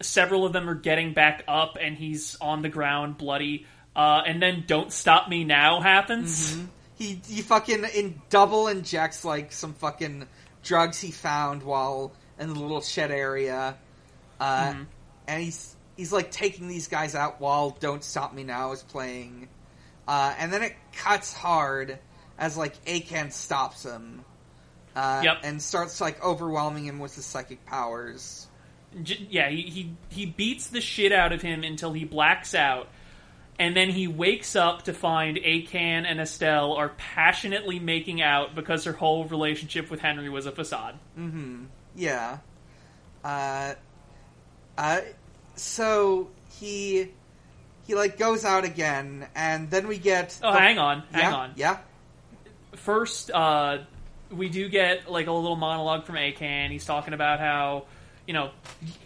several 0.00 0.46
of 0.46 0.52
them 0.52 0.68
are 0.70 0.74
getting 0.74 1.12
back 1.12 1.44
up 1.46 1.76
and 1.80 1.96
he's 1.96 2.36
on 2.40 2.62
the 2.62 2.70
ground 2.70 3.18
bloody 3.18 3.66
uh 3.94 4.22
and 4.26 4.40
then 4.42 4.64
don't 4.66 4.90
stop 4.90 5.28
me 5.28 5.44
now 5.44 5.80
happens. 5.80 6.56
He 6.96 7.20
he 7.26 7.42
fucking 7.42 7.84
in 7.94 8.20
double 8.30 8.68
injects 8.68 9.24
like 9.24 9.52
some 9.52 9.74
fucking 9.74 10.26
drugs 10.62 11.00
he 11.00 11.10
found 11.10 11.62
while 11.62 12.12
in 12.38 12.48
the 12.52 12.58
little 12.58 12.80
shed 12.80 13.10
area, 13.10 13.76
uh, 14.38 14.74
and 15.28 15.42
he's 15.42 15.76
he's 15.96 16.12
like 16.12 16.30
taking 16.30 16.68
these 16.68 16.88
guys 16.88 17.14
out 17.14 17.40
while 17.40 17.70
"Don't 17.80 18.02
Stop 18.04 18.34
Me 18.34 18.44
Now" 18.44 18.72
is 18.72 18.82
playing, 18.82 19.48
uh, 20.10 20.34
and 20.38 20.52
then 20.52 20.62
it 20.64 20.74
cuts 20.92 21.32
hard 21.32 21.98
as 22.38 22.56
like 22.56 22.82
Akan 22.84 23.30
stops 23.32 23.84
him. 23.84 24.24
Uh, 24.96 25.20
Yep. 25.22 25.36
and 25.44 25.62
starts 25.62 26.00
like 26.00 26.20
overwhelming 26.24 26.84
him 26.84 26.98
with 26.98 27.14
his 27.14 27.24
psychic 27.24 27.64
powers. 27.64 28.48
J- 29.04 29.24
yeah 29.30 29.48
he, 29.48 29.62
he 29.62 29.94
he 30.08 30.26
beats 30.26 30.66
the 30.66 30.80
shit 30.80 31.12
out 31.12 31.32
of 31.32 31.40
him 31.40 31.62
until 31.62 31.92
he 31.92 32.04
blacks 32.04 32.56
out 32.56 32.88
and 33.56 33.76
then 33.76 33.88
he 33.90 34.08
wakes 34.08 34.56
up 34.56 34.82
to 34.86 34.92
find 34.92 35.36
Akan 35.36 36.04
and 36.10 36.20
Estelle 36.20 36.72
are 36.72 36.88
passionately 36.98 37.78
making 37.78 38.20
out 38.20 38.56
because 38.56 38.84
her 38.86 38.92
whole 38.92 39.26
relationship 39.26 39.90
with 39.92 40.00
Henry 40.00 40.28
was 40.28 40.46
a 40.46 40.50
facade. 40.50 40.98
Yeah. 41.94 42.38
Uh, 43.22 43.74
uh, 44.76 45.00
so 45.54 46.30
he 46.58 47.10
he 47.90 47.96
like 47.96 48.18
goes 48.18 48.44
out 48.44 48.64
again, 48.64 49.26
and 49.34 49.68
then 49.68 49.88
we 49.88 49.98
get. 49.98 50.38
Oh, 50.44 50.52
the- 50.52 50.58
hang 50.60 50.78
on, 50.78 51.02
hang 51.10 51.22
yeah, 51.22 51.34
on. 51.34 51.52
Yeah. 51.56 51.78
first, 52.76 53.32
uh, 53.32 53.78
we 54.30 54.48
do 54.48 54.68
get 54.68 55.10
like 55.10 55.26
a 55.26 55.32
little 55.32 55.56
monologue 55.56 56.04
from 56.04 56.14
Akan. 56.14 56.70
He's 56.70 56.84
talking 56.84 57.14
about 57.14 57.40
how 57.40 57.86
you 58.28 58.34
know 58.34 58.50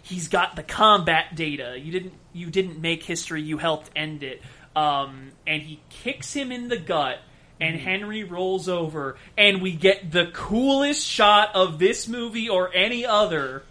he's 0.03 0.27
got 0.27 0.55
the 0.55 0.61
combat 0.61 1.35
data. 1.35 1.75
You 1.79 1.91
didn't 1.91 2.13
you 2.31 2.51
didn't 2.51 2.79
make 2.79 3.01
history. 3.01 3.41
You 3.41 3.57
helped 3.57 3.89
end 3.95 4.21
it. 4.21 4.43
Um, 4.75 5.31
and 5.47 5.63
he 5.63 5.79
kicks 5.89 6.31
him 6.31 6.51
in 6.51 6.67
the 6.67 6.77
gut. 6.77 7.17
And 7.59 7.77
Henry 7.79 8.25
rolls 8.25 8.67
over, 8.67 9.15
and 9.37 9.61
we 9.61 9.71
get 9.71 10.11
the 10.11 10.29
coolest 10.33 11.07
shot 11.07 11.55
of 11.55 11.79
this 11.79 12.05
movie 12.05 12.49
or 12.49 12.69
any 12.75 13.05
other, 13.05 13.63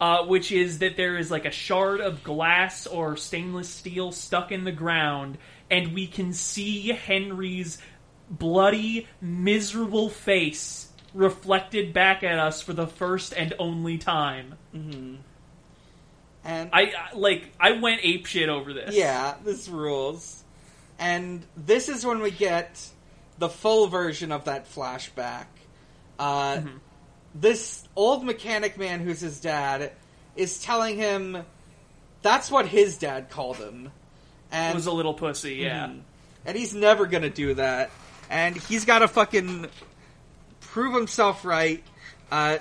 uh, 0.00 0.24
which 0.24 0.52
is 0.52 0.78
that 0.80 0.96
there 0.96 1.16
is 1.16 1.30
like 1.30 1.44
a 1.44 1.50
shard 1.50 2.00
of 2.00 2.22
glass 2.22 2.86
or 2.86 3.16
stainless 3.16 3.68
steel 3.68 4.12
stuck 4.12 4.52
in 4.52 4.64
the 4.64 4.72
ground, 4.72 5.38
and 5.70 5.92
we 5.94 6.06
can 6.06 6.32
see 6.32 6.88
Henry's 6.88 7.78
bloody, 8.30 9.06
miserable 9.20 10.08
face 10.10 10.88
reflected 11.14 11.92
back 11.94 12.22
at 12.22 12.38
us 12.38 12.60
for 12.60 12.72
the 12.74 12.86
first 12.86 13.32
and 13.32 13.54
only 13.58 13.96
time. 13.98 14.54
And 16.44 16.70
I 16.72 16.82
I- 16.82 17.14
like 17.14 17.52
I 17.58 17.72
went 17.72 18.00
ape 18.04 18.26
shit 18.26 18.48
over 18.48 18.72
this. 18.72 18.94
yeah, 18.94 19.34
this 19.44 19.68
rules. 19.68 20.42
And 20.98 21.44
this 21.56 21.88
is 21.88 22.06
when 22.06 22.20
we 22.20 22.30
get 22.30 22.88
the 23.38 23.48
full 23.48 23.86
version 23.88 24.32
of 24.32 24.44
that 24.44 24.70
flashback. 24.72 25.46
Uh, 26.18 26.56
Mm-hmm. 26.56 26.76
This 27.38 27.86
old 27.94 28.24
mechanic 28.24 28.78
man 28.78 29.00
who's 29.00 29.20
his 29.20 29.40
dad 29.40 29.92
is 30.36 30.62
telling 30.62 30.96
him 30.96 31.44
that's 32.22 32.50
what 32.50 32.66
his 32.66 32.96
dad 32.96 33.30
called 33.30 33.56
him. 33.56 33.90
And 34.50 34.74
was 34.74 34.86
a 34.86 34.92
little 34.92 35.14
pussy, 35.14 35.56
yeah. 35.56 35.88
Mhm. 35.88 36.00
And 36.46 36.56
he's 36.56 36.74
never 36.74 37.06
gonna 37.06 37.30
do 37.30 37.54
that. 37.54 37.90
And 38.30 38.56
he's 38.56 38.84
gotta 38.84 39.06
fucking 39.06 39.66
prove 40.60 40.94
himself 40.94 41.44
right. 41.44 41.82
Uh, 42.30 42.58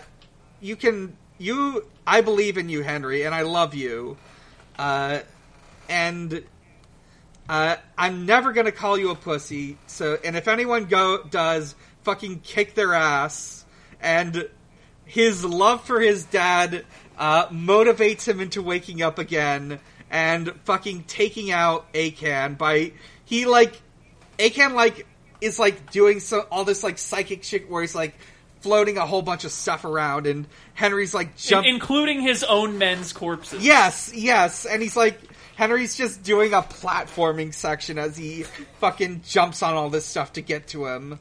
you 0.61 0.76
can, 0.76 1.15
you, 1.38 1.86
I 2.05 2.21
believe 2.21 2.57
in 2.57 2.69
you, 2.69 2.82
Henry, 2.82 3.23
and 3.23 3.34
I 3.34 3.41
love 3.43 3.76
you. 3.76 4.17
Uh, 4.78 5.19
and, 5.88 6.43
uh, 7.47 7.76
I'm 7.97 8.26
never 8.26 8.51
gonna 8.51 8.71
call 8.71 8.97
you 8.97 9.11
a 9.11 9.15
pussy, 9.15 9.78
so, 9.88 10.17
and 10.23 10.36
if 10.36 10.47
anyone 10.47 10.86
go, 10.86 11.23
does, 11.23 11.76
fucking 12.03 12.39
kick 12.39 12.76
their 12.76 12.93
ass. 12.93 13.63
And 14.01 14.49
his 15.06 15.43
love 15.43 15.84
for 15.84 15.99
his 15.99 16.26
dad, 16.26 16.86
uh, 17.18 17.47
motivates 17.47 18.28
him 18.28 18.39
into 18.39 18.62
waking 18.62 19.01
up 19.01 19.20
again 19.20 19.80
and 20.10 20.53
fucking 20.66 21.03
taking 21.03 21.51
out 21.51 21.91
Akan 21.93 22.58
by, 22.58 22.91
he 23.26 23.45
like, 23.45 23.82
Akan 24.38 24.74
like, 24.74 25.08
is 25.41 25.60
like 25.60 25.91
doing 25.91 26.20
so, 26.20 26.41
all 26.51 26.66
this 26.66 26.84
like 26.84 26.97
psychic 26.97 27.43
shit 27.43 27.70
where 27.70 27.82
he's 27.82 27.95
like, 27.95 28.16
floating 28.66 28.97
a 28.97 29.06
whole 29.06 29.22
bunch 29.22 29.45
of 29.45 29.51
stuff 29.51 29.86
around 29.86 30.26
and 30.26 30.47
Henry's 30.74 31.14
like 31.14 31.28
In- 31.28 31.34
jump 31.38 31.68
including 31.68 32.22
his 32.22 32.43
own 32.43 32.80
men's 32.80 33.14
corpses. 33.14 33.64
Yes, 33.64 34.12
yes, 34.12 34.66
and 34.66 34.82
he's 34.82 34.95
like 34.97 35.20
Henry's 35.56 35.95
just 35.95 36.24
doing 36.24 36.51
a 36.53 36.64
platforming 36.64 37.53
section 37.53 37.99
as 37.99 38.18
he 38.18 38.43
fucking 38.80 39.22
jumps 39.24 39.62
on 39.62 39.76
all 39.76 39.91
this 39.91 40.06
stuff 40.06 40.34
to 40.34 40.41
get 40.41 40.68
to 40.70 40.88
him. 40.88 41.20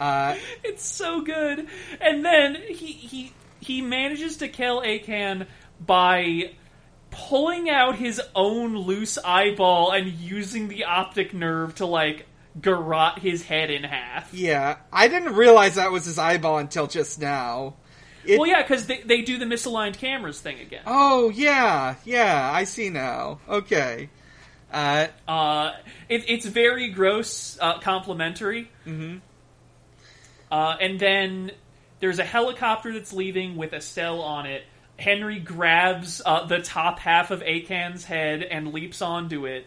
Uh, 0.00 0.36
It's 0.64 0.84
so 0.84 1.20
good. 1.22 1.66
And 2.00 2.24
then 2.24 2.54
he 2.68 2.92
he 2.92 3.32
he 3.60 3.82
manages 3.82 4.36
to 4.38 4.48
kill 4.48 4.80
Akan 4.82 5.46
by 5.84 6.52
pulling 7.10 7.70
out 7.70 7.96
his 7.96 8.20
own 8.34 8.76
loose 8.76 9.18
eyeball 9.24 9.90
and 9.92 10.06
using 10.08 10.68
the 10.68 10.84
optic 10.84 11.32
nerve 11.34 11.74
to 11.76 11.86
like 11.86 12.26
garrot 12.60 13.18
his 13.18 13.42
head 13.44 13.70
in 13.70 13.84
half. 13.84 14.32
yeah, 14.34 14.76
I 14.92 15.08
didn't 15.08 15.34
realize 15.34 15.76
that 15.76 15.90
was 15.92 16.04
his 16.04 16.18
eyeball 16.18 16.58
until 16.58 16.86
just 16.86 17.20
now. 17.20 17.74
It- 18.24 18.38
Well, 18.38 18.48
yeah, 18.48 18.62
because 18.62 18.86
they, 18.86 19.00
they 19.02 19.22
do 19.22 19.38
the 19.38 19.44
misaligned 19.46 19.96
cameras 19.98 20.40
thing 20.40 20.60
again. 20.60 20.82
Oh 20.86 21.30
yeah, 21.30 21.94
yeah, 22.04 22.50
I 22.52 22.64
see 22.64 22.90
now. 22.90 23.38
Okay. 23.48 24.10
Uh, 24.72 25.06
Uh, 25.26 25.72
it, 26.10 26.24
it's 26.28 26.44
very 26.44 26.88
gross, 26.90 27.56
uh, 27.60 27.78
complimentary. 27.78 28.70
Mm-hmm. 28.86 29.18
Uh, 30.50 30.76
and 30.80 30.98
then 30.98 31.50
there's 32.00 32.18
a 32.18 32.24
helicopter 32.24 32.92
that's 32.92 33.12
leaving 33.12 33.56
with 33.56 33.72
Estelle 33.72 34.20
on 34.20 34.46
it. 34.46 34.62
Henry 34.98 35.38
grabs 35.38 36.20
uh, 36.24 36.46
the 36.46 36.60
top 36.60 36.98
half 36.98 37.30
of 37.30 37.42
Akan's 37.42 38.04
head 38.04 38.42
and 38.42 38.72
leaps 38.72 39.02
onto 39.02 39.46
it. 39.46 39.66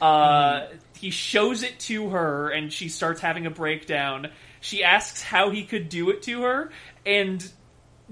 Uh, 0.00 0.66
He 0.96 1.10
shows 1.10 1.62
it 1.62 1.78
to 1.80 2.10
her, 2.10 2.50
and 2.50 2.70
she 2.70 2.90
starts 2.90 3.22
having 3.22 3.46
a 3.46 3.50
breakdown. 3.50 4.28
She 4.60 4.84
asks 4.84 5.22
how 5.22 5.48
he 5.48 5.64
could 5.64 5.88
do 5.88 6.10
it 6.10 6.22
to 6.24 6.42
her, 6.42 6.70
and 7.06 7.42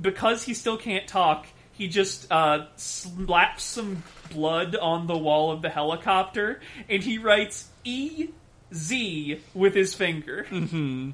because 0.00 0.42
he 0.42 0.54
still 0.54 0.78
can't 0.78 1.06
talk, 1.06 1.46
he 1.72 1.88
just 1.88 2.32
uh, 2.32 2.66
slaps 2.76 3.62
some 3.62 4.02
blood 4.30 4.74
on 4.74 5.06
the 5.06 5.18
wall 5.18 5.52
of 5.52 5.60
the 5.60 5.68
helicopter, 5.68 6.60
and 6.88 7.02
he 7.02 7.18
writes 7.18 7.68
E 7.84 8.28
Z 8.72 9.40
with 9.52 9.74
his 9.74 9.94
finger. 9.94 10.46
Mm-hmm. 10.48 11.10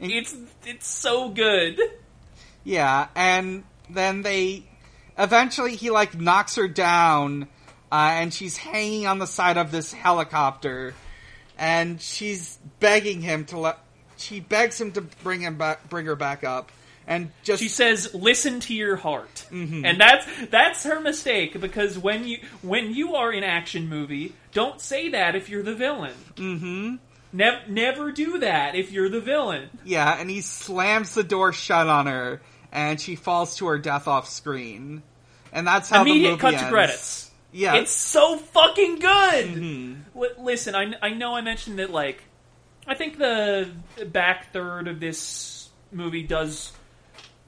It's 0.00 0.34
it's 0.64 0.86
so 0.86 1.28
good. 1.28 1.78
Yeah, 2.64 3.08
and 3.14 3.64
then 3.90 4.22
they 4.22 4.64
eventually 5.18 5.76
he 5.76 5.90
like 5.90 6.18
knocks 6.18 6.56
her 6.56 6.68
down, 6.68 7.48
uh, 7.92 8.10
and 8.12 8.32
she's 8.32 8.56
hanging 8.56 9.06
on 9.06 9.18
the 9.18 9.26
side 9.26 9.56
of 9.56 9.70
this 9.70 9.92
helicopter, 9.92 10.94
and 11.58 12.00
she's 12.00 12.58
begging 12.80 13.20
him 13.20 13.44
to 13.46 13.58
let. 13.58 13.78
She 14.16 14.40
begs 14.40 14.80
him 14.80 14.92
to 14.92 15.02
bring 15.02 15.40
him 15.40 15.58
back, 15.58 15.88
bring 15.88 16.06
her 16.06 16.16
back 16.16 16.44
up, 16.44 16.70
and 17.06 17.30
just 17.42 17.62
She 17.62 17.68
says, 17.68 18.14
"Listen 18.14 18.60
to 18.60 18.74
your 18.74 18.96
heart," 18.96 19.46
and 19.50 20.00
that's 20.00 20.26
that's 20.50 20.84
her 20.84 21.00
mistake 21.00 21.60
because 21.60 21.98
when 21.98 22.26
you 22.26 22.38
when 22.62 22.94
you 22.94 23.14
are 23.14 23.32
in 23.32 23.44
action 23.44 23.88
movie, 23.88 24.32
don't 24.52 24.80
say 24.80 25.10
that 25.10 25.34
if 25.34 25.48
you're 25.48 25.62
the 25.62 25.74
villain. 25.74 26.14
Mm-hmm. 26.36 26.94
Never 27.34 27.60
never 27.68 28.12
do 28.12 28.38
that 28.38 28.76
if 28.76 28.92
you're 28.92 29.08
the 29.08 29.20
villain. 29.20 29.68
yeah, 29.84 30.16
and 30.18 30.30
he 30.30 30.40
slams 30.40 31.14
the 31.14 31.24
door 31.24 31.52
shut 31.52 31.88
on 31.88 32.06
her, 32.06 32.40
and 32.70 33.00
she 33.00 33.16
falls 33.16 33.56
to 33.56 33.66
her 33.66 33.78
death 33.78 34.06
off 34.06 34.28
screen, 34.28 35.02
and 35.52 35.66
that's 35.66 35.88
how 35.90 36.04
the 36.04 36.10
Immediate 36.12 36.30
movie 36.30 36.40
cut 36.40 36.52
ends. 36.54 36.62
to 36.64 36.70
credits. 36.70 37.30
Yeah, 37.50 37.74
It's 37.74 37.90
so 37.92 38.36
fucking 38.38 38.98
good. 39.00 39.56
Li- 40.14 40.28
listen, 40.38 40.74
I, 40.74 40.92
I 41.02 41.10
know 41.10 41.34
I 41.34 41.40
mentioned 41.40 41.78
that 41.80 41.90
like 41.90 42.22
I 42.86 42.94
think 42.94 43.18
the 43.18 43.70
back 44.06 44.52
third 44.52 44.86
of 44.88 45.00
this 45.00 45.68
movie 45.90 46.22
does. 46.22 46.70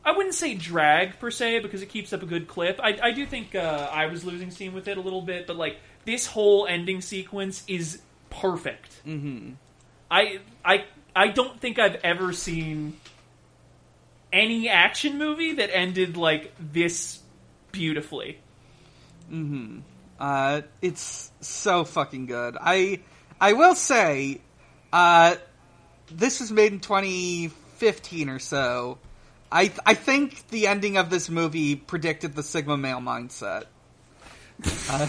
I 0.05 0.12
wouldn't 0.16 0.34
say 0.34 0.55
drag 0.55 1.18
per 1.20 1.30
se 1.30 1.61
because 1.61 1.82
it 1.82 1.89
keeps 1.91 2.12
up 2.12 2.22
a 2.22 2.26
good 2.26 2.47
clip. 2.49 2.80
I, 2.82 2.99
I 3.03 3.11
do 3.12 3.24
think 3.26 3.55
uh, 3.55 3.89
I 3.93 4.07
was 4.07 4.24
losing 4.24 4.51
steam 4.51 4.72
with 4.74 4.89
it 4.89 4.97
a 4.99 5.01
little 5.01 5.22
bit, 5.22 5.47
but 5.47 5.57
like 5.57 5.78
this 6.05 6.26
whole 6.26 6.66
ending 6.68 7.01
sequence 7.01 7.62
is 7.68 8.01
perfect. 8.30 9.01
Mm-hmm. 9.07 9.53
I 10.11 10.41
I 10.65 10.85
I 11.15 11.29
don't 11.29 11.61
think 11.61 11.79
I've 11.79 11.97
ever 11.97 12.33
seen 12.33 12.99
any 14.33 14.69
action 14.69 15.19
movie 15.19 15.55
that 15.55 15.71
ended 15.75 16.17
like 16.17 16.53
this 16.59 17.21
beautifully. 17.73 18.39
Uh, 20.19 20.63
it's 20.83 21.31
so 21.41 21.85
fucking 21.85 22.27
good. 22.27 22.57
I 22.61 23.01
I 23.41 23.53
will 23.53 23.75
say, 23.75 24.41
uh, 24.93 25.37
this 26.11 26.41
was 26.41 26.51
made 26.53 26.73
in 26.73 26.81
2015 26.81 28.29
or 28.29 28.39
so. 28.39 28.99
I 29.51 29.73
I 29.85 29.95
think 29.95 30.49
the 30.49 30.67
ending 30.67 30.97
of 30.97 31.11
this 31.11 31.29
movie 31.29 31.77
predicted 31.77 32.35
the 32.35 32.43
Sigma 32.43 32.77
male 32.77 33.01
mindset. 33.01 33.65
Uh, 34.89 35.09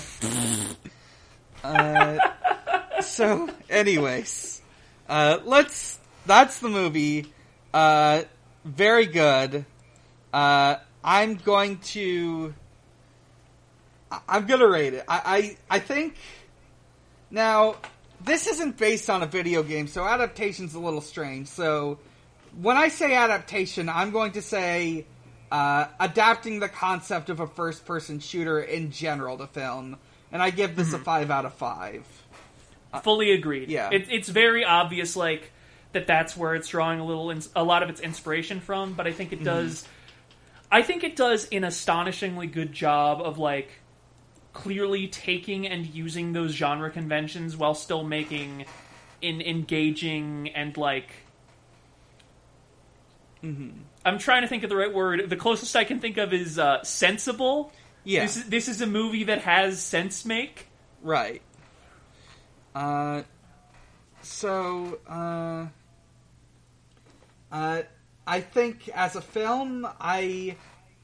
uh, 1.64 3.02
so, 3.02 3.50
anyways, 3.70 4.62
uh, 5.10 5.40
let's. 5.46 6.00
That's 6.26 6.60
the 6.60 6.70
movie. 6.70 7.32
Uh, 7.74 8.24
very 8.66 9.06
good. 9.06 9.66
Uh, 10.34 10.76
I'm 11.04 11.36
going 11.36 11.78
to. 11.80 12.54
I'm 14.28 14.46
gonna 14.46 14.68
rate 14.68 14.94
it. 14.94 15.06
I, 15.08 15.58
I 15.70 15.76
I 15.78 15.80
think 15.80 16.16
now 17.30 17.76
this 18.24 18.48
isn't 18.48 18.78
based 18.78 19.10
on 19.10 19.24
a 19.24 19.26
video 19.26 19.64
game, 19.64 19.88
so 19.88 20.06
adaptation's 20.06 20.74
a 20.74 20.80
little 20.80 21.02
strange. 21.02 21.48
So 21.48 22.00
when 22.60 22.78
I 22.78 22.88
say 22.88 23.16
adaptation, 23.16 23.90
I'm 23.90 24.12
going 24.12 24.34
to 24.34 24.42
say 24.42 25.06
uh, 25.52 25.88
adapting 26.00 26.60
the 26.60 26.70
concept 26.70 27.30
of 27.30 27.40
a 27.40 27.48
first-person 27.48 28.20
shooter 28.20 28.60
in 28.60 28.92
general 28.92 29.38
to 29.38 29.48
film, 29.48 29.98
and 30.32 30.42
I 30.42 30.50
give 30.50 30.76
this 30.76 30.94
a 30.94 31.00
five 31.00 31.30
out 31.32 31.46
of 31.46 31.54
five. 31.54 32.06
Fully 33.04 33.32
agreed. 33.32 33.70
yeah. 33.70 33.90
it, 33.92 34.08
it's 34.10 34.30
very 34.30 34.64
obvious, 34.66 35.16
like 35.16 35.52
that. 35.94 36.08
That's 36.08 36.36
where 36.38 36.56
it's 36.56 36.68
drawing 36.70 37.00
a 37.00 37.06
little, 37.06 37.30
ins- 37.32 37.50
a 37.56 37.64
lot 37.64 37.84
of 37.84 37.90
its 37.90 38.00
inspiration 38.02 38.60
from. 38.60 38.94
But 38.94 39.08
I 39.08 39.12
think 39.14 39.34
it 39.34 39.44
does. 39.44 39.88
I 40.72 40.82
think 40.82 41.04
it 41.04 41.16
does 41.16 41.48
an 41.52 41.64
astonishingly 41.64 42.48
good 42.48 42.74
job 42.74 43.22
of 43.22 43.38
like 43.38 43.70
clearly 44.54 45.08
taking 45.08 45.68
and 45.68 45.86
using 45.86 46.34
those 46.34 46.52
genre 46.52 46.90
conventions 46.90 47.56
while 47.56 47.74
still 47.76 48.04
making 48.04 48.66
an 49.24 49.42
engaging 49.42 50.50
and 50.56 50.76
like. 50.78 51.10
Mm-hmm. 53.44 53.70
I'm 54.04 54.18
trying 54.18 54.42
to 54.42 54.48
think 54.48 54.64
of 54.64 54.70
the 54.70 54.76
right 54.76 54.94
word. 54.94 55.30
The 55.30 55.36
closest 55.36 55.76
I 55.76 55.84
can 55.84 56.00
think 56.00 56.18
of 56.18 56.34
is 56.34 56.58
uh, 56.58 56.84
sensible. 56.84 57.72
Yeah, 58.04 58.22
This 58.24 58.38
is 58.38 58.44
this 58.46 58.68
is 58.68 58.82
a 58.82 58.88
movie 58.88 59.26
that 59.26 59.42
has 59.42 59.82
sense 59.82 60.26
make. 60.26 60.68
right. 61.02 61.42
Uh, 62.78 63.24
so 64.22 65.00
uh, 65.10 65.66
uh, 67.52 67.82
I 68.28 68.42
think 68.42 68.88
as 68.90 69.16
a 69.16 69.22
film, 69.22 69.88
I 70.00 70.56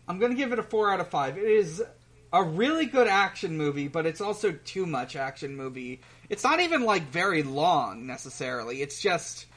I'm 0.08 0.20
gonna 0.20 0.36
give 0.36 0.54
it 0.54 0.60
a 0.60 0.64
four 0.64 0.92
out 0.94 1.00
of 1.00 1.08
five. 1.08 1.36
It 1.36 1.46
is 1.46 1.84
a 2.32 2.44
really 2.44 2.86
good 2.86 3.08
action 3.08 3.58
movie, 3.58 3.88
but 3.88 4.06
it's 4.06 4.22
also 4.22 4.52
too 4.52 4.86
much 4.86 5.16
action 5.16 5.56
movie. 5.56 6.02
It's 6.30 6.44
not 6.44 6.60
even 6.60 6.84
like 6.84 7.10
very 7.10 7.42
long 7.42 8.06
necessarily. 8.06 8.84
It's 8.84 9.02
just 9.02 9.48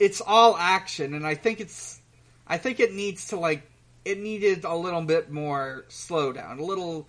it's 0.00 0.20
all 0.20 0.56
action, 0.56 1.14
and 1.14 1.24
I 1.24 1.36
think 1.36 1.60
it's 1.60 2.00
I 2.48 2.58
think 2.58 2.80
it 2.80 2.92
needs 2.92 3.28
to 3.28 3.36
like 3.36 3.70
it 4.04 4.18
needed 4.18 4.64
a 4.64 4.74
little 4.74 5.02
bit 5.02 5.30
more 5.30 5.84
slowdown, 5.90 6.58
a 6.58 6.64
little 6.64 7.06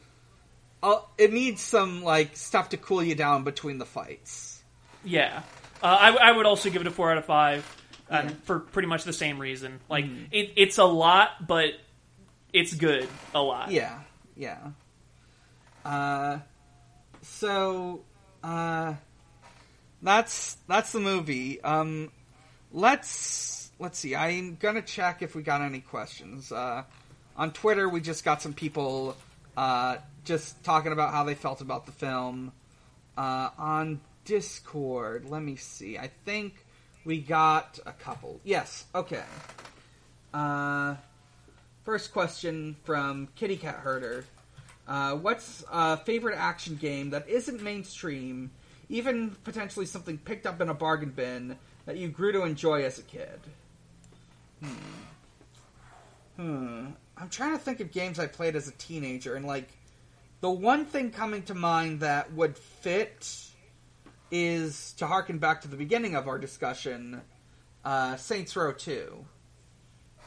uh, 0.84 1.00
it 1.18 1.34
needs 1.34 1.62
some 1.62 2.04
like 2.04 2.36
stuff 2.38 2.70
to 2.70 2.78
cool 2.78 3.04
you 3.04 3.16
down 3.16 3.44
between 3.44 3.78
the 3.78 3.86
fights. 3.86 4.62
Yeah, 5.04 5.42
uh, 5.82 5.86
I, 5.86 6.16
I 6.16 6.32
would 6.32 6.46
also 6.46 6.70
give 6.70 6.82
it 6.82 6.88
a 6.88 6.92
four 6.92 7.12
out 7.12 7.18
of 7.18 7.26
five, 7.26 7.66
um, 8.10 8.28
Yeah. 8.28 8.34
for 8.44 8.60
pretty 8.60 8.88
much 8.88 9.04
the 9.04 9.14
same 9.14 9.40
reason. 9.40 9.80
Like 9.90 10.06
it, 10.32 10.52
it's 10.56 10.78
a 10.78 10.84
lot, 10.86 11.48
but 11.48 11.74
it's 12.54 12.74
good 12.74 13.08
a 13.34 13.42
lot. 13.42 13.72
Yeah, 13.72 14.00
yeah. 14.36 14.58
Uh, 15.86 16.40
so, 17.22 18.04
uh, 18.44 18.94
that's 20.02 20.58
that's 20.68 20.92
the 20.92 21.00
movie. 21.00 21.62
Um, 21.62 22.12
let's 22.72 23.72
let's 23.80 23.98
see. 24.00 24.16
I'm 24.16 24.56
gonna 24.56 24.82
check 24.82 25.22
if 25.22 25.36
we 25.36 25.44
got 25.44 25.62
any 25.62 25.80
questions. 25.80 26.52
Uh, 26.52 26.84
on 27.36 27.52
Twitter, 27.52 27.88
we 27.88 28.02
just 28.02 28.24
got 28.26 28.42
some 28.42 28.54
people 28.54 29.16
uh, 29.56 29.98
just 30.28 30.64
talking 30.64 30.92
about 30.92 31.12
how 31.12 31.24
they 31.24 31.36
felt 31.36 31.62
about 31.62 31.86
the 31.86 31.92
film. 31.92 32.52
Uh, 33.18 33.50
on 33.58 34.00
Discord, 34.26 35.26
let 35.28 35.42
me 35.42 35.56
see. 35.56 35.98
I 35.98 36.12
think 36.26 36.54
we 37.04 37.20
got 37.20 37.80
a 37.86 37.94
couple. 37.94 38.40
Yes. 38.44 38.86
Okay. 38.94 39.24
Uh. 40.34 40.96
First 41.84 42.12
question 42.12 42.76
from 42.84 43.30
Kitty 43.38 43.56
Cat 43.56 43.76
Herder. 43.76 44.26
Uh, 44.90 45.14
what's 45.16 45.64
a 45.72 45.96
favorite 45.96 46.38
action 46.38 46.76
game 46.76 47.12
that 47.12 47.30
isn't 47.30 47.64
mainstream, 47.64 48.52
even 48.90 49.38
potentially 49.46 49.86
something 49.86 50.18
picked 50.18 50.46
up 50.46 50.60
in 50.60 50.68
a 50.68 50.74
bargain 50.74 51.12
bin 51.12 51.58
that 51.86 51.96
you 51.96 52.10
grew 52.10 52.34
to 52.34 52.44
enjoy 52.44 52.84
as 52.84 53.00
a 53.00 53.04
kid? 53.04 53.40
Hmm. 54.62 54.74
Hmm. 56.36 56.86
I'm 57.16 57.30
trying 57.30 57.54
to 57.54 57.58
think 57.58 57.80
of 57.80 57.94
games 57.94 58.20
I 58.20 58.28
played 58.28 58.58
as 58.58 58.68
a 58.68 58.74
teenager, 58.74 59.36
and 59.36 59.46
like, 59.46 59.70
the 60.42 60.50
one 60.50 60.86
thing 60.86 61.12
coming 61.12 61.44
to 61.44 61.56
mind 61.56 62.02
that 62.02 62.34
would 62.34 62.58
fit 62.58 63.28
is 64.32 64.94
to 64.94 65.08
harken 65.08 65.38
back 65.38 65.62
to 65.62 65.68
the 65.68 65.78
beginning 65.78 66.16
of 66.16 66.28
our 66.28 66.38
discussion, 66.38 67.22
uh, 67.86 68.16
Saints 68.18 68.56
Row 68.56 68.74
2. 68.74 69.26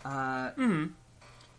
Uh, 0.04 0.50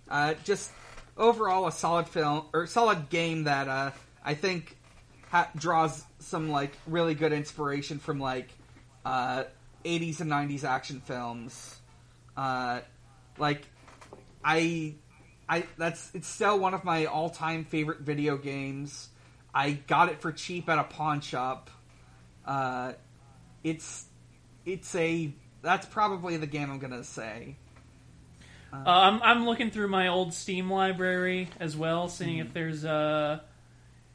uh, 0.10 0.34
just 0.44 0.72
overall 1.18 1.68
a 1.68 1.72
solid 1.72 2.08
film 2.08 2.46
or 2.54 2.66
solid 2.66 3.10
game 3.10 3.44
that 3.44 3.68
uh, 3.68 3.92
I 4.24 4.34
think 4.34 4.78
ha- 5.30 5.50
draws 5.56 6.04
some 6.20 6.50
like 6.50 6.76
really 6.88 7.14
good 7.14 7.34
inspiration 7.34 8.00
from 8.00 8.20
like 8.20 8.50
uh, 9.06 9.44
80s 9.86 10.22
and 10.22 10.32
90s 10.32 10.64
action 10.64 11.02
films. 11.02 11.80
Uh, 12.36 12.82
like 13.38 13.66
I, 14.44 14.96
I 15.52 15.66
that's 15.78 16.10
it's 16.14 16.30
still 16.30 16.58
one 16.58 16.74
of 16.74 16.86
my 16.86 17.08
all-time 17.08 17.66
favorite 17.66 18.00
video 18.00 18.38
games. 18.38 19.10
I 19.54 19.72
got 19.72 20.08
it 20.08 20.22
for 20.22 20.32
cheap 20.32 20.70
at 20.70 20.80
a 20.80 20.86
pawn 20.86 21.20
shop. 21.20 21.70
Uh, 22.46 22.94
it's 23.62 24.06
it's 24.66 24.96
a 24.96 25.34
that's 25.62 25.86
probably 25.86 26.38
the 26.38 26.48
game 26.48 26.72
I'm 26.72 26.80
gonna 26.80 27.04
say. 27.04 27.58
Uh, 28.72 28.78
I'm 28.86 29.22
I'm 29.22 29.46
looking 29.46 29.72
through 29.72 29.90
my 29.90 30.08
old 30.08 30.34
Steam 30.34 30.72
library 30.72 31.50
as 31.60 31.76
well, 31.76 32.08
seeing 32.08 32.38
if 32.38 32.54
there's 32.54 32.86
uh, 32.86 33.42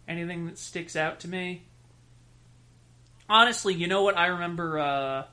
anything 0.09 0.47
that 0.47 0.57
sticks 0.57 0.97
out 0.97 1.21
to 1.21 1.29
me. 1.29 1.65
Honestly, 3.29 3.75
you 3.75 3.89
know 3.89 4.05
what 4.05 4.17
I 4.17 4.29
remember 4.29 4.79
uh, 4.79 5.25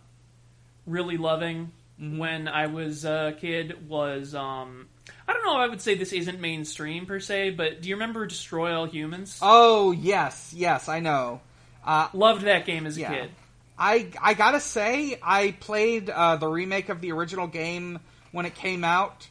really 0.85 1.15
loving 1.15 1.71
when 1.97 2.49
I 2.49 2.67
was 2.67 3.05
a 3.05 3.37
kid 3.39 3.87
was 3.87 4.35
um, 4.35 4.89
I 5.27 5.33
don't 5.33 5.43
know 5.43 5.53
if 5.61 5.65
I 5.65 5.67
would 5.67 5.81
say 5.81 5.95
this 5.95 6.13
isn't 6.13 6.39
mainstream 6.39 7.05
per 7.05 7.19
se, 7.19 7.51
but 7.51 7.81
do 7.81 7.89
you 7.89 7.95
remember 7.95 8.25
Destroy 8.25 8.73
All 8.75 8.85
Humans? 8.85 9.39
Oh 9.41 9.91
yes, 9.91 10.53
yes, 10.55 10.87
I 10.89 10.99
know. 10.99 11.41
Uh, 11.85 12.07
Loved 12.13 12.43
that 12.43 12.65
game 12.65 12.85
as 12.85 12.97
a 12.97 13.01
Yeah. 13.01 13.09
kid. 13.13 13.31
I 13.77 14.07
I 14.21 14.33
gotta 14.33 14.59
say, 14.59 15.17
I 15.21 15.51
played 15.59 16.09
uh, 16.09 16.35
the 16.37 16.47
remake 16.47 16.89
of 16.89 17.01
the 17.01 17.11
original 17.11 17.47
game 17.47 17.99
when 18.31 18.45
it 18.45 18.55
came 18.55 18.83
out. 18.83 19.27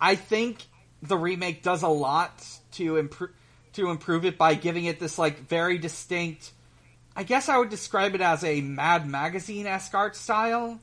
I 0.00 0.14
think 0.16 0.58
the 1.02 1.16
remake 1.16 1.62
does 1.62 1.82
a 1.82 1.88
lot 1.88 2.44
to 2.72 2.96
improve 2.96 3.30
to 3.74 3.90
improve 3.90 4.24
it 4.24 4.38
by 4.38 4.54
giving 4.54 4.84
it 4.86 4.98
this 4.98 5.18
like 5.18 5.40
very 5.48 5.78
distinct. 5.78 6.52
I 7.14 7.22
guess 7.24 7.48
I 7.48 7.56
would 7.58 7.68
describe 7.70 8.14
it 8.14 8.20
as 8.20 8.44
a 8.44 8.60
Mad 8.60 9.06
Magazine 9.06 9.66
esque 9.66 9.94
art 9.94 10.16
style. 10.16 10.80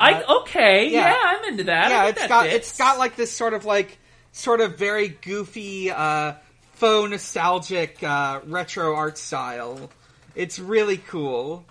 I 0.00 0.22
okay, 0.40 0.86
Uh, 0.86 0.90
yeah. 0.90 1.10
yeah, 1.10 1.22
I'm 1.24 1.44
into 1.52 1.64
that. 1.64 1.90
Yeah, 1.90 2.06
it's 2.08 2.20
that 2.20 2.28
got 2.28 2.44
fits. 2.44 2.54
it's 2.70 2.78
got 2.78 2.98
like 2.98 3.16
this 3.16 3.32
sort 3.32 3.54
of 3.54 3.64
like 3.64 3.98
sort 4.32 4.60
of 4.60 4.78
very 4.78 5.08
goofy, 5.08 5.90
uh, 5.90 6.34
faux 6.74 7.10
nostalgic 7.10 8.02
uh, 8.02 8.40
retro 8.46 8.94
art 8.94 9.18
style. 9.18 9.90
It's 10.34 10.58
really 10.58 10.96
cool. 10.96 11.64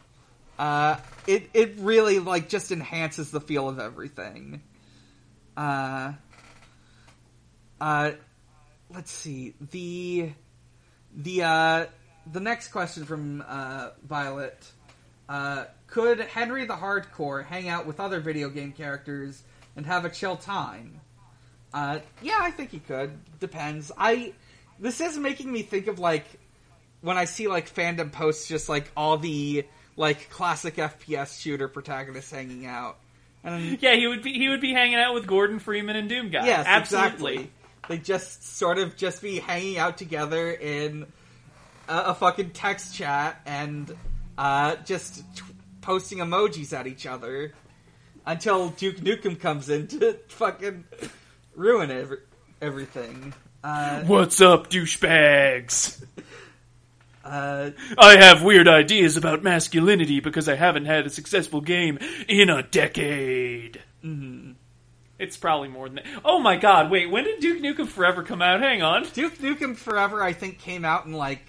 Uh, 0.57 0.97
it 1.25 1.49
it 1.53 1.75
really 1.79 2.19
like 2.19 2.49
just 2.49 2.71
enhances 2.71 3.31
the 3.31 3.41
feel 3.41 3.67
of 3.69 3.79
everything. 3.79 4.61
Uh, 5.57 6.13
uh, 7.81 8.11
let's 8.93 9.11
see 9.11 9.53
the 9.71 10.31
the 11.15 11.43
uh, 11.43 11.85
the 12.31 12.39
next 12.39 12.69
question 12.69 13.05
from 13.05 13.43
uh, 13.47 13.89
Violet. 14.07 14.65
Uh, 15.27 15.65
could 15.89 16.19
Henry 16.19 16.65
the 16.65 16.75
Hardcore 16.75 17.45
hang 17.45 17.67
out 17.69 17.85
with 17.85 17.99
other 17.99 18.19
video 18.19 18.49
game 18.49 18.71
characters 18.71 19.41
and 19.75 19.85
have 19.85 20.05
a 20.05 20.09
chill 20.09 20.35
time? 20.37 20.99
Uh, 21.73 21.99
yeah, 22.21 22.37
I 22.39 22.51
think 22.51 22.71
he 22.71 22.79
could. 22.79 23.11
Depends. 23.39 23.91
I. 23.97 24.33
This 24.79 25.01
is 25.01 25.17
making 25.17 25.51
me 25.51 25.61
think 25.61 25.87
of 25.87 25.99
like 25.99 26.25
when 27.01 27.17
I 27.17 27.25
see 27.25 27.47
like 27.47 27.73
fandom 27.73 28.11
posts, 28.11 28.47
just 28.47 28.69
like 28.69 28.91
all 28.95 29.17
the 29.17 29.65
like 29.95 30.29
classic 30.29 30.75
FPS 30.75 31.39
shooter 31.39 31.67
protagonists 31.67 32.31
hanging 32.31 32.65
out. 32.65 32.97
And 33.43 33.81
Yeah, 33.81 33.95
he 33.95 34.07
would 34.07 34.23
be 34.23 34.33
he 34.33 34.49
would 34.49 34.61
be 34.61 34.73
hanging 34.73 34.95
out 34.97 35.13
with 35.13 35.27
Gordon 35.27 35.59
Freeman 35.59 35.95
and 35.95 36.09
Doom 36.09 36.29
Guy. 36.29 36.45
yes, 36.45 36.65
absolutely. 36.67 37.33
exactly. 37.33 37.51
They 37.87 37.97
just 37.97 38.57
sort 38.57 38.77
of 38.77 38.95
just 38.95 39.21
be 39.21 39.39
hanging 39.39 39.77
out 39.77 39.97
together 39.97 40.51
in 40.51 41.07
a, 41.87 41.97
a 41.97 42.13
fucking 42.15 42.51
text 42.51 42.95
chat 42.95 43.41
and 43.45 43.93
uh, 44.37 44.75
just 44.85 45.23
posting 45.89 46.19
emojis 46.19 46.71
at 46.71 46.85
each 46.85 47.07
other 47.07 47.51
until 48.23 48.69
Duke 48.69 48.97
Nukem 48.97 49.39
comes 49.39 49.69
in 49.69 49.87
to 49.87 50.19
fucking 50.27 50.83
ruin 51.55 51.89
every, 51.89 52.17
everything. 52.61 53.33
Uh, 53.63 54.03
What's 54.03 54.39
up, 54.39 54.69
douchebags? 54.69 55.99
uh, 57.25 57.71
I 57.97 58.17
have 58.17 58.43
weird 58.43 58.67
ideas 58.67 59.17
about 59.17 59.41
masculinity 59.41 60.19
because 60.19 60.47
I 60.47 60.53
haven't 60.53 60.85
had 60.85 61.07
a 61.07 61.09
successful 61.09 61.59
game 61.59 61.97
in 62.27 62.51
a 62.51 62.61
decade. 62.61 63.81
Mm-hmm. 64.05 64.51
It's 65.17 65.37
probably 65.37 65.69
more 65.69 65.89
than 65.89 65.95
that. 65.95 66.05
Oh 66.23 66.37
my 66.37 66.55
god, 66.57 66.91
wait, 66.91 67.09
when 67.09 67.23
did 67.23 67.39
Duke 67.39 67.63
Nukem 67.63 67.87
Forever 67.87 68.21
come 68.21 68.43
out? 68.43 68.61
Hang 68.61 68.83
on. 68.83 69.07
Duke 69.13 69.39
Nukem 69.39 69.75
Forever, 69.75 70.21
I 70.21 70.33
think, 70.33 70.59
came 70.59 70.85
out 70.85 71.07
in 71.07 71.13
like 71.13 71.47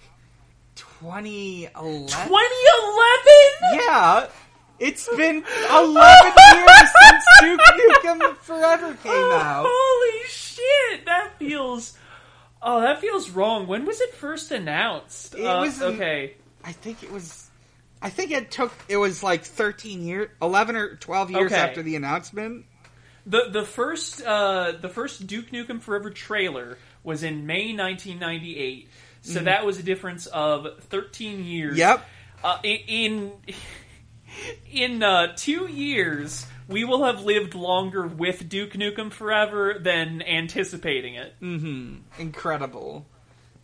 2011. 1.00 2.06
2011? 2.08 2.28
Yeah, 3.72 4.26
it's 4.78 5.08
been 5.16 5.42
11 5.70 6.32
years 6.54 6.90
since 7.00 7.24
Duke 7.40 7.60
Nukem 7.60 8.36
Forever 8.38 8.94
came 9.02 9.32
out. 9.32 9.64
Holy 9.68 10.28
shit, 10.28 11.06
that 11.06 11.32
feels. 11.38 11.96
Oh, 12.62 12.80
that 12.82 13.00
feels 13.00 13.30
wrong. 13.30 13.66
When 13.66 13.86
was 13.86 14.00
it 14.02 14.12
first 14.14 14.50
announced? 14.50 15.34
It 15.34 15.44
Uh, 15.44 15.60
was 15.60 15.80
okay. 15.80 16.34
I 16.62 16.72
think 16.72 17.02
it 17.02 17.10
was. 17.10 17.48
I 18.02 18.10
think 18.10 18.30
it 18.30 18.50
took. 18.50 18.72
It 18.88 18.98
was 18.98 19.22
like 19.22 19.44
13 19.44 20.02
years, 20.02 20.28
11 20.42 20.76
or 20.76 20.96
12 20.96 21.30
years 21.30 21.52
Okay. 21.52 21.60
after 21.60 21.82
the 21.82 21.96
announcement. 21.96 22.66
The 23.26 23.48
the 23.50 23.64
first 23.64 24.22
uh, 24.22 24.72
the 24.80 24.88
first 24.90 25.26
Duke 25.26 25.50
Nukem 25.50 25.80
Forever 25.80 26.10
trailer 26.10 26.76
was 27.04 27.22
in 27.22 27.46
May 27.46 27.74
1998. 27.74 28.88
So 29.22 29.40
that 29.40 29.66
was 29.66 29.78
a 29.78 29.82
difference 29.82 30.26
of 30.26 30.82
13 30.84 31.44
years. 31.44 31.72
Mm-hmm. 31.72 31.78
Yep. 31.78 32.08
Uh, 32.42 32.58
in 32.64 33.32
in 34.72 35.02
uh, 35.02 35.34
two 35.36 35.66
years, 35.66 36.46
we 36.68 36.84
will 36.84 37.04
have 37.04 37.24
lived 37.24 37.54
longer 37.54 38.06
with 38.06 38.48
Duke 38.48 38.72
Nukem 38.72 39.12
Forever 39.12 39.76
than 39.78 40.22
anticipating 40.22 41.14
it. 41.16 41.34
Incredible. 42.18 43.06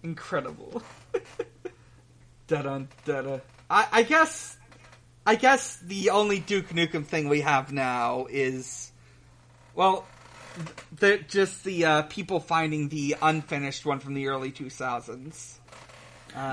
Incredible. 0.03 0.83
da-dun, 2.47 2.89
da-da. 3.05 3.39
I, 3.70 3.87
I 3.93 4.03
guess. 4.03 4.57
I 5.28 5.35
guess 5.35 5.78
the 5.78 6.11
only 6.11 6.39
Duke 6.39 6.69
Nukem 6.69 7.05
thing 7.05 7.28
we 7.28 7.41
have 7.41 7.73
now 7.73 8.27
is. 8.31 8.93
Well, 9.74 10.07
the, 11.01 11.18
just 11.28 11.64
the 11.64 11.85
uh, 11.85 12.02
people 12.02 12.40
finding 12.40 12.89
the 12.89 13.16
unfinished 13.20 13.85
one 13.86 14.01
from 14.01 14.14
the 14.14 14.28
early 14.28 14.52
2000s. 14.52 15.59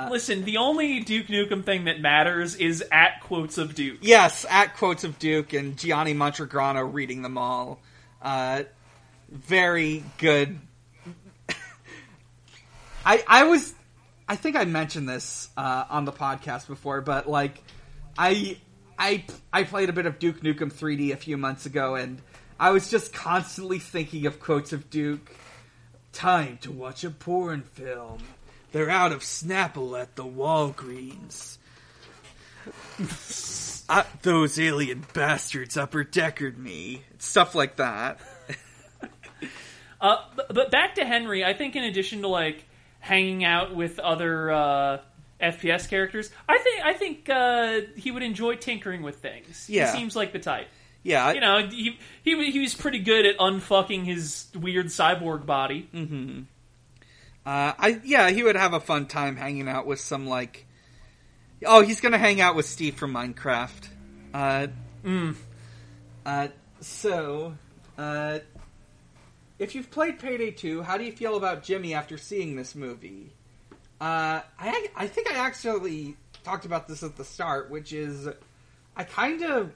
Listen, 0.09 0.45
the 0.45 0.57
only 0.57 1.01
Duke 1.01 1.27
Nukem 1.27 1.63
thing 1.63 1.85
that 1.85 1.99
matters 1.99 2.55
is 2.55 2.83
at 2.91 3.19
quotes 3.21 3.57
of 3.57 3.75
Duke. 3.75 3.99
Yes, 4.01 4.45
at 4.49 4.77
quotes 4.77 5.03
of 5.03 5.19
Duke 5.19 5.51
and 5.51 5.77
Gianni 5.77 6.13
Matragrano 6.13 6.91
reading 6.91 7.21
them 7.21 7.37
all. 7.37 7.81
Uh, 8.21 8.63
very 9.29 10.03
good. 10.19 10.57
I 13.05 13.23
I 13.27 13.43
was 13.43 13.73
I 14.27 14.37
think 14.37 14.55
I 14.55 14.63
mentioned 14.63 15.09
this 15.09 15.49
uh, 15.57 15.85
on 15.89 16.05
the 16.05 16.13
podcast 16.13 16.67
before, 16.67 17.01
but 17.01 17.27
like, 17.29 17.61
I 18.17 18.57
I 18.97 19.25
I 19.51 19.63
played 19.63 19.89
a 19.89 19.93
bit 19.93 20.05
of 20.05 20.17
Duke 20.17 20.41
Nukem 20.41 20.71
3D 20.71 21.11
a 21.11 21.17
few 21.17 21.37
months 21.37 21.65
ago, 21.65 21.95
and 21.95 22.21
I 22.63 22.69
was 22.69 22.89
just 22.89 23.11
constantly 23.11 23.77
thinking 23.77 24.25
of 24.25 24.39
quotes 24.39 24.71
of 24.71 24.89
Duke. 24.89 25.35
Time 26.13 26.59
to 26.61 26.71
watch 26.71 27.03
a 27.03 27.09
porn 27.09 27.63
film. 27.63 28.19
They're 28.71 28.89
out 28.89 29.11
of 29.11 29.19
Snapple 29.19 30.01
at 30.01 30.15
the 30.15 30.23
Walgreens. 30.23 31.57
Uh, 33.89 34.03
those 34.21 34.57
alien 34.57 35.03
bastards 35.13 35.75
upper 35.75 36.05
deckered 36.05 36.57
me. 36.57 37.01
Stuff 37.19 37.53
like 37.53 37.75
that. 37.75 38.21
Uh, 39.99 40.17
but, 40.35 40.53
but 40.53 40.69
back 40.71 40.95
to 40.95 41.05
Henry, 41.05 41.45
I 41.45 41.53
think 41.53 41.77
in 41.77 41.83
addition 41.85 42.23
to 42.23 42.27
like 42.27 42.65
hanging 42.99 43.45
out 43.45 43.73
with 43.73 43.99
other 43.99 44.51
uh, 44.51 44.97
FPS 45.41 45.89
characters, 45.89 46.29
I 46.49 46.57
think 46.57 46.83
I 46.83 46.93
think 46.93 47.29
uh, 47.29 47.79
he 47.95 48.11
would 48.11 48.23
enjoy 48.23 48.55
tinkering 48.55 49.01
with 49.01 49.17
things. 49.17 49.69
Yeah. 49.69 49.89
he 49.93 49.97
seems 49.97 50.13
like 50.13 50.33
the 50.33 50.39
type. 50.39 50.67
Yeah, 51.03 51.25
I- 51.25 51.33
You 51.33 51.41
know, 51.41 51.67
he 51.67 51.99
he 52.23 52.51
he 52.51 52.59
was 52.59 52.73
pretty 52.73 52.99
good 52.99 53.25
at 53.25 53.37
unfucking 53.37 54.05
his 54.05 54.47
weird 54.55 54.87
cyborg 54.87 55.45
body. 55.45 55.89
Uh, 57.45 57.73
I 57.77 57.99
yeah, 58.05 58.29
he 58.29 58.41
would 58.43 58.55
have 58.55 58.73
a 58.73 58.79
fun 58.79 59.05
time 59.07 59.35
hanging 59.35 59.67
out 59.67 59.85
with 59.85 59.99
some 59.99 60.27
like. 60.27 60.65
Oh, 61.65 61.81
he's 61.81 61.99
gonna 62.01 62.17
hang 62.17 62.39
out 62.41 62.55
with 62.55 62.65
Steve 62.65 62.95
from 62.95 63.13
Minecraft. 63.13 63.87
Uh, 64.33 64.67
uh, 66.25 66.47
so, 66.79 67.55
uh, 67.97 68.39
if 69.59 69.75
you've 69.75 69.91
played 69.91 70.19
Payday 70.19 70.51
2, 70.51 70.81
how 70.81 70.97
do 70.97 71.03
you 71.03 71.11
feel 71.11 71.37
about 71.37 71.63
Jimmy 71.63 71.93
after 71.93 72.17
seeing 72.17 72.55
this 72.55 72.75
movie? 72.75 73.31
Uh, 74.01 74.41
I 74.59 74.87
I 74.95 75.07
think 75.07 75.31
I 75.31 75.35
actually 75.37 76.15
talked 76.43 76.65
about 76.65 76.87
this 76.87 77.03
at 77.03 77.15
the 77.15 77.23
start, 77.25 77.69
which 77.69 77.93
is 77.93 78.27
I 78.95 79.03
kind 79.03 79.41
of 79.43 79.71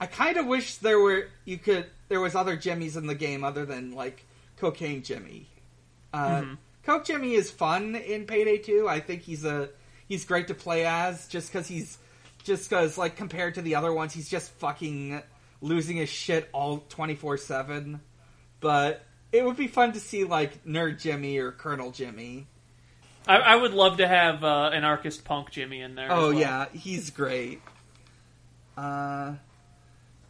I 0.00 0.06
kind 0.06 0.38
of 0.38 0.46
wish 0.46 0.76
there 0.76 0.98
were 0.98 1.28
you 1.44 1.58
could 1.58 1.86
there 2.08 2.20
was 2.20 2.34
other 2.34 2.56
Jimmys 2.56 2.96
in 2.96 3.06
the 3.06 3.14
game 3.14 3.44
other 3.44 3.66
than 3.66 3.92
like 3.92 4.24
Cocaine 4.56 5.02
Jimmy. 5.02 5.46
Uh, 6.12 6.44
Coke 6.84 7.04
Jimmy 7.04 7.34
is 7.34 7.50
fun 7.50 7.94
in 7.94 8.24
Payday 8.24 8.58
2. 8.58 8.88
I 8.88 8.98
think 9.00 9.22
he's 9.22 9.44
a 9.44 9.68
he's 10.08 10.24
great 10.24 10.48
to 10.48 10.54
play 10.54 10.86
as 10.86 11.28
just 11.28 11.52
because 11.52 11.68
he's 11.68 11.98
just 12.42 12.68
because 12.68 12.96
like 12.98 13.16
compared 13.16 13.54
to 13.56 13.62
the 13.62 13.74
other 13.76 13.92
ones, 13.92 14.12
he's 14.14 14.28
just 14.28 14.50
fucking 14.52 15.22
losing 15.60 15.98
his 15.98 16.08
shit 16.08 16.48
all 16.52 16.78
twenty 16.88 17.14
four 17.14 17.36
seven. 17.36 18.00
But 18.60 19.02
it 19.32 19.44
would 19.44 19.56
be 19.56 19.68
fun 19.68 19.92
to 19.92 20.00
see 20.00 20.24
like 20.24 20.64
Nerd 20.64 20.98
Jimmy 21.00 21.38
or 21.38 21.52
Colonel 21.52 21.90
Jimmy. 21.92 22.46
I, 23.28 23.36
I 23.36 23.56
would 23.56 23.74
love 23.74 23.98
to 23.98 24.08
have 24.08 24.42
uh, 24.42 24.70
an 24.72 24.82
Archist 24.82 25.24
Punk 25.24 25.50
Jimmy 25.50 25.82
in 25.82 25.94
there. 25.94 26.06
as 26.06 26.12
Oh 26.12 26.30
well. 26.30 26.40
yeah, 26.40 26.66
he's 26.72 27.10
great. 27.10 27.60
Uh, 28.76 29.34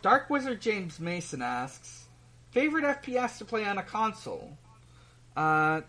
Dark 0.03 0.31
Wizard 0.31 0.61
James 0.61 0.99
Mason 0.99 1.43
asks, 1.43 2.07
favorite 2.53 2.85
FPS 2.85 3.39
to 3.39 3.45
play 3.45 3.65
on 3.65 3.79
a 3.79 3.83
console. 3.83 4.57
Uh, 5.37 5.83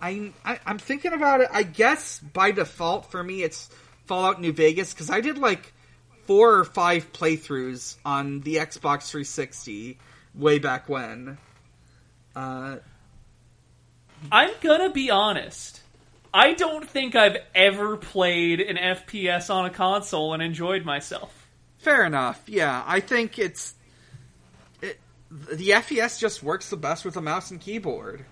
I, 0.00 0.32
I 0.44 0.58
I'm 0.66 0.78
thinking 0.78 1.12
about 1.12 1.40
it. 1.40 1.48
I 1.52 1.62
guess 1.62 2.18
by 2.18 2.50
default 2.50 3.10
for 3.10 3.22
me 3.22 3.42
it's 3.42 3.70
Fallout 4.06 4.40
New 4.40 4.52
Vegas 4.52 4.92
because 4.92 5.10
I 5.10 5.20
did 5.20 5.38
like 5.38 5.72
four 6.24 6.54
or 6.54 6.64
five 6.64 7.12
playthroughs 7.12 7.96
on 8.04 8.40
the 8.40 8.56
Xbox 8.56 9.10
360 9.10 9.98
way 10.34 10.58
back 10.58 10.88
when. 10.88 11.38
Uh, 12.34 12.76
I'm 14.30 14.50
gonna 14.60 14.90
be 14.90 15.10
honest. 15.10 15.80
I 16.32 16.54
don't 16.54 16.88
think 16.88 17.16
I've 17.16 17.38
ever 17.54 17.96
played 17.96 18.60
an 18.60 18.76
FPS 18.76 19.52
on 19.52 19.66
a 19.66 19.70
console 19.70 20.32
and 20.32 20.42
enjoyed 20.42 20.84
myself. 20.84 21.39
Fair 21.80 22.04
enough. 22.04 22.42
Yeah, 22.46 22.82
I 22.86 23.00
think 23.00 23.38
it's 23.38 23.74
it, 24.82 24.98
the 25.30 25.70
FPS 25.70 26.18
just 26.18 26.42
works 26.42 26.68
the 26.70 26.76
best 26.76 27.04
with 27.04 27.16
a 27.16 27.22
mouse 27.22 27.50
and 27.50 27.60
keyboard. 27.60 28.24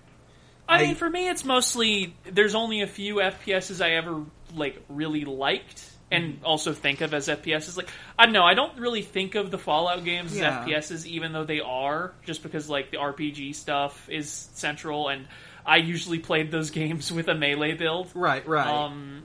I, 0.67 0.79
I- 0.79 0.87
mean, 0.87 0.95
for 0.95 1.09
me, 1.09 1.27
it's 1.29 1.43
mostly 1.43 2.15
there's 2.31 2.55
only 2.55 2.81
a 2.81 2.87
few 2.87 3.15
FPSs 3.15 3.83
I 3.83 3.91
ever 3.95 4.23
like 4.53 4.81
really 4.87 5.25
liked 5.25 5.83
and 6.11 6.39
also 6.43 6.73
think 6.73 7.01
of 7.01 7.13
as 7.13 7.27
FPSs. 7.27 7.75
Like 7.77 7.89
I 8.17 8.25
don't 8.25 8.33
know, 8.33 8.43
I 8.43 8.53
don't 8.53 8.79
really 8.79 9.01
think 9.01 9.35
of 9.35 9.49
the 9.51 9.57
Fallout 9.57 10.03
games 10.03 10.37
Yeah. 10.37 10.61
as 10.61 10.67
FPSs, 10.91 11.05
even 11.07 11.33
though 11.33 11.43
they 11.45 11.59
are, 11.59 12.13
just 12.25 12.43
because 12.43 12.69
like 12.69 12.91
the 12.91 12.97
RPG 12.97 13.55
stuff 13.55 14.07
is 14.09 14.31
central, 14.53 15.07
and 15.09 15.27
I 15.65 15.77
usually 15.77 16.19
played 16.19 16.51
those 16.51 16.69
games 16.81 17.11
with 17.11 17.27
a 17.29 17.35
melee 17.35 17.73
build. 17.73 18.09
Right, 18.13 18.47
right. 18.47 18.67
Um, 18.67 19.23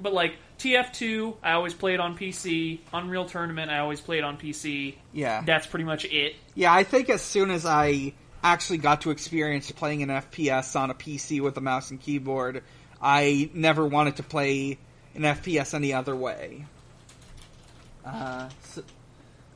but 0.00 0.12
like 0.12 0.36
TF2, 0.58 1.36
I 1.42 1.52
always 1.52 1.74
played 1.74 1.94
it 1.94 2.00
on 2.00 2.16
PC. 2.16 2.80
Unreal 2.92 3.26
Tournament, 3.26 3.70
I 3.70 3.78
always 3.78 4.00
played 4.00 4.18
it 4.18 4.24
on 4.24 4.36
PC. 4.38 4.96
yeah, 5.12 5.42
That's 5.44 5.66
pretty 5.66 5.84
much 5.84 6.04
it. 6.04 6.34
yeah. 6.54 6.72
I 6.72 6.84
think 6.84 7.10
as 7.10 7.22
soon 7.22 7.50
as 7.50 7.66
I 7.66 8.12
actually 8.42 8.78
got 8.78 9.02
to 9.02 9.10
experience 9.10 9.70
playing 9.72 10.02
an 10.02 10.08
FPS 10.08 10.78
on 10.78 10.90
a 10.90 10.94
PC 10.94 11.40
with 11.40 11.56
a 11.56 11.60
mouse 11.60 11.90
and 11.90 12.00
keyboard, 12.00 12.62
I 13.02 13.50
never 13.52 13.86
wanted 13.86 14.16
to 14.16 14.22
play 14.22 14.78
an 15.14 15.22
FPS 15.22 15.74
any 15.74 15.92
other 15.92 16.14
way. 16.14 16.64
Uh, 18.04 18.48
so 18.62 18.82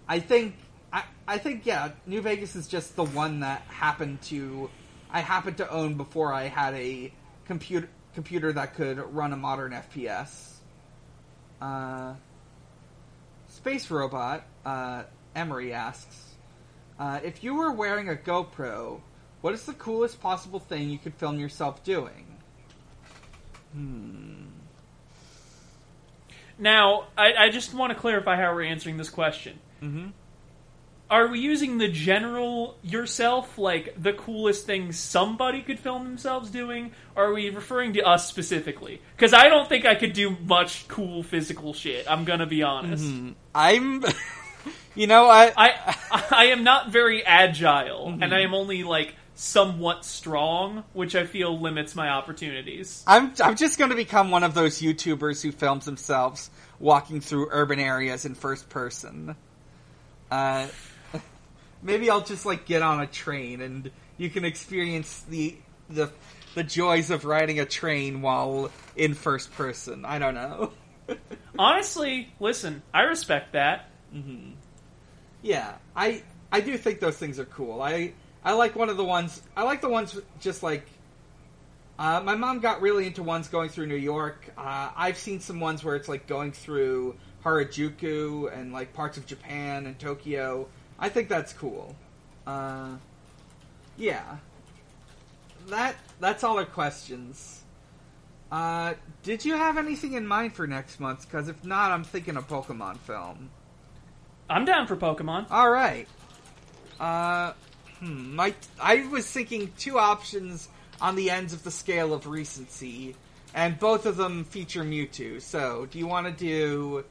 I 0.08 0.18
think 0.18 0.56
I, 0.92 1.04
I 1.28 1.38
think 1.38 1.66
yeah, 1.66 1.90
New 2.06 2.20
Vegas 2.20 2.56
is 2.56 2.66
just 2.66 2.96
the 2.96 3.04
one 3.04 3.40
that 3.40 3.62
happened 3.68 4.22
to 4.22 4.68
I 5.10 5.20
happened 5.20 5.58
to 5.58 5.70
own 5.70 5.94
before 5.94 6.32
I 6.32 6.44
had 6.48 6.74
a 6.74 7.12
computer 7.46 7.88
computer 8.14 8.52
that 8.52 8.74
could 8.74 8.98
run 9.14 9.32
a 9.32 9.36
modern 9.36 9.72
FPS. 9.72 10.54
Uh, 11.60 12.14
Space 13.48 13.90
Robot 13.90 14.44
uh, 14.64 15.02
Emery 15.34 15.72
asks, 15.72 16.34
uh, 16.98 17.20
if 17.22 17.42
you 17.42 17.54
were 17.54 17.72
wearing 17.72 18.08
a 18.08 18.14
GoPro, 18.14 19.00
what 19.40 19.54
is 19.54 19.64
the 19.64 19.72
coolest 19.72 20.20
possible 20.20 20.58
thing 20.58 20.90
you 20.90 20.98
could 20.98 21.14
film 21.14 21.38
yourself 21.38 21.82
doing? 21.82 22.26
Hmm. 23.72 24.46
Now, 26.58 27.06
I, 27.16 27.32
I 27.34 27.48
just 27.48 27.72
want 27.72 27.92
to 27.92 27.98
clarify 27.98 28.36
how 28.36 28.54
we're 28.54 28.62
answering 28.66 28.98
this 28.98 29.08
question. 29.08 29.58
Mm-hmm. 29.82 30.08
Are 31.10 31.26
we 31.26 31.40
using 31.40 31.78
the 31.78 31.88
general 31.88 32.78
yourself, 32.82 33.58
like 33.58 34.00
the 34.00 34.12
coolest 34.12 34.64
thing 34.64 34.92
somebody 34.92 35.60
could 35.60 35.80
film 35.80 36.04
themselves 36.04 36.50
doing? 36.50 36.92
Or 37.16 37.26
are 37.26 37.34
we 37.34 37.50
referring 37.50 37.94
to 37.94 38.02
us 38.02 38.28
specifically? 38.28 39.02
Because 39.16 39.34
I 39.34 39.48
don't 39.48 39.68
think 39.68 39.84
I 39.84 39.96
could 39.96 40.12
do 40.12 40.36
much 40.46 40.86
cool 40.86 41.24
physical 41.24 41.74
shit. 41.74 42.08
I'm 42.08 42.24
gonna 42.24 42.46
be 42.46 42.62
honest. 42.62 43.12
I'm, 43.52 44.04
you 44.94 45.08
know, 45.08 45.28
I, 45.28 45.52
I 45.56 46.24
I 46.30 46.44
am 46.46 46.62
not 46.62 46.92
very 46.92 47.26
agile, 47.26 48.16
and 48.20 48.32
I 48.32 48.42
am 48.42 48.54
only 48.54 48.84
like 48.84 49.16
somewhat 49.34 50.04
strong, 50.04 50.84
which 50.92 51.16
I 51.16 51.24
feel 51.24 51.58
limits 51.58 51.94
my 51.94 52.10
opportunities. 52.10 53.02
I'm, 53.06 53.32
I'm 53.42 53.56
just 53.56 53.78
going 53.78 53.90
to 53.90 53.96
become 53.96 54.30
one 54.30 54.44
of 54.44 54.52
those 54.52 54.82
YouTubers 54.82 55.42
who 55.42 55.50
films 55.50 55.86
themselves 55.86 56.50
walking 56.78 57.22
through 57.22 57.48
urban 57.50 57.80
areas 57.80 58.26
in 58.26 58.34
first 58.34 58.68
person. 58.68 59.34
Uh, 60.30 60.66
maybe 61.82 62.10
I'll 62.10 62.20
just 62.20 62.46
like 62.46 62.66
get 62.66 62.82
on 62.82 63.00
a 63.00 63.06
train 63.06 63.60
and 63.60 63.90
you 64.16 64.30
can 64.30 64.44
experience 64.44 65.20
the 65.28 65.56
the 65.88 66.10
the 66.54 66.64
joys 66.64 67.10
of 67.10 67.24
riding 67.24 67.60
a 67.60 67.64
train 67.64 68.22
while 68.22 68.70
in 68.96 69.14
first 69.14 69.52
person. 69.52 70.04
I 70.04 70.18
don't 70.18 70.34
know. 70.34 70.72
Honestly, 71.58 72.32
listen, 72.40 72.82
I 72.92 73.02
respect 73.02 73.52
that. 73.52 73.88
Yeah, 75.42 75.74
I 75.94 76.22
I 76.52 76.60
do 76.60 76.76
think 76.76 77.00
those 77.00 77.16
things 77.16 77.38
are 77.38 77.44
cool. 77.44 77.80
I 77.82 78.12
I 78.44 78.52
like 78.52 78.76
one 78.76 78.88
of 78.88 78.96
the 78.96 79.04
ones. 79.04 79.42
I 79.56 79.62
like 79.62 79.80
the 79.80 79.88
ones 79.88 80.18
just 80.40 80.62
like. 80.62 80.86
Uh, 81.98 82.18
my 82.24 82.34
mom 82.34 82.60
got 82.60 82.80
really 82.80 83.06
into 83.06 83.22
ones 83.22 83.48
going 83.48 83.68
through 83.68 83.86
New 83.86 83.94
York. 83.94 84.50
Uh, 84.56 84.90
I've 84.96 85.18
seen 85.18 85.38
some 85.38 85.60
ones 85.60 85.84
where 85.84 85.96
it's 85.96 86.08
like 86.08 86.26
going 86.26 86.50
through 86.50 87.14
Harajuku 87.44 88.50
and 88.58 88.72
like 88.72 88.94
parts 88.94 89.18
of 89.18 89.26
Japan 89.26 89.84
and 89.86 89.98
Tokyo. 89.98 90.66
I 91.00 91.08
think 91.08 91.28
that's 91.28 91.52
cool. 91.54 91.96
Uh, 92.46 92.96
yeah, 93.96 94.36
that 95.68 95.96
that's 96.20 96.44
all 96.44 96.58
our 96.58 96.66
questions. 96.66 97.62
Uh, 98.52 98.94
did 99.22 99.44
you 99.44 99.54
have 99.54 99.78
anything 99.78 100.12
in 100.12 100.26
mind 100.26 100.52
for 100.54 100.66
next 100.66 101.00
month? 101.00 101.22
Because 101.22 101.48
if 101.48 101.64
not, 101.64 101.90
I'm 101.90 102.04
thinking 102.04 102.36
a 102.36 102.42
Pokemon 102.42 102.98
film. 102.98 103.50
I'm 104.48 104.64
down 104.64 104.86
for 104.86 104.96
Pokemon. 104.96 105.46
All 105.50 105.70
right. 105.70 106.08
Uh, 106.98 107.52
hmm, 108.00 108.34
my 108.34 108.54
I 108.80 109.06
was 109.06 109.30
thinking 109.30 109.72
two 109.78 109.98
options 109.98 110.68
on 111.00 111.16
the 111.16 111.30
ends 111.30 111.52
of 111.52 111.62
the 111.62 111.70
scale 111.70 112.12
of 112.12 112.26
recency, 112.26 113.16
and 113.54 113.78
both 113.78 114.04
of 114.04 114.16
them 114.16 114.44
feature 114.44 114.84
Mewtwo. 114.84 115.40
So, 115.40 115.86
do 115.86 115.98
you 115.98 116.06
want 116.06 116.26
to 116.26 116.32
do 116.32 117.04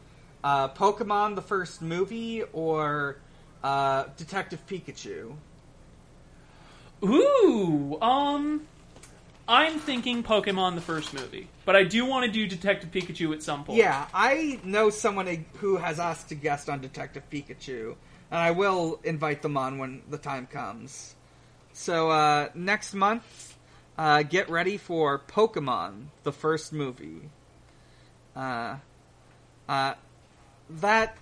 uh, 0.44 0.68
Pokemon 0.70 1.36
the 1.36 1.42
first 1.42 1.82
movie 1.82 2.44
or 2.54 3.18
uh, 3.64 4.06
Detective 4.18 4.66
Pikachu? 4.68 5.36
Ooh, 7.04 7.98
um, 8.02 8.68
I'm 9.48 9.80
thinking 9.80 10.22
Pokemon 10.22 10.76
the 10.76 10.82
first 10.82 11.14
movie, 11.14 11.48
but 11.66 11.76
I 11.76 11.84
do 11.84 12.06
want 12.06 12.26
to 12.26 12.32
do 12.32 12.46
Detective 12.48 12.92
Pikachu 12.92 13.34
at 13.34 13.42
some 13.42 13.64
point. 13.64 13.80
Yeah, 13.80 14.08
I 14.14 14.60
know 14.64 14.90
someone 14.90 15.46
who 15.56 15.78
has 15.78 16.00
asked 16.00 16.30
to 16.30 16.36
guest 16.36 16.70
on 16.70 16.82
Detective 16.82 17.24
Pikachu, 17.32 17.96
and 18.32 18.40
I 18.40 18.52
will 18.52 19.00
invite 19.04 19.42
them 19.42 19.58
on 19.58 19.78
when 19.78 20.02
the 20.10 20.18
time 20.18 20.46
comes. 20.46 21.16
So 21.74 22.12
uh, 22.12 22.50
next 22.54 22.94
month, 22.94 23.58
uh, 23.98 24.24
get 24.24 24.50
ready 24.50 24.78
for 24.78 25.20
Pokemon, 25.20 26.08
the 26.24 26.32
first 26.32 26.74
movie. 26.74 27.30
Uh, 28.36 28.76
uh, 29.68 29.94
that 30.70 31.18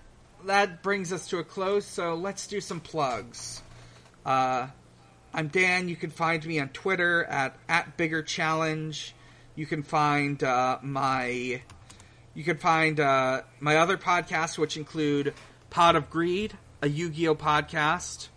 that 0.45 0.83
brings 0.83 1.11
us 1.11 1.27
to 1.29 1.39
a 1.39 1.43
close. 1.43 1.85
So 1.85 2.15
let's 2.15 2.47
do 2.47 2.61
some 2.61 2.79
plugs. 2.79 3.61
Uh, 4.25 4.67
I'm 5.33 5.47
Dan. 5.47 5.89
You 5.89 5.95
can 5.95 6.09
find 6.09 6.45
me 6.45 6.59
on 6.59 6.69
Twitter 6.69 7.23
at 7.23 7.55
at 7.67 7.97
Bigger 7.97 8.23
Challenge. 8.23 9.13
You 9.55 9.65
can 9.65 9.83
find 9.83 10.41
uh, 10.43 10.79
my 10.81 11.61
you 12.33 12.43
can 12.43 12.57
find 12.57 12.99
uh, 12.99 13.41
my 13.59 13.77
other 13.77 13.97
podcasts, 13.97 14.57
which 14.57 14.77
include 14.77 15.33
Pod 15.69 15.95
of 15.95 16.09
Greed, 16.09 16.55
a 16.81 16.87
Yu-Gi-Oh 16.87 17.35
podcast. 17.35 18.27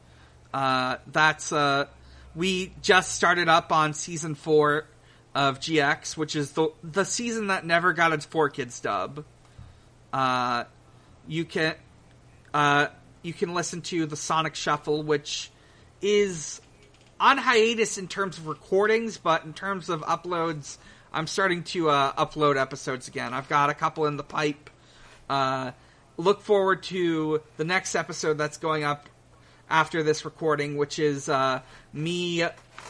Uh, 0.55 0.97
that's 1.06 1.52
uh, 1.52 1.86
we 2.35 2.72
just 2.82 3.12
started 3.12 3.48
up 3.48 3.72
on 3.72 3.93
season 3.94 4.35
four 4.35 4.86
of 5.35 5.60
GX, 5.60 6.16
which 6.16 6.35
is 6.35 6.52
the 6.52 6.68
the 6.82 7.05
season 7.05 7.48
that 7.48 7.64
never 7.64 7.93
got 7.93 8.12
its 8.12 8.27
4Kids 8.27 8.82
dub. 8.82 9.24
Uh, 10.12 10.64
you 11.28 11.44
can 11.44 11.74
uh, 12.55 12.89
you 13.22 13.32
can 13.32 13.55
listen 13.55 13.82
to 13.82 14.06
the 14.06 14.16
Sonic 14.16 14.55
Shuffle, 14.55 15.02
which 15.02 15.51
is 16.01 16.60
on 17.18 17.36
hiatus 17.39 17.98
in 17.98 18.09
terms 18.09 18.39
of 18.39 18.47
recordings, 18.47 19.18
but 19.18 19.44
in 19.44 19.52
terms 19.52 19.89
of 19.89 20.01
uploads, 20.02 20.78
I'm 21.12 21.27
starting 21.27 21.64
to 21.64 21.90
uh, 21.90 22.12
upload 22.12 22.60
episodes 22.60 23.09
again. 23.09 23.35
I've 23.35 23.48
got 23.48 23.68
a 23.68 23.74
couple 23.74 24.06
in 24.06 24.16
the 24.16 24.24
pipe. 24.24 24.70
Uh, 25.28 25.72
look 26.16 26.40
forward 26.43 26.82
to 26.85 27.43
the 27.56 27.64
next 27.64 27.94
episode 27.94 28.39
that's 28.39 28.56
going 28.56 28.85
up 28.85 29.09
after 29.68 30.02
this 30.02 30.24
recording, 30.24 30.77
which 30.77 30.98
is 30.98 31.28
uh, 31.28 31.60
me, 31.93 32.44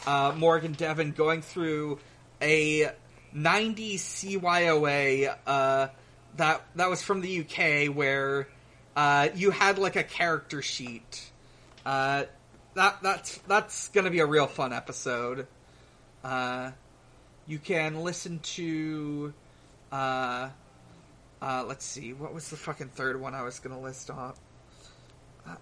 uh, 0.05 0.33
Morgan 0.35 0.73
Devon, 0.73 1.11
going 1.11 1.41
through 1.41 1.99
a 2.41 2.91
90 3.33 3.97
CYOA 3.97 5.35
uh, 5.45 5.87
that 6.37 6.61
that 6.75 6.89
was 6.89 7.01
from 7.01 7.21
the 7.21 7.41
UK, 7.41 7.93
where 7.93 8.47
uh, 8.95 9.29
you 9.35 9.51
had 9.51 9.77
like 9.77 9.95
a 9.95 10.03
character 10.03 10.61
sheet. 10.61 11.31
Uh, 11.85 12.25
that 12.75 13.01
that's 13.01 13.37
that's 13.47 13.89
gonna 13.89 14.11
be 14.11 14.19
a 14.19 14.25
real 14.25 14.47
fun 14.47 14.73
episode. 14.73 15.47
Uh, 16.23 16.71
you 17.47 17.59
can 17.59 18.03
listen 18.03 18.39
to. 18.39 19.33
Uh, 19.91 20.49
uh, 21.41 21.65
let's 21.67 21.85
see, 21.85 22.13
what 22.13 22.33
was 22.33 22.49
the 22.49 22.55
fucking 22.55 22.89
third 22.89 23.19
one 23.19 23.33
I 23.33 23.41
was 23.41 23.59
gonna 23.59 23.79
list 23.79 24.11
off? 24.11 24.39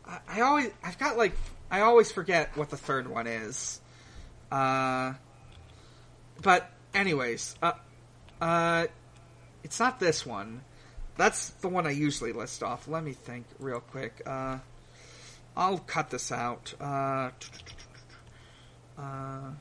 I, 0.06 0.20
I 0.28 0.42
always, 0.42 0.72
I've 0.84 1.00
got 1.00 1.18
like, 1.18 1.34
I 1.72 1.82
always 1.82 2.12
forget 2.12 2.56
what 2.58 2.70
the 2.70 2.78
third 2.78 3.08
one 3.08 3.28
is. 3.28 3.80
Uh, 4.52 5.14
but 6.42 6.70
anyways, 6.94 7.56
uh, 7.62 7.74
uh, 8.42 8.88
it's 9.64 9.80
not 9.80 10.00
this 10.00 10.26
one. 10.26 10.62
That's 11.20 11.50
the 11.50 11.68
one 11.68 11.86
I 11.86 11.92
usually 11.92 12.32
list 12.32 12.64
off. 12.64 12.88
Let 12.88 13.04
me 13.04 13.12
think 13.12 13.46
real 13.60 13.82
quick. 13.82 14.22
Uh, 14.26 14.60
I'll 15.58 15.80
cut 15.80 16.12
this 16.12 16.32
out. 16.32 16.74
Uh, 16.80 17.32
uh, 18.98 19.52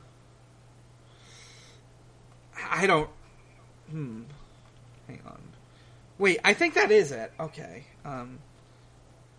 I 2.70 2.86
don't. 2.86 3.10
Hmm. 3.90 4.22
Hang 5.08 5.20
on. 5.26 5.40
Wait, 6.18 6.38
I 6.44 6.54
think 6.54 6.74
that 6.74 6.92
is 6.92 7.10
it. 7.10 7.32
Okay. 7.40 7.86
Um. 8.04 8.38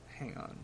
Hang 0.08 0.36
on. 0.36 0.58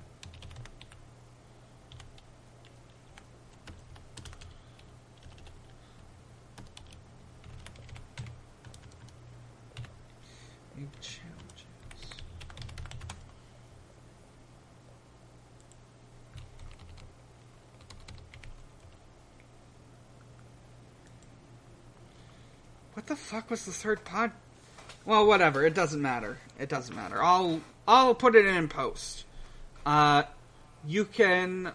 New 10.75 10.89
challenges. 10.99 11.25
What 23.05 23.19
the 23.19 23.23
fuck 23.23 23.51
was 23.51 23.65
the 23.65 23.71
third 23.71 24.03
pod? 24.03 24.31
Well, 25.05 25.27
whatever. 25.27 25.63
It 25.63 25.75
doesn't 25.75 26.01
matter. 26.01 26.39
It 26.57 26.69
doesn't 26.69 26.95
matter. 26.95 27.21
I'll 27.21 27.61
I'll 27.87 28.15
put 28.15 28.33
it 28.33 28.47
in 28.47 28.67
post. 28.67 29.25
Uh, 29.85 30.23
you 30.87 31.05
can 31.05 31.71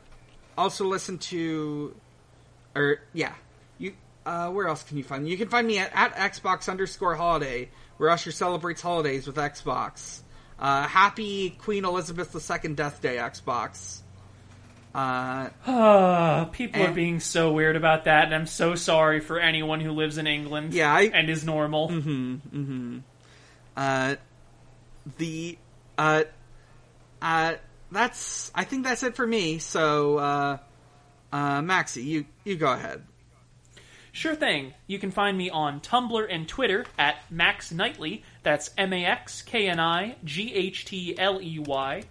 also 0.58 0.86
listen 0.86 1.18
to, 1.18 1.94
or 2.74 3.02
yeah, 3.12 3.32
you. 3.78 3.94
Uh, 4.26 4.50
where 4.50 4.66
else 4.66 4.82
can 4.82 4.96
you 4.96 5.04
find 5.04 5.22
me? 5.22 5.30
You 5.30 5.36
can 5.36 5.48
find 5.48 5.68
me 5.68 5.78
at, 5.78 5.92
at 5.94 6.16
Xbox 6.16 6.68
underscore 6.68 7.14
holiday, 7.14 7.68
where 7.98 8.10
Usher 8.10 8.32
celebrates 8.32 8.82
holidays 8.82 9.28
with 9.28 9.36
Xbox. 9.36 10.22
Uh, 10.58 10.88
happy 10.88 11.50
Queen 11.50 11.84
Elizabeth 11.84 12.34
II 12.34 12.74
Death 12.74 13.00
Day, 13.00 13.18
Xbox. 13.18 14.00
Uh, 14.94 16.44
people 16.52 16.82
are 16.82 16.92
being 16.92 17.20
so 17.20 17.52
weird 17.52 17.76
about 17.76 18.04
that, 18.04 18.24
and 18.24 18.34
I'm 18.34 18.46
so 18.46 18.74
sorry 18.74 19.20
for 19.20 19.38
anyone 19.38 19.80
who 19.80 19.92
lives 19.92 20.18
in 20.18 20.26
England 20.26 20.74
yeah, 20.74 20.92
I, 20.92 21.02
and 21.02 21.30
is 21.30 21.44
normal. 21.44 21.92
uh, 23.76 24.16
the 25.18 25.58
uh, 25.96 26.24
uh, 27.22 27.54
that's 27.92 28.50
I 28.54 28.64
think 28.64 28.84
that's 28.84 29.02
it 29.02 29.16
for 29.16 29.26
me. 29.26 29.58
So, 29.58 30.18
uh, 30.18 30.58
uh, 31.32 31.62
Maxie, 31.62 32.02
you 32.02 32.26
you 32.44 32.56
go 32.56 32.72
ahead. 32.72 33.04
Sure 34.12 34.34
thing. 34.34 34.74
You 34.88 34.98
can 34.98 35.12
find 35.12 35.38
me 35.38 35.50
on 35.50 35.80
Tumblr 35.80 36.26
and 36.28 36.48
Twitter 36.48 36.84
at 36.98 37.16
Max 37.30 37.70
Knightley. 37.70 38.24
That's 38.42 38.70
M 38.76 38.92
A 38.92 39.04
X 39.04 39.42
K 39.42 39.68
N 39.68 39.78
I 39.78 40.16
G 40.24 40.52
H 40.52 40.84
T 40.84 41.16
L 41.16 41.40
E 41.40 41.60
Y. 41.60 42.02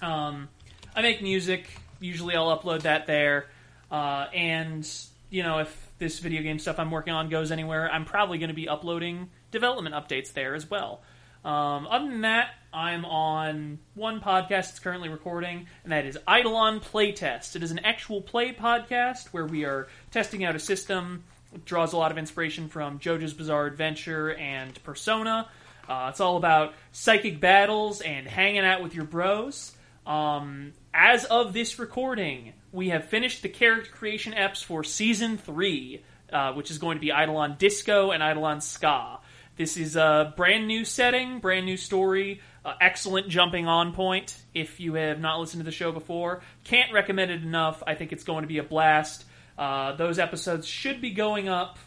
Um, 0.00 0.48
I 0.94 1.02
make 1.02 1.22
music. 1.22 1.68
Usually, 2.00 2.36
I'll 2.36 2.56
upload 2.56 2.82
that 2.82 3.06
there. 3.06 3.46
Uh, 3.90 4.26
and 4.34 4.88
you 5.30 5.42
know, 5.42 5.58
if 5.58 5.90
this 5.98 6.18
video 6.18 6.42
game 6.42 6.58
stuff 6.58 6.78
I'm 6.78 6.90
working 6.90 7.14
on 7.14 7.28
goes 7.28 7.50
anywhere, 7.50 7.90
I'm 7.90 8.04
probably 8.04 8.38
going 8.38 8.48
to 8.48 8.54
be 8.54 8.68
uploading 8.68 9.30
development 9.50 9.94
updates 9.94 10.32
there 10.32 10.54
as 10.54 10.68
well. 10.68 11.00
Um, 11.44 11.86
other 11.88 12.08
than 12.08 12.20
that, 12.20 12.50
I'm 12.72 13.04
on 13.04 13.78
one 13.94 14.20
podcast 14.20 14.48
that's 14.48 14.78
currently 14.78 15.08
recording, 15.08 15.66
and 15.82 15.92
that 15.92 16.04
is 16.04 16.18
Eidolon 16.28 16.80
Playtest. 16.80 17.56
It 17.56 17.62
is 17.62 17.70
an 17.70 17.80
actual 17.80 18.20
play 18.20 18.52
podcast 18.52 19.28
where 19.28 19.46
we 19.46 19.64
are 19.64 19.88
testing 20.10 20.44
out 20.44 20.54
a 20.54 20.60
system. 20.60 21.24
It 21.54 21.64
draws 21.64 21.92
a 21.92 21.96
lot 21.96 22.12
of 22.12 22.18
inspiration 22.18 22.68
from 22.68 22.98
JoJo's 22.98 23.34
Bizarre 23.34 23.66
Adventure 23.66 24.34
and 24.34 24.82
Persona. 24.84 25.48
Uh, 25.88 26.08
it's 26.10 26.20
all 26.20 26.36
about 26.36 26.74
psychic 26.92 27.40
battles 27.40 28.02
and 28.02 28.26
hanging 28.26 28.64
out 28.64 28.82
with 28.82 28.94
your 28.94 29.04
bros. 29.04 29.72
Um, 30.06 30.72
as 30.94 31.24
of 31.24 31.52
this 31.52 31.78
recording, 31.78 32.52
we 32.70 32.90
have 32.90 33.06
finished 33.06 33.42
the 33.42 33.48
character 33.48 33.90
creation 33.90 34.32
eps 34.32 34.62
for 34.62 34.84
season 34.84 35.38
three, 35.38 36.02
uh, 36.32 36.52
which 36.52 36.70
is 36.70 36.78
going 36.78 36.96
to 36.96 37.00
be 37.00 37.08
Eidolon 37.10 37.56
Disco 37.58 38.10
and 38.10 38.22
Eidolon 38.22 38.60
Ska. 38.60 39.18
This 39.56 39.76
is 39.76 39.96
a 39.96 40.32
brand 40.36 40.66
new 40.66 40.84
setting, 40.84 41.38
brand 41.40 41.66
new 41.66 41.76
story, 41.76 42.40
uh, 42.64 42.74
excellent 42.80 43.28
jumping 43.28 43.66
on 43.66 43.92
point. 43.92 44.36
If 44.54 44.80
you 44.80 44.94
have 44.94 45.20
not 45.20 45.40
listened 45.40 45.60
to 45.60 45.64
the 45.64 45.70
show 45.70 45.92
before, 45.92 46.42
can't 46.64 46.92
recommend 46.92 47.30
it 47.30 47.42
enough. 47.42 47.82
I 47.86 47.94
think 47.94 48.12
it's 48.12 48.24
going 48.24 48.42
to 48.42 48.48
be 48.48 48.58
a 48.58 48.62
blast. 48.62 49.24
Uh, 49.58 49.94
those 49.96 50.18
episodes 50.18 50.66
should 50.66 51.00
be 51.00 51.10
going 51.10 51.48
up 51.48 51.78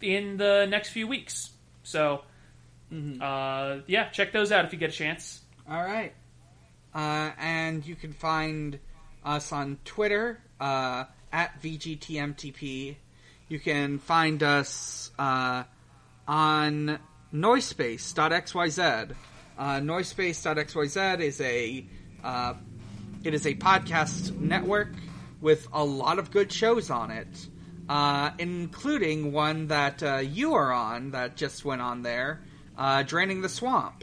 in 0.00 0.36
the 0.36 0.66
next 0.68 0.90
few 0.90 1.06
weeks. 1.06 1.50
So, 1.84 2.22
uh, 2.92 3.78
yeah, 3.86 4.08
check 4.10 4.32
those 4.32 4.50
out 4.50 4.64
if 4.64 4.72
you 4.72 4.78
get 4.78 4.90
a 4.90 4.92
chance. 4.92 5.40
All 5.70 5.82
right. 5.82 6.12
Uh, 6.96 7.30
and 7.38 7.86
you 7.86 7.94
can 7.94 8.14
find 8.14 8.78
us 9.22 9.52
on 9.52 9.76
Twitter 9.84 10.40
uh, 10.58 11.04
at 11.30 11.60
VGTMTP. 11.60 12.96
You 13.48 13.58
can 13.58 13.98
find 13.98 14.42
us 14.42 15.10
uh, 15.18 15.64
on 16.26 16.98
Noisepace.xyz. 17.34 19.14
Uh, 19.58 19.80
Noisepace.xyz 19.80 21.20
is 21.20 21.40
a 21.42 21.84
uh, 22.24 22.54
it 23.24 23.34
is 23.34 23.46
a 23.46 23.54
podcast 23.54 24.34
network 24.40 24.88
with 25.42 25.68
a 25.74 25.84
lot 25.84 26.18
of 26.18 26.30
good 26.30 26.50
shows 26.50 26.90
on 26.90 27.10
it, 27.10 27.28
uh, 27.90 28.30
including 28.38 29.32
one 29.32 29.66
that 29.66 30.02
uh, 30.02 30.16
you 30.16 30.54
are 30.54 30.72
on 30.72 31.10
that 31.10 31.36
just 31.36 31.62
went 31.62 31.82
on 31.82 32.00
there, 32.00 32.40
uh, 32.78 33.02
Draining 33.02 33.42
the 33.42 33.50
Swamp. 33.50 34.02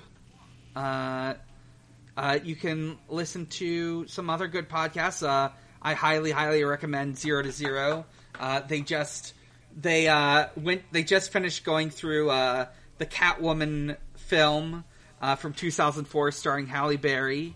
Uh, 2.15 2.39
you 2.43 2.55
can 2.55 2.97
listen 3.09 3.45
to 3.47 4.07
some 4.07 4.29
other 4.29 4.47
good 4.47 4.69
podcasts. 4.69 5.27
Uh, 5.27 5.49
I 5.81 5.93
highly, 5.93 6.31
highly 6.31 6.63
recommend 6.63 7.17
Zero 7.17 7.41
to 7.41 7.51
Zero. 7.51 8.05
Uh, 8.39 8.61
they 8.61 8.81
just 8.81 9.33
they 9.75 10.07
uh, 10.07 10.47
went. 10.55 10.83
They 10.91 11.03
just 11.03 11.31
finished 11.31 11.63
going 11.63 11.89
through 11.89 12.29
uh, 12.29 12.67
the 12.97 13.05
Catwoman 13.05 13.97
film 14.15 14.83
uh, 15.21 15.35
from 15.35 15.53
2004, 15.53 16.31
starring 16.31 16.67
Halle 16.67 16.97
Berry. 16.97 17.55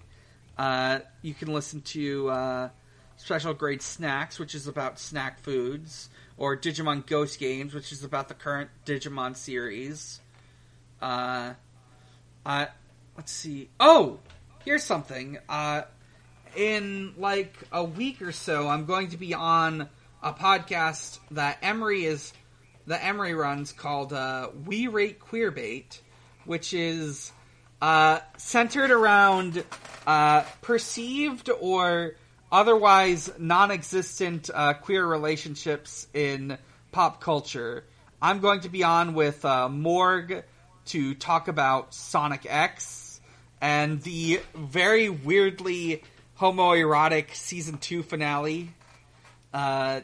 You 1.21 1.33
can 1.33 1.53
listen 1.53 1.81
to 1.81 2.71
Special 3.17 3.53
Grade 3.53 3.81
Snacks, 3.81 4.39
which 4.39 4.55
is 4.55 4.67
about 4.67 4.99
snack 4.99 5.39
foods, 5.39 6.09
or 6.37 6.55
Digimon 6.55 7.05
Ghost 7.05 7.39
Games, 7.39 7.73
which 7.73 7.91
is 7.91 8.03
about 8.03 8.27
the 8.27 8.35
current 8.35 8.69
Digimon 8.85 9.35
series. 9.35 10.21
Uh, 11.01 11.53
uh, 12.45 12.67
let's 13.15 13.31
see. 13.31 13.69
Oh, 13.79 14.19
here's 14.67 14.83
something. 14.83 15.37
Uh, 15.47 15.83
in 16.53 17.13
like 17.17 17.55
a 17.71 17.85
week 17.85 18.21
or 18.21 18.33
so, 18.33 18.67
I'm 18.67 18.83
going 18.83 19.11
to 19.11 19.17
be 19.17 19.33
on 19.33 19.87
a 20.21 20.33
podcast 20.33 21.19
that 21.31 21.59
Emery 21.61 22.03
is 22.03 22.33
that 22.85 23.01
Emery 23.01 23.33
runs 23.33 23.71
called 23.71 24.11
uh, 24.11 24.49
"We 24.65 24.87
Rate 24.87 25.21
Queerbait," 25.21 26.01
which 26.43 26.73
is 26.73 27.31
uh, 27.81 28.19
centered 28.35 28.91
around 28.91 29.63
uh, 30.05 30.41
perceived 30.61 31.49
or 31.49 32.15
otherwise 32.51 33.31
non-existent 33.39 34.49
uh, 34.53 34.73
queer 34.73 35.07
relationships 35.07 36.07
in 36.13 36.57
pop 36.91 37.21
culture. 37.21 37.85
I'm 38.21 38.41
going 38.41 38.59
to 38.61 38.69
be 38.69 38.83
on 38.83 39.13
with 39.13 39.45
uh, 39.45 39.69
Morg 39.69 40.43
to 40.87 41.13
talk 41.13 41.47
about 41.47 41.93
Sonic 41.93 42.45
X 42.49 43.06
and 43.61 44.01
the 44.03 44.41
very 44.55 45.09
weirdly 45.09 46.03
homoerotic 46.39 47.33
season 47.33 47.77
two 47.77 48.03
finale. 48.03 48.69
Uh, 49.53 50.01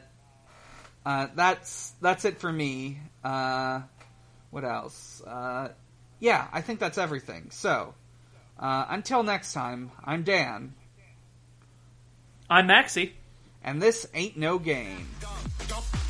uh, 1.06 1.28
that's 1.36 1.94
that's 2.02 2.26
it 2.26 2.40
for 2.40 2.52
me. 2.52 3.00
Uh, 3.24 3.82
what 4.50 4.64
else? 4.64 5.22
Uh, 5.26 5.70
yeah, 6.20 6.48
I 6.52 6.62
think 6.62 6.80
that's 6.80 6.98
everything. 6.98 7.50
So, 7.52 7.94
uh, 8.58 8.86
until 8.90 9.24
next 9.24 9.54
time, 9.54 9.92
I'm 10.04 10.24
Dan, 10.24 10.74
I'm 12.50 12.68
Maxie. 12.68 13.14
And 13.64 13.82
this 13.82 14.08
ain't 14.14 14.38
no 14.38 14.60
game. 14.60 15.08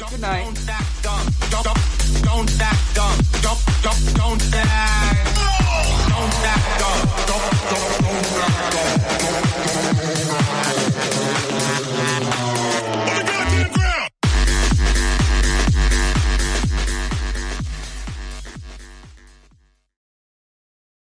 Good 0.09 0.21
night. 0.21 0.45